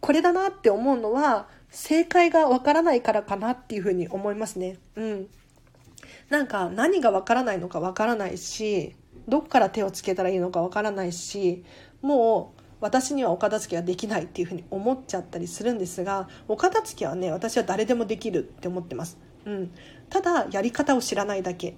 [0.00, 4.78] これだなって思うのは、正解がわからないからかなっていうふうに思いますね。
[4.96, 5.28] うん。
[6.30, 8.94] なんか何がわからないのかわからないし、
[9.26, 11.64] どっから手をつけたらいいのかわからないし、
[12.02, 19.18] もう私にはお片付けはできないっていうふうに思っちゃったりするんですが、お片付けはね、私は誰でもできるって思ってます。
[19.44, 19.70] うん。
[20.08, 21.74] ただ、やり方を知らないだけ。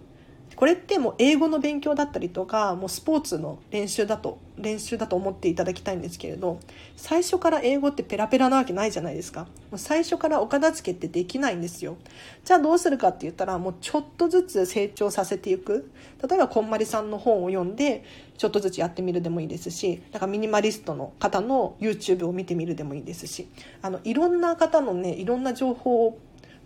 [0.56, 6.60] これってもう英語の勉強だったりとかもうスポーツの練習だと練習だと思っていただきたいんですけれど
[6.96, 9.44] 最初から英語ってペラペラなわけないじゃないですか。
[9.70, 11.96] もう最初からお片付けってできないんですよ。
[12.44, 15.90] じゃあどうするかって言ったらもうちょっとずつ成長させていく。
[16.28, 18.04] 例えばこんまりさんの本を読んで
[18.36, 23.48] ちょっとずつやってみるでもいいですしなんかミニマリストの方の YouTube を見てみるでもいいですし
[23.82, 26.18] あのいろんな方のねいろんな情報を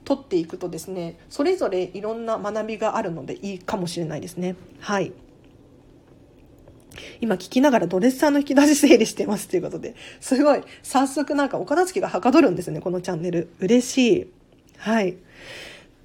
[0.05, 4.57] 取っていくとですねそれぞれいろんな学びがあるのでいいかもしれないですね。
[4.81, 5.13] はい。
[7.21, 13.51] 今聞きながらドレッサーの引き出し整理してますということですごい早速なんかお片付けがはかどるんですねこのチャンネル。
[13.59, 14.27] 嬉しい。
[14.79, 15.17] はい。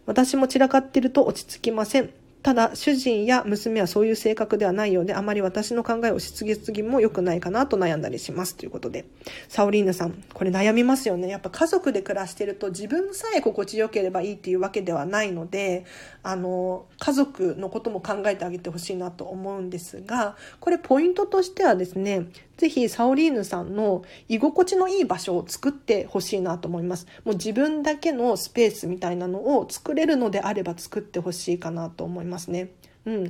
[0.06, 2.10] 私も散らかってると落ち着きません。
[2.42, 8.56] ただ主人や娘はそういう性格ではないようであまり私の考えをしつぎすぎも良くないかなと悩んだりします。
[8.56, 9.06] ということで
[9.50, 11.28] サオリーヌさんこれ悩みますよね。
[11.28, 15.86] やっぱ家族で暮らしてると自分さえ心地よければいいっていうわけではないので
[16.22, 22.28] あの家族のことも考えてあげてほしいなと思うんですがこれポイントとしてはですね
[22.58, 27.08] ぜひサオリーヌさんの居心地のいい場所を作ってほしいなと思います。
[27.24, 32.72] もう自分だけのスペースみたいなのを作れるのであれば作ってほしいかなと思いますね。
[33.06, 33.24] うん。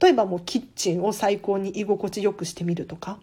[0.00, 3.18] 例えばもうキッチンを最高に居心地よくしてみるとか。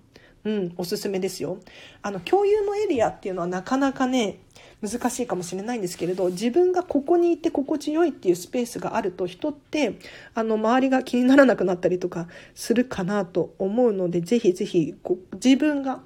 [0.46, 1.58] うん、おすすめですよ。
[2.02, 4.40] あの、共有のエリアっていうのはなかなかね、
[4.84, 9.98] 難しいかもしれないんですけれど自分がここにいて心地よいっていうスペースがあると人って
[10.36, 14.94] あの周りが気にならなくなったりとかするかなと思うのでぜひぜひ
[15.42, 16.02] 自分が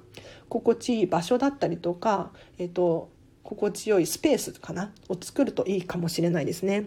[0.48, 3.10] 心地いい場所だったりとか、えっと、
[3.42, 6.86] 心地よいスペースかなを作るといいかもしれないですね。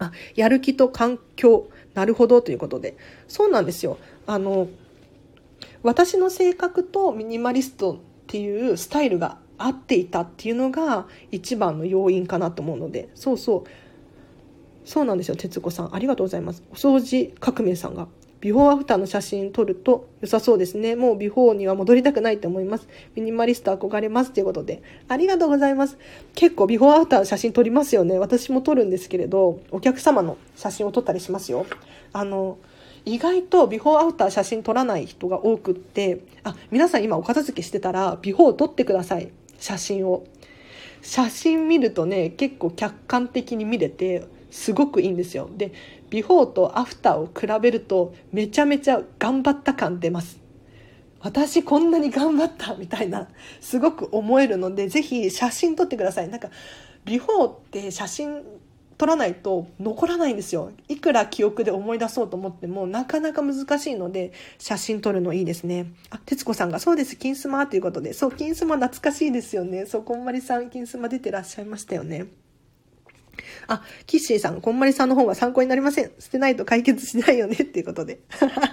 [0.00, 2.96] あやる気と環境なるほどということで
[3.28, 4.68] そうなんですよあの
[5.82, 18.08] 私の性格とミニマリストっていうスタイルが合っていたっていうのが一番の要因かなと思うのでそうそうそうなんですよ徹子さんありがとうございますお掃除革命さんが
[18.42, 20.96] ビフォーアフターの写真撮ると良さそうですね。
[20.96, 22.88] もうビフォーには戻りたくないと思います。
[23.14, 24.82] ミニマリスト憧れますということで。
[25.06, 25.96] ありがとうございます。
[26.34, 28.18] 結構ビフォーアフターの写真撮りますよね。
[28.18, 31.66] 私も撮るんですけれど、お客様の写真を撮ったりしますよ。
[32.12, 32.58] あの、
[33.04, 39.30] 意外とビフォーアフター写真撮らない人が多くって、あ、皆さん今お片付けしてたら、ビフォー撮ってください。
[39.62, 40.24] 写真を。
[41.00, 45.48] 写真見るとね、結構客観的に見れて、すごくいいんですよ。
[45.56, 45.72] で、
[46.10, 50.38] ビフォーとアフターを比べるとめちゃめちゃ頑張った感出ます。
[51.20, 53.28] 私こんなに頑張ったみたいな
[53.60, 56.28] すごく思えるのでぜひ写真撮ってください。
[56.28, 56.50] なんか
[57.06, 58.42] ビフォーって写真
[58.98, 60.72] 撮らないと残らないんですよ。
[60.88, 65.86] いくら記憶で思い出そうと思ってもなかなか難しいので写真撮るのいいですね。
[66.10, 68.12] あ、徹子さんがそうです、金スマということで。
[68.12, 69.86] そう、金スマ懐かしいですよね。
[69.86, 72.26] そう、こんまりさん金スマ出てらっしゃいましたよね。
[73.66, 76.12] あ、キッシーさん、こんまりさんの方が参考になりません。
[76.18, 78.20] 捨てないと解決しないよねっていうことで。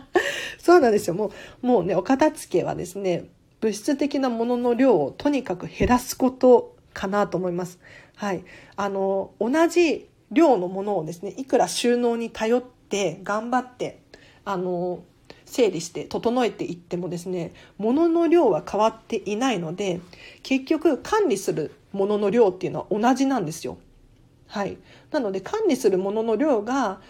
[0.60, 1.14] そうなんですよ。
[1.14, 1.32] も
[1.64, 3.26] う、もうね、お片付けはですね、
[3.62, 7.80] 物質的なものの量をとにかく減らすことかなと思います。
[8.16, 8.44] はい。
[8.76, 14.02] あの、同じ量のものをですね、いくら収納に頼って頑張って、
[14.46, 15.04] あの、
[15.46, 20.00] 整理して整えていってもですね、物の量は変わっていないので、
[20.44, 23.78] 結局管理するものの量っていうのは同じなんですよ。
[24.50, 24.78] はい、
[25.12, 27.02] なので管理するものの量が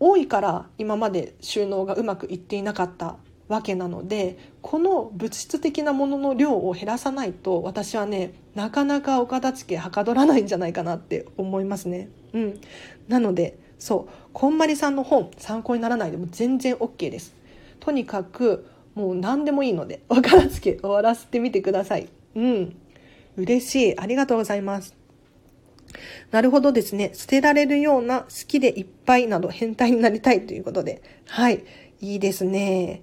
[0.00, 3.16] 多いから今まで収納がうまくいっていなかった
[3.46, 12.08] わけなのでこの物質的なものの量を減らさないと私はねなかなかお片付けはかどらないんじゃないかなって思いますね。
[12.32, 12.60] うん、
[13.08, 17.34] なのでそうこんまりさんの本参考にならないでも全然 OK です。
[17.80, 22.08] とにかくもう何でもいいのでお片付け終わらせてみてください。
[22.34, 22.76] うん
[23.36, 24.94] 嬉しいありがとうございます。
[26.30, 27.10] なるほどですね。
[27.14, 31.02] 捨てられるような好きでいっぱいなど変態になりたいということで。
[31.26, 31.64] はい。
[32.00, 33.02] いいですね。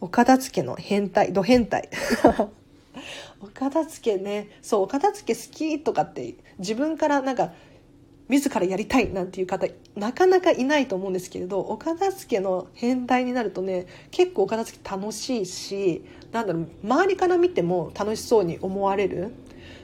[0.00, 1.88] お片付けの変態、ド変態。
[3.40, 4.48] お片付けね。
[4.62, 7.52] そう、お片付け好きとかって自分からなんか
[8.28, 19.32] 自らやりたいなんていう方なかなかいないと思うんですけれどお片付けの変態になるとね結構お片付け楽しいしなんだろう周りから見ても楽しそうに思われる。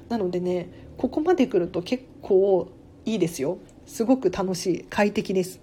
[0.09, 2.69] なのでねここまで来ると結構
[3.05, 3.59] いいですよ。
[3.87, 4.87] すごく楽しい。
[4.91, 5.61] 快適です。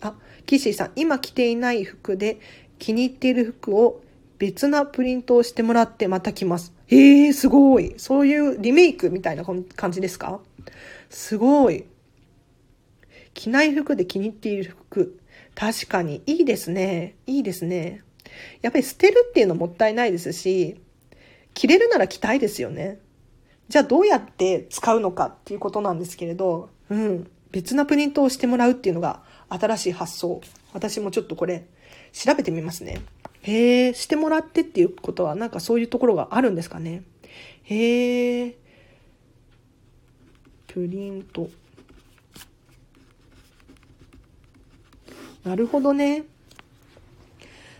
[0.00, 0.14] あ
[0.46, 2.40] キッシーさん今着ていない服で
[2.78, 4.00] 気に入っている服を
[4.38, 6.72] 別なプリントをしてもらってまた着ます。
[6.86, 7.94] へえすごい。
[7.96, 10.40] そういうリメイクみたいな感じですか？
[11.10, 11.84] すごい。
[13.38, 15.20] 着ない服で気に入っている服
[15.54, 18.02] 確かにいいですねいいですね
[18.62, 20.80] やっぱり捨てるっていうのもったいないですし
[21.54, 22.98] 着れるなら着たいですよね
[23.68, 30.40] じゃあどうやって使うのかっていうことなんですけれど、うん、別なプリントをしてもらうっていうのが新しい発想。
[30.72, 31.66] 私もちょっとこれ
[32.12, 33.02] 調べてみますね。
[33.42, 37.02] へえ、してもらってっていうことはなんかそういうところがあるんですかね。
[37.64, 38.56] へえ、
[40.66, 41.50] プリント。
[45.48, 46.24] なるほどね。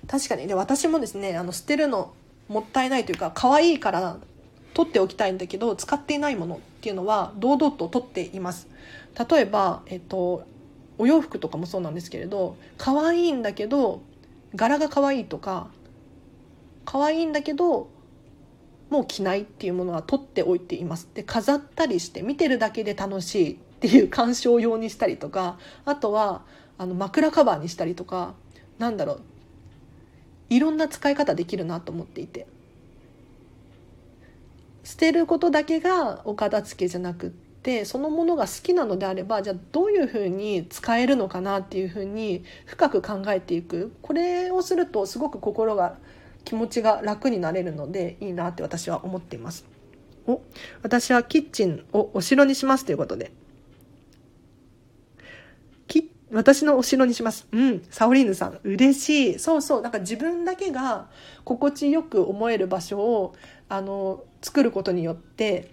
[0.06, 0.46] 確かに。
[0.46, 2.14] ね、私もですね、あの、捨てるの
[2.48, 4.18] もったいないというか、可愛いから
[4.78, 8.68] 取っておきたいんだけど使っていないものっていうのは堂々と取っています。
[9.28, 10.46] 例えば、えっと、
[10.98, 14.02] お洋服とかもそうなんですけれど可愛いんだけど
[14.54, 15.68] 柄が可愛いとか
[16.84, 17.88] 可愛いんだけど
[18.88, 21.08] もう着ないっていうものは取っておいています。
[21.12, 26.42] で飾ったりして見てるだけで楽しいっていう鑑賞用にしたりとかあとは
[26.78, 28.34] あの枕カバーにしたりとか
[28.78, 29.20] なんだろう
[30.48, 32.46] いろんな使い方できるなと思っていて
[34.84, 45.98] 捨てることだけがお片付けじゃなくってそのものが好きなのであればじゃあどういうふうに使えるのかなっていうふうに深く考えていくこれをするとすごく心が
[46.44, 49.66] 気持ちが楽になれるのでいいなって私は思っています。
[50.26, 50.40] お
[50.82, 53.32] 私はキッチンをお城にしますということで。
[56.30, 57.46] き私のお城にします。
[57.52, 57.82] うん。
[57.90, 58.60] サオリーヌさん。
[58.64, 59.38] 嬉しい。
[59.38, 59.82] そうそう。
[59.82, 61.08] なんか自分だけが
[61.44, 63.34] 心地よく思える場所を、
[63.68, 65.70] あの、作ることによって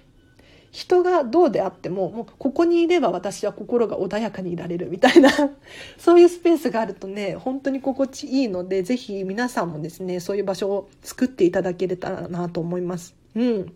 [0.76, 5.30] 人がどうであってももうここにいれば私は心が穏やかにいられるみたいな
[5.98, 13.16] そういうスペースがあるとね本当に心地いいのでぜひ皆さんもですねそういう場所を作っていただけれたらなと思います。
[13.36, 13.74] うん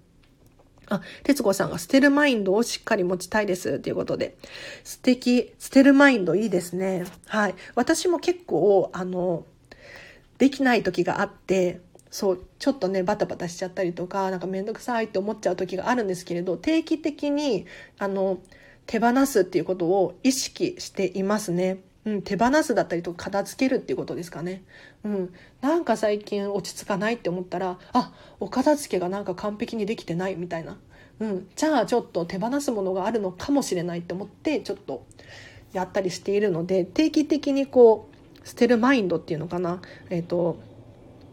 [0.90, 3.80] あ、徹子さんが捨てるマインドをしっかり持ちたいです。
[3.80, 4.38] ということで。
[4.84, 5.54] 素敵。
[5.60, 7.06] 捨てるマインドいいですね。
[7.28, 7.56] はい。
[7.76, 9.46] 私も結構、あの、
[10.38, 17.66] できない時があって、そう、ちょっとね、バタバタしちゃったりとか、なんかめんどくさいって思っちゃう時があるんですけれど、定期的に、
[18.00, 18.40] あの、
[18.86, 21.84] 手放すっていうことを意識していますね。
[22.10, 24.64] うん、手放すだったりとか片付けるっていうことですかね。
[25.04, 30.78] うん、なんか最近落ち着かないって思ったらあお片付けがなんか完璧にできてないみたいな、
[31.20, 35.06] うん、じゃあちょっと手放すものがあるのかもしれないって思ってちょっと
[35.74, 38.10] やったりしているので定期的にこ
[38.44, 40.58] う捨てるマインドっていうのかな、えーと、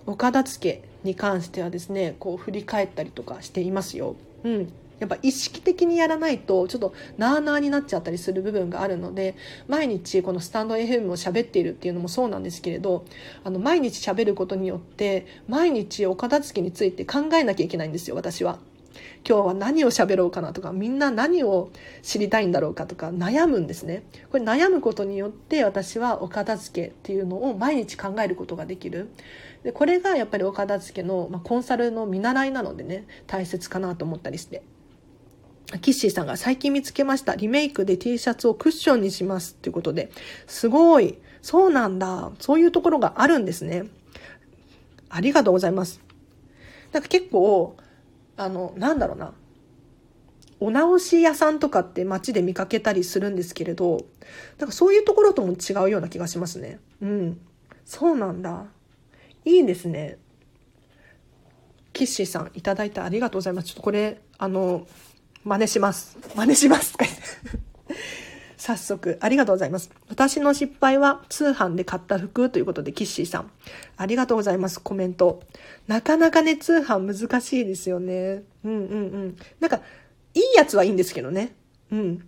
[0.05, 4.17] お片付けに関してはですねこう振り返ったりとかしていますよ。
[4.45, 4.73] うん。
[4.99, 9.37] やっぱ意識的にやらないとちょっとなあなあになっちゃったりする部分があるので
[9.69, 13.05] 毎日このスタンド FM を喋っているっていうのもそうなんですけれど
[13.45, 18.59] あの毎日喋ることによって毎日お片付けについて考えなきゃいけないんですよ私は。
[19.29, 21.71] 今日は何を喋ろうかなとかみんな何を
[22.03, 24.05] 知りたいんだろうかとか悩むんですね。
[24.31, 29.11] これ悩むことによって私はお片付けっていうのを毎日考えることができる。
[29.65, 34.63] でこれがやっぱりお片付けの、まあ、コンサルの見習いなのでね大切かなと思ったりして。
[35.81, 37.35] キッシーさんが最近見つけました。
[37.35, 39.57] リメイクで T シャツをクッションにします。
[39.57, 40.11] ということで。
[40.47, 41.19] すごい。
[41.43, 42.31] そうなんだ。
[42.39, 43.85] そういうところがあるんですね。
[45.09, 46.01] ありがとうございます。
[46.93, 47.77] なんか結構、
[48.37, 49.33] あの、なんだろうな。
[50.59, 54.07] お直し屋さんとかって街で見かけたりするんですけれど、
[54.59, 56.79] なんかそういうところとも違うような気がしますね。
[57.03, 57.41] うん。
[57.85, 58.67] そうなんだ。
[59.45, 60.19] いいですね。
[61.93, 63.69] キッシーさんいただいてありがとうございます。
[63.69, 64.87] ちょっとこれ、あの、
[65.47, 66.19] 真似します。
[66.35, 66.95] 真似します。
[68.59, 69.93] 早速、ありがとうございます。
[70.09, 73.51] 私の失敗は通販で買った服ということで、キッシーさん。
[73.97, 74.81] ありがとうございます。
[74.81, 75.45] コメント。
[75.87, 78.43] なかなかね、通販難しいですよね。
[78.65, 78.97] うんうんう
[79.29, 79.37] ん。
[79.61, 79.83] なんか、
[80.35, 81.55] いいやつはいいんですけどね。
[81.93, 82.27] うん。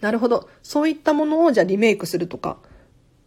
[0.00, 0.48] なるほど。
[0.62, 2.58] そういったものをじゃあリメイクするとか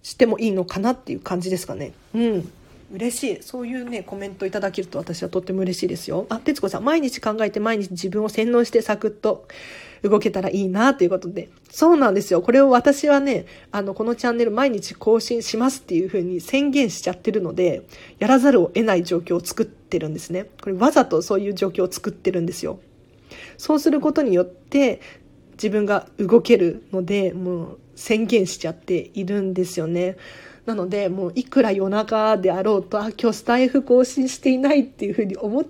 [0.03, 1.91] してもいいのかなっていう感じですかね。
[2.14, 2.52] うん。
[2.91, 3.44] 嬉しい。
[3.44, 6.28] そういうねコメントいただけると私はとっても嬉しいですよ。
[6.30, 9.48] あ徹子さん毎日考えて毎日自分を洗脳してサクッと
[10.03, 11.49] 動けたらいいなということで。
[11.72, 12.41] そうなんですよ。
[12.41, 17.88] これを私はねあのこのチャンネル毎日更新しますっていう風に宣言しちゃってるので
[18.20, 20.45] やらざるを得ない状況を作ってるんですね。
[20.62, 22.80] これわざとそういう状況を作ってるんですよ。
[23.57, 25.02] そうすることによって
[25.53, 30.18] 自分が動けるのでもう宣言しちゃっているんですよね。
[30.66, 35.64] なのでもういくら夜中であろうとあ今日スタイフ更新していないっていうふうに思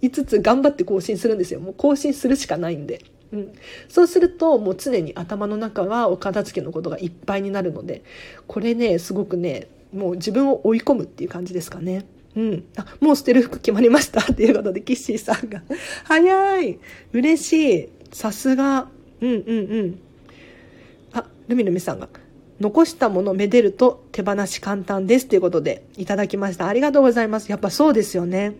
[0.00, 3.04] いつつ頑張って更新するんですよもう更新するしかないんで。
[3.32, 3.52] うん、
[3.88, 8.02] そうするともう常に頭の中はお片付けのことがいっぱいになるので
[8.46, 12.04] これねすごくねもう自分を追い込むっていう感じですかね。
[12.34, 12.64] うん。
[12.76, 15.62] あ、もう捨てる服決まりましたっていうことで、キッシーさんが。
[16.04, 16.78] 早い
[17.12, 18.88] 嬉しいさすが。
[19.20, 19.98] うんうんうん。
[21.12, 22.08] あ、ルミルミさんが。
[22.62, 26.68] 残したものめでると手放し簡単ですということでいただきました。
[26.68, 27.50] ありがとうございます。
[27.50, 28.54] やっぱそうですよね。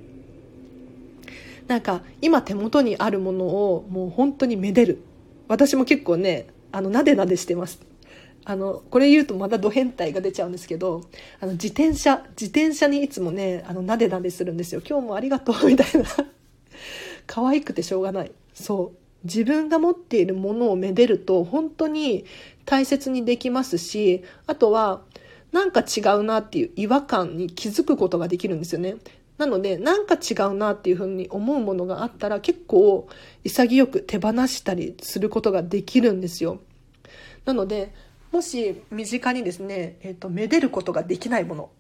[1.69, 5.03] なんか今手元にあるものをもう本当にめでる。
[5.47, 7.81] 私も結構ね、あの、なでなでしてます。
[8.45, 11.03] あの、これ言うとまたド変態が出ちゃうんですけど、
[11.41, 14.83] あの、自転車、自転車にいつもね、あの、なでなでするんですよ。
[14.85, 16.09] 今日もありがとう、みたいな。
[17.29, 18.33] 可愛くてしょうがない。
[18.53, 19.03] そう。
[19.25, 22.25] 自分が持っているものをめでると本当に
[22.65, 25.03] 大切にできますしあとは
[25.53, 28.97] なんか違うなっていう違和感に気づくことができるんですよね。
[29.39, 33.09] なのでなんか違うなっていうふうに思うものがあったら結構
[33.45, 36.61] 潔く手放したりすることができるんですよ。
[37.45, 37.93] なので
[38.33, 41.71] もし身近にですね、えっ、ー、と、めでることができないもの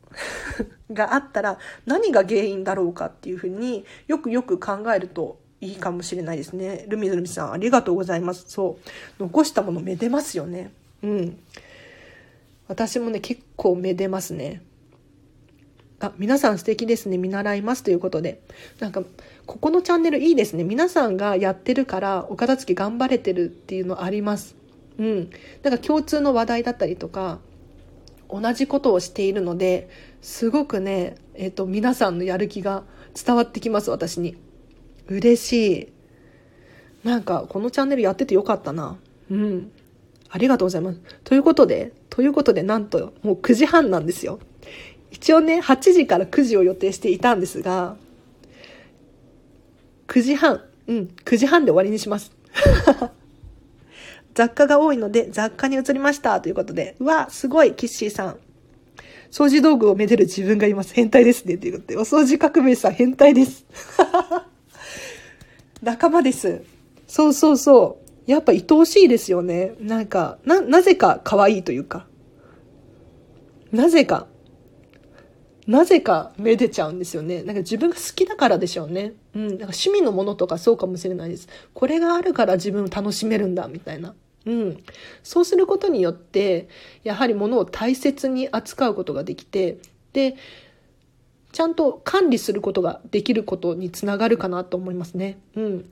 [0.92, 6.86] があったら何が原因だろうかっていうふうによくよく考えるといいかもしれないですね。
[6.88, 8.44] ルミルミさん、ありがとうございます。
[8.48, 8.78] そ
[9.18, 9.22] う。
[9.22, 10.72] 残したものめでますよね。
[11.02, 11.38] うん。
[12.66, 14.60] 私もね、結構めでますね。
[16.00, 17.16] あ、皆さん素敵ですね。
[17.16, 18.42] 見習いますということで。
[18.80, 19.04] なんか、
[19.46, 20.64] ここのチャンネルいいですね。
[20.64, 24.56] 皆さんがやってるから、お片付け頑張れてるっていうのあります。
[24.98, 25.30] うん。
[25.62, 27.38] なんか共通の話題だったりとか、
[28.28, 29.88] 同じことをしているので、
[30.22, 32.82] すごくね、えっ、ー、と、皆さんのやる気が
[33.14, 34.36] 伝わってきます、私に。
[35.08, 35.52] 嬉し
[35.82, 35.92] い。
[37.04, 38.96] なんか、このチャンネルやっててよかったな。
[39.30, 39.70] うん。
[40.30, 41.00] ありがとうございます。
[41.24, 44.38] ということで、ということで、なんと、もう9時半なんですよ。
[45.10, 47.96] 一応ね、8時から9時を予定していたんですが、
[50.08, 50.62] 9時半。
[50.86, 52.32] うん、9時半で終わりにします。
[54.34, 56.96] 雑貨が多いので雑貨に移りましたということで。
[56.98, 58.36] うわ、すごい、キッシーさん。
[59.30, 60.92] 掃除道具をめでる自分がいます。
[60.92, 61.56] 変態ですね。
[61.56, 63.64] ということで、お掃除革命さん変態です。
[65.82, 66.62] 仲間です。
[67.08, 68.30] そうそうそう。
[68.30, 69.74] やっぱ愛おしいですよね。
[69.80, 72.06] なんか、な、なぜか可愛いというか。
[73.72, 74.28] なぜか。
[75.66, 77.42] なぜかめでちゃうんですよね。
[77.42, 79.14] なんか自分が好きだからでしょうね。
[79.34, 79.48] うん。
[79.48, 81.48] なんか趣味のものとかそうかもしれないです。
[81.74, 84.14] これがあるから自分を楽しめるんだ、みたいな。
[84.46, 84.82] うん。
[85.22, 86.68] そうすることによって、
[87.02, 89.78] やはり物を大切に扱うことができて、
[90.12, 90.36] で、
[91.52, 95.38] ちゃんと管理することができることにつながるかなと思いますね。
[95.54, 95.90] うん。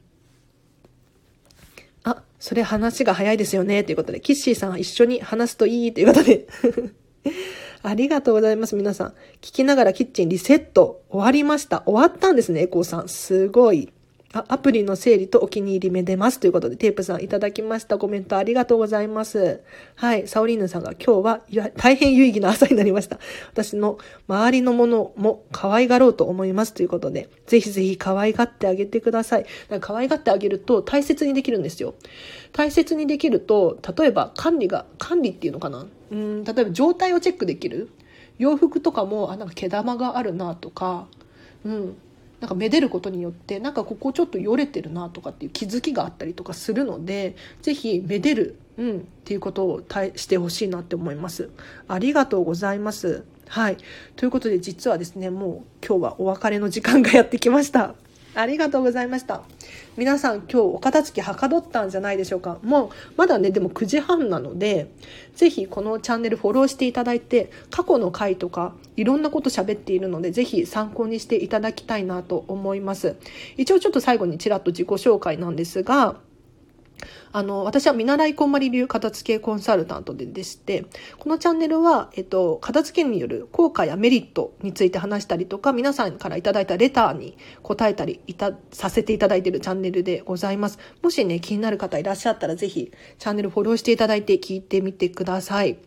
[2.03, 3.85] あ、それ話が早いですよね。
[3.85, 6.47] ということで、キッシーさんは一緒に話すといいということで。
[7.83, 9.09] ありがとうございます、皆さん。
[9.41, 11.83] 聞きながらキッチンリセット終わりました。
[11.87, 13.09] 終わったんですね、エコーさん。
[13.09, 13.93] すごい。
[14.33, 16.39] あ、アプリの整理とお気に入り目出ます。
[16.39, 17.99] ということで、テープさんいただきました。
[17.99, 19.61] コメントありがとうございます。
[19.97, 20.29] はい。
[20.29, 23.19] サオリーヌさんが今日は大変有意義な朝になりました。
[23.53, 23.99] 私の
[24.29, 26.75] 周りのものも可愛がろうと思います。
[26.75, 29.47] ということで、ぜひぜひ可愛がってあげてください。
[29.69, 31.95] か可愛がってあげると大切にできるんですよ。
[32.53, 35.89] 大切にできると、例えば管理が、管理っていうのかな？
[36.13, 37.91] うん、例えば状態をチェックできる。
[38.39, 41.09] 洋服とかも、あ、なんか毛玉があるなとか、
[41.65, 41.97] うん。
[42.41, 49.83] なんかめでることによってなんかここちょっとよれてるなとかっていう気づきがあったりとかするので是非めでる、うん、っていうことを
[50.17, 51.51] してほしいなって思います。
[51.87, 53.25] ありがとうございます。
[53.49, 53.77] はい。
[54.17, 57.95] ということで実はですねもう今日はお別れの時間がやってきました。
[58.35, 59.43] ありがとうございました。
[59.97, 62.59] 皆さん今日お片付きはかどったんじゃないでしょうか。
[62.63, 64.91] もうまだね、でも9時半なので、
[65.35, 73.17] ぜひこのチャンネルフォローしていただいて、過去の回とかいろんなこと喋っているので、ぜひ参考にしていただきたいなと思います。
[73.57, 76.17] 一応ちょっと最後にちらっと自己紹介なんですが、
[77.33, 80.87] あの、私は見習いこんまり流片付けコンサルタントででして、
[81.19, 90.79] このチャンネルは、えっと、片付けによる効果やメリットについて話したりとか、皆さんからいただいたレターに答えたりいた、させていただいているチャンネルでございます。
[91.03, 95.79] もしね、気になる方いらっしゃったら、ぜひ、チャンネルフォローしていただいて聞いてみてください。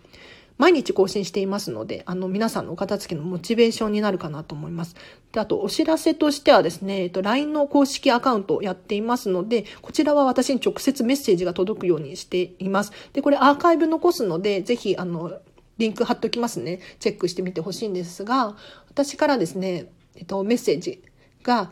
[0.58, 4.96] 毎日更新していますので、あの、皆さんのお片付けのモチベーションになるかなと思います。
[5.32, 12.92] で、あと、お知らせとしてはですね、えっと、LINE の公式アカウントをやっていますので、こちらは私に直接メッセージが届くようにしています。
[13.14, 15.40] で、これアーカイブ残すので、ぜひ、あの、
[15.78, 16.80] リンク貼っときますね。
[17.00, 18.56] チェックしてみてほしいんですが、
[18.90, 21.04] 私からですね、えっと、メッセージ
[21.42, 21.72] が、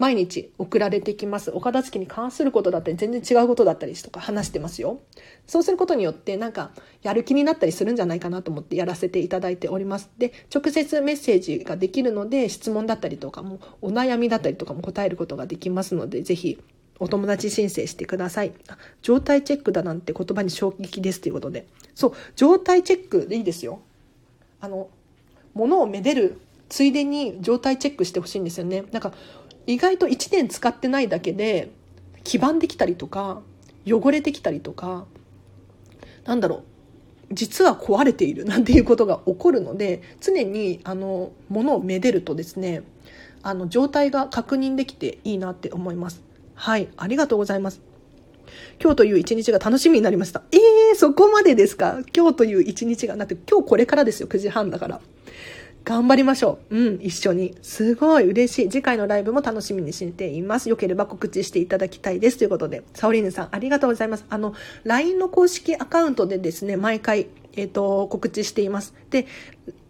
[0.00, 1.50] 毎日送られてきます。
[1.50, 5.00] お片付けに関することだったり、全然違うことだったりとか話してますよ。
[5.46, 6.70] そうすることによって、なんか、
[7.02, 10.08] やる気になったりするんじゃないかなと思ってやらせていただいております。
[10.16, 16.58] で、直接メッセージができるので、質問だったりとかも、お悩みだったりとかも答えることができますので、ぜひ、
[16.98, 18.52] お友達申請してください。
[19.02, 21.66] 状態チェックだなんて言葉に衝撃ですということで。
[21.94, 23.80] そう、状態チェックでいいですよ。
[24.62, 24.88] あの、
[25.52, 26.40] 物をめでる
[26.70, 28.84] ついでに状態チェックしてほしいんですよね。
[28.92, 29.12] なんか、
[29.66, 31.70] 意外と1年使ってないだけで
[32.24, 33.42] 黄ばんできたりとか
[33.86, 35.06] 汚れてきたりとか
[36.24, 36.62] なんだろう
[37.32, 42.82] 実は壊れている なんていうことが起こるので常にあの物をめでるとですね
[43.42, 46.22] あの状態が確認できていいなって思います。
[46.54, 47.80] はいありがとうございます。
[48.82, 50.42] 今日という一日が楽しみになりました。
[50.52, 52.00] えー、そこまでですか？
[52.14, 55.00] 今日という一日がだって今日これからですよ9時半だから。
[55.84, 56.76] 頑張りましょう。
[56.76, 57.56] うん、一緒に。
[57.62, 58.68] すごい嬉しい。
[58.68, 60.68] 次回のライブも楽しみにしています。
[60.68, 62.38] よければ告知していただきたいです。
[62.38, 64.24] ということで、サオリーヌさん、ありがとうございます。
[64.28, 64.54] あの、
[64.84, 68.94] LINE の公式アカウントでですね、毎回、えっ、ー、と、告知しています。
[69.10, 69.26] で、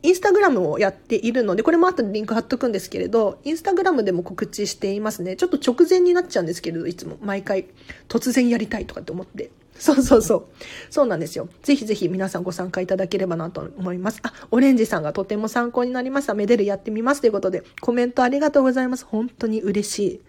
[0.02, 5.36] インスタグラムをやっているので、これも後でリンク貼っとくんですけれど、インスタグラムでも告知していますね。
[5.36, 7.66] ちょっと直前になっちゃうんですけれど、いつも毎回
[8.08, 9.50] 突然やりたいとかって思って。
[9.80, 10.46] そうそうそう。
[10.90, 11.48] そうなんですよ。
[11.62, 14.20] ぜひぜひ皆さんご参加いただければなと思います。
[14.22, 16.34] あ、オレンジさんがとても参考になりました。
[16.34, 19.06] メデルやってみますということで、コメントありがとうございます。
[19.06, 20.20] 本当に嬉しい。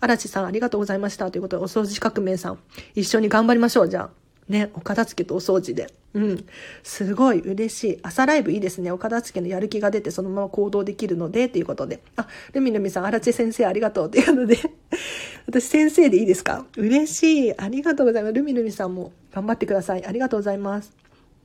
[0.00, 1.30] 嵐さんありがとうございました。
[1.30, 2.58] ということで、お掃除革命さん、
[2.94, 3.88] 一緒に頑張りましょう。
[3.88, 4.27] じゃあ。
[4.48, 5.92] ね、お片付けとお掃除で。
[6.14, 6.46] うん。
[6.82, 7.98] すごい嬉しい。
[8.02, 8.90] 朝ライブいいですね。
[8.90, 12.00] お片付けのやる気が出てそのまま行動できるので、ということで。
[12.16, 14.10] あ、ルミルミさん、荒地先生ありがとう。
[14.10, 14.58] ということで。
[15.46, 16.66] 私先生でいいですか？
[16.76, 17.58] 嬉しい。
[17.58, 18.32] ありがとうございます。
[18.34, 20.04] ルミルミさんも頑張ってください。
[20.04, 20.92] ありがとうございます。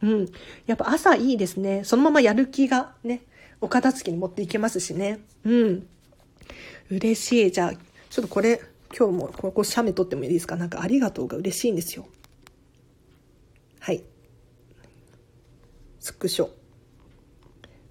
[0.02, 0.30] うん。
[0.66, 1.84] やっぱ朝いいですね。
[1.84, 3.22] そのままやる気がね、
[3.62, 5.20] お片付けに持っていけますしね。
[5.46, 5.88] うん。
[6.90, 7.52] 嬉しい。
[7.52, 8.62] じゃあ、ちょっとこれ、
[8.98, 10.56] 今日もここ写メ撮ってもいいですか？
[10.56, 12.06] なんかありがとうが嬉しいんですよ。
[13.84, 14.02] はい。
[16.00, 16.48] スクショ。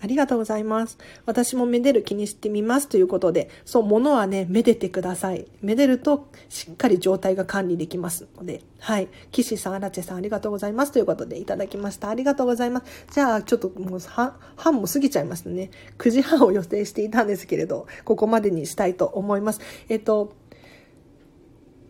[0.00, 0.96] ありがとうございます。
[1.26, 5.46] 私もめでる気にしてみますということで、そう、物はね、めでてください。
[5.60, 9.08] めでると、しっかり状態が管理できますので、はい。
[9.32, 12.08] 岸さん、荒地さん、ありがとうございますということで、いただきました。
[12.08, 13.06] ありがとうございます。
[13.12, 15.70] じゃあ、ちょっともう、半も過ぎちゃいますね。
[15.98, 19.60] 9時半を予定していたんですけれど、ここまでにしたいと思います。
[19.90, 20.32] えっと、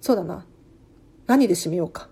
[0.00, 0.44] そうだな。
[1.28, 2.10] 何で締めようか。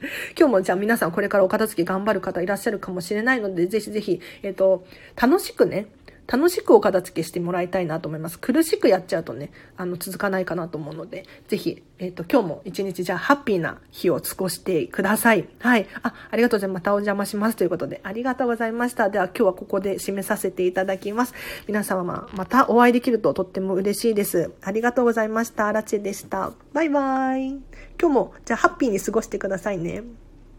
[0.38, 4.84] 今日もじゃあ皆さんこれからお片付け頑張る方いらっしゃるかもしれないので、ぜひぜひ、えっ、ー、と、
[5.20, 5.86] 楽しくね、
[6.30, 8.38] 楽しくお片付けしてもらいたいなと思います。
[8.38, 15.48] 苦しくやっちゃうとね、あの、続かないかなと思うので、ぜひ、えっ、ー、と、今日も一日じゃあハッピーな日を過ごしてください。
[15.58, 15.88] はい。
[16.04, 16.78] あ、ありがとうございます。
[16.78, 19.10] またお邪魔しますということで、ありがとうございました。
[19.10, 21.34] では今日はここで締めさせていただきます。
[21.66, 24.52] 皆様、またお会いできるととっても嬉しいです。
[24.62, 25.66] ありがとうございました。
[25.66, 26.52] あらちでした。
[26.72, 27.69] バイバーイ。
[28.00, 30.02] 今日も、じゃあハッピーに過ごしてくださいね。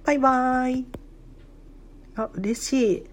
[0.06, 0.86] バイバイ。
[2.16, 3.11] あ、嬉しい。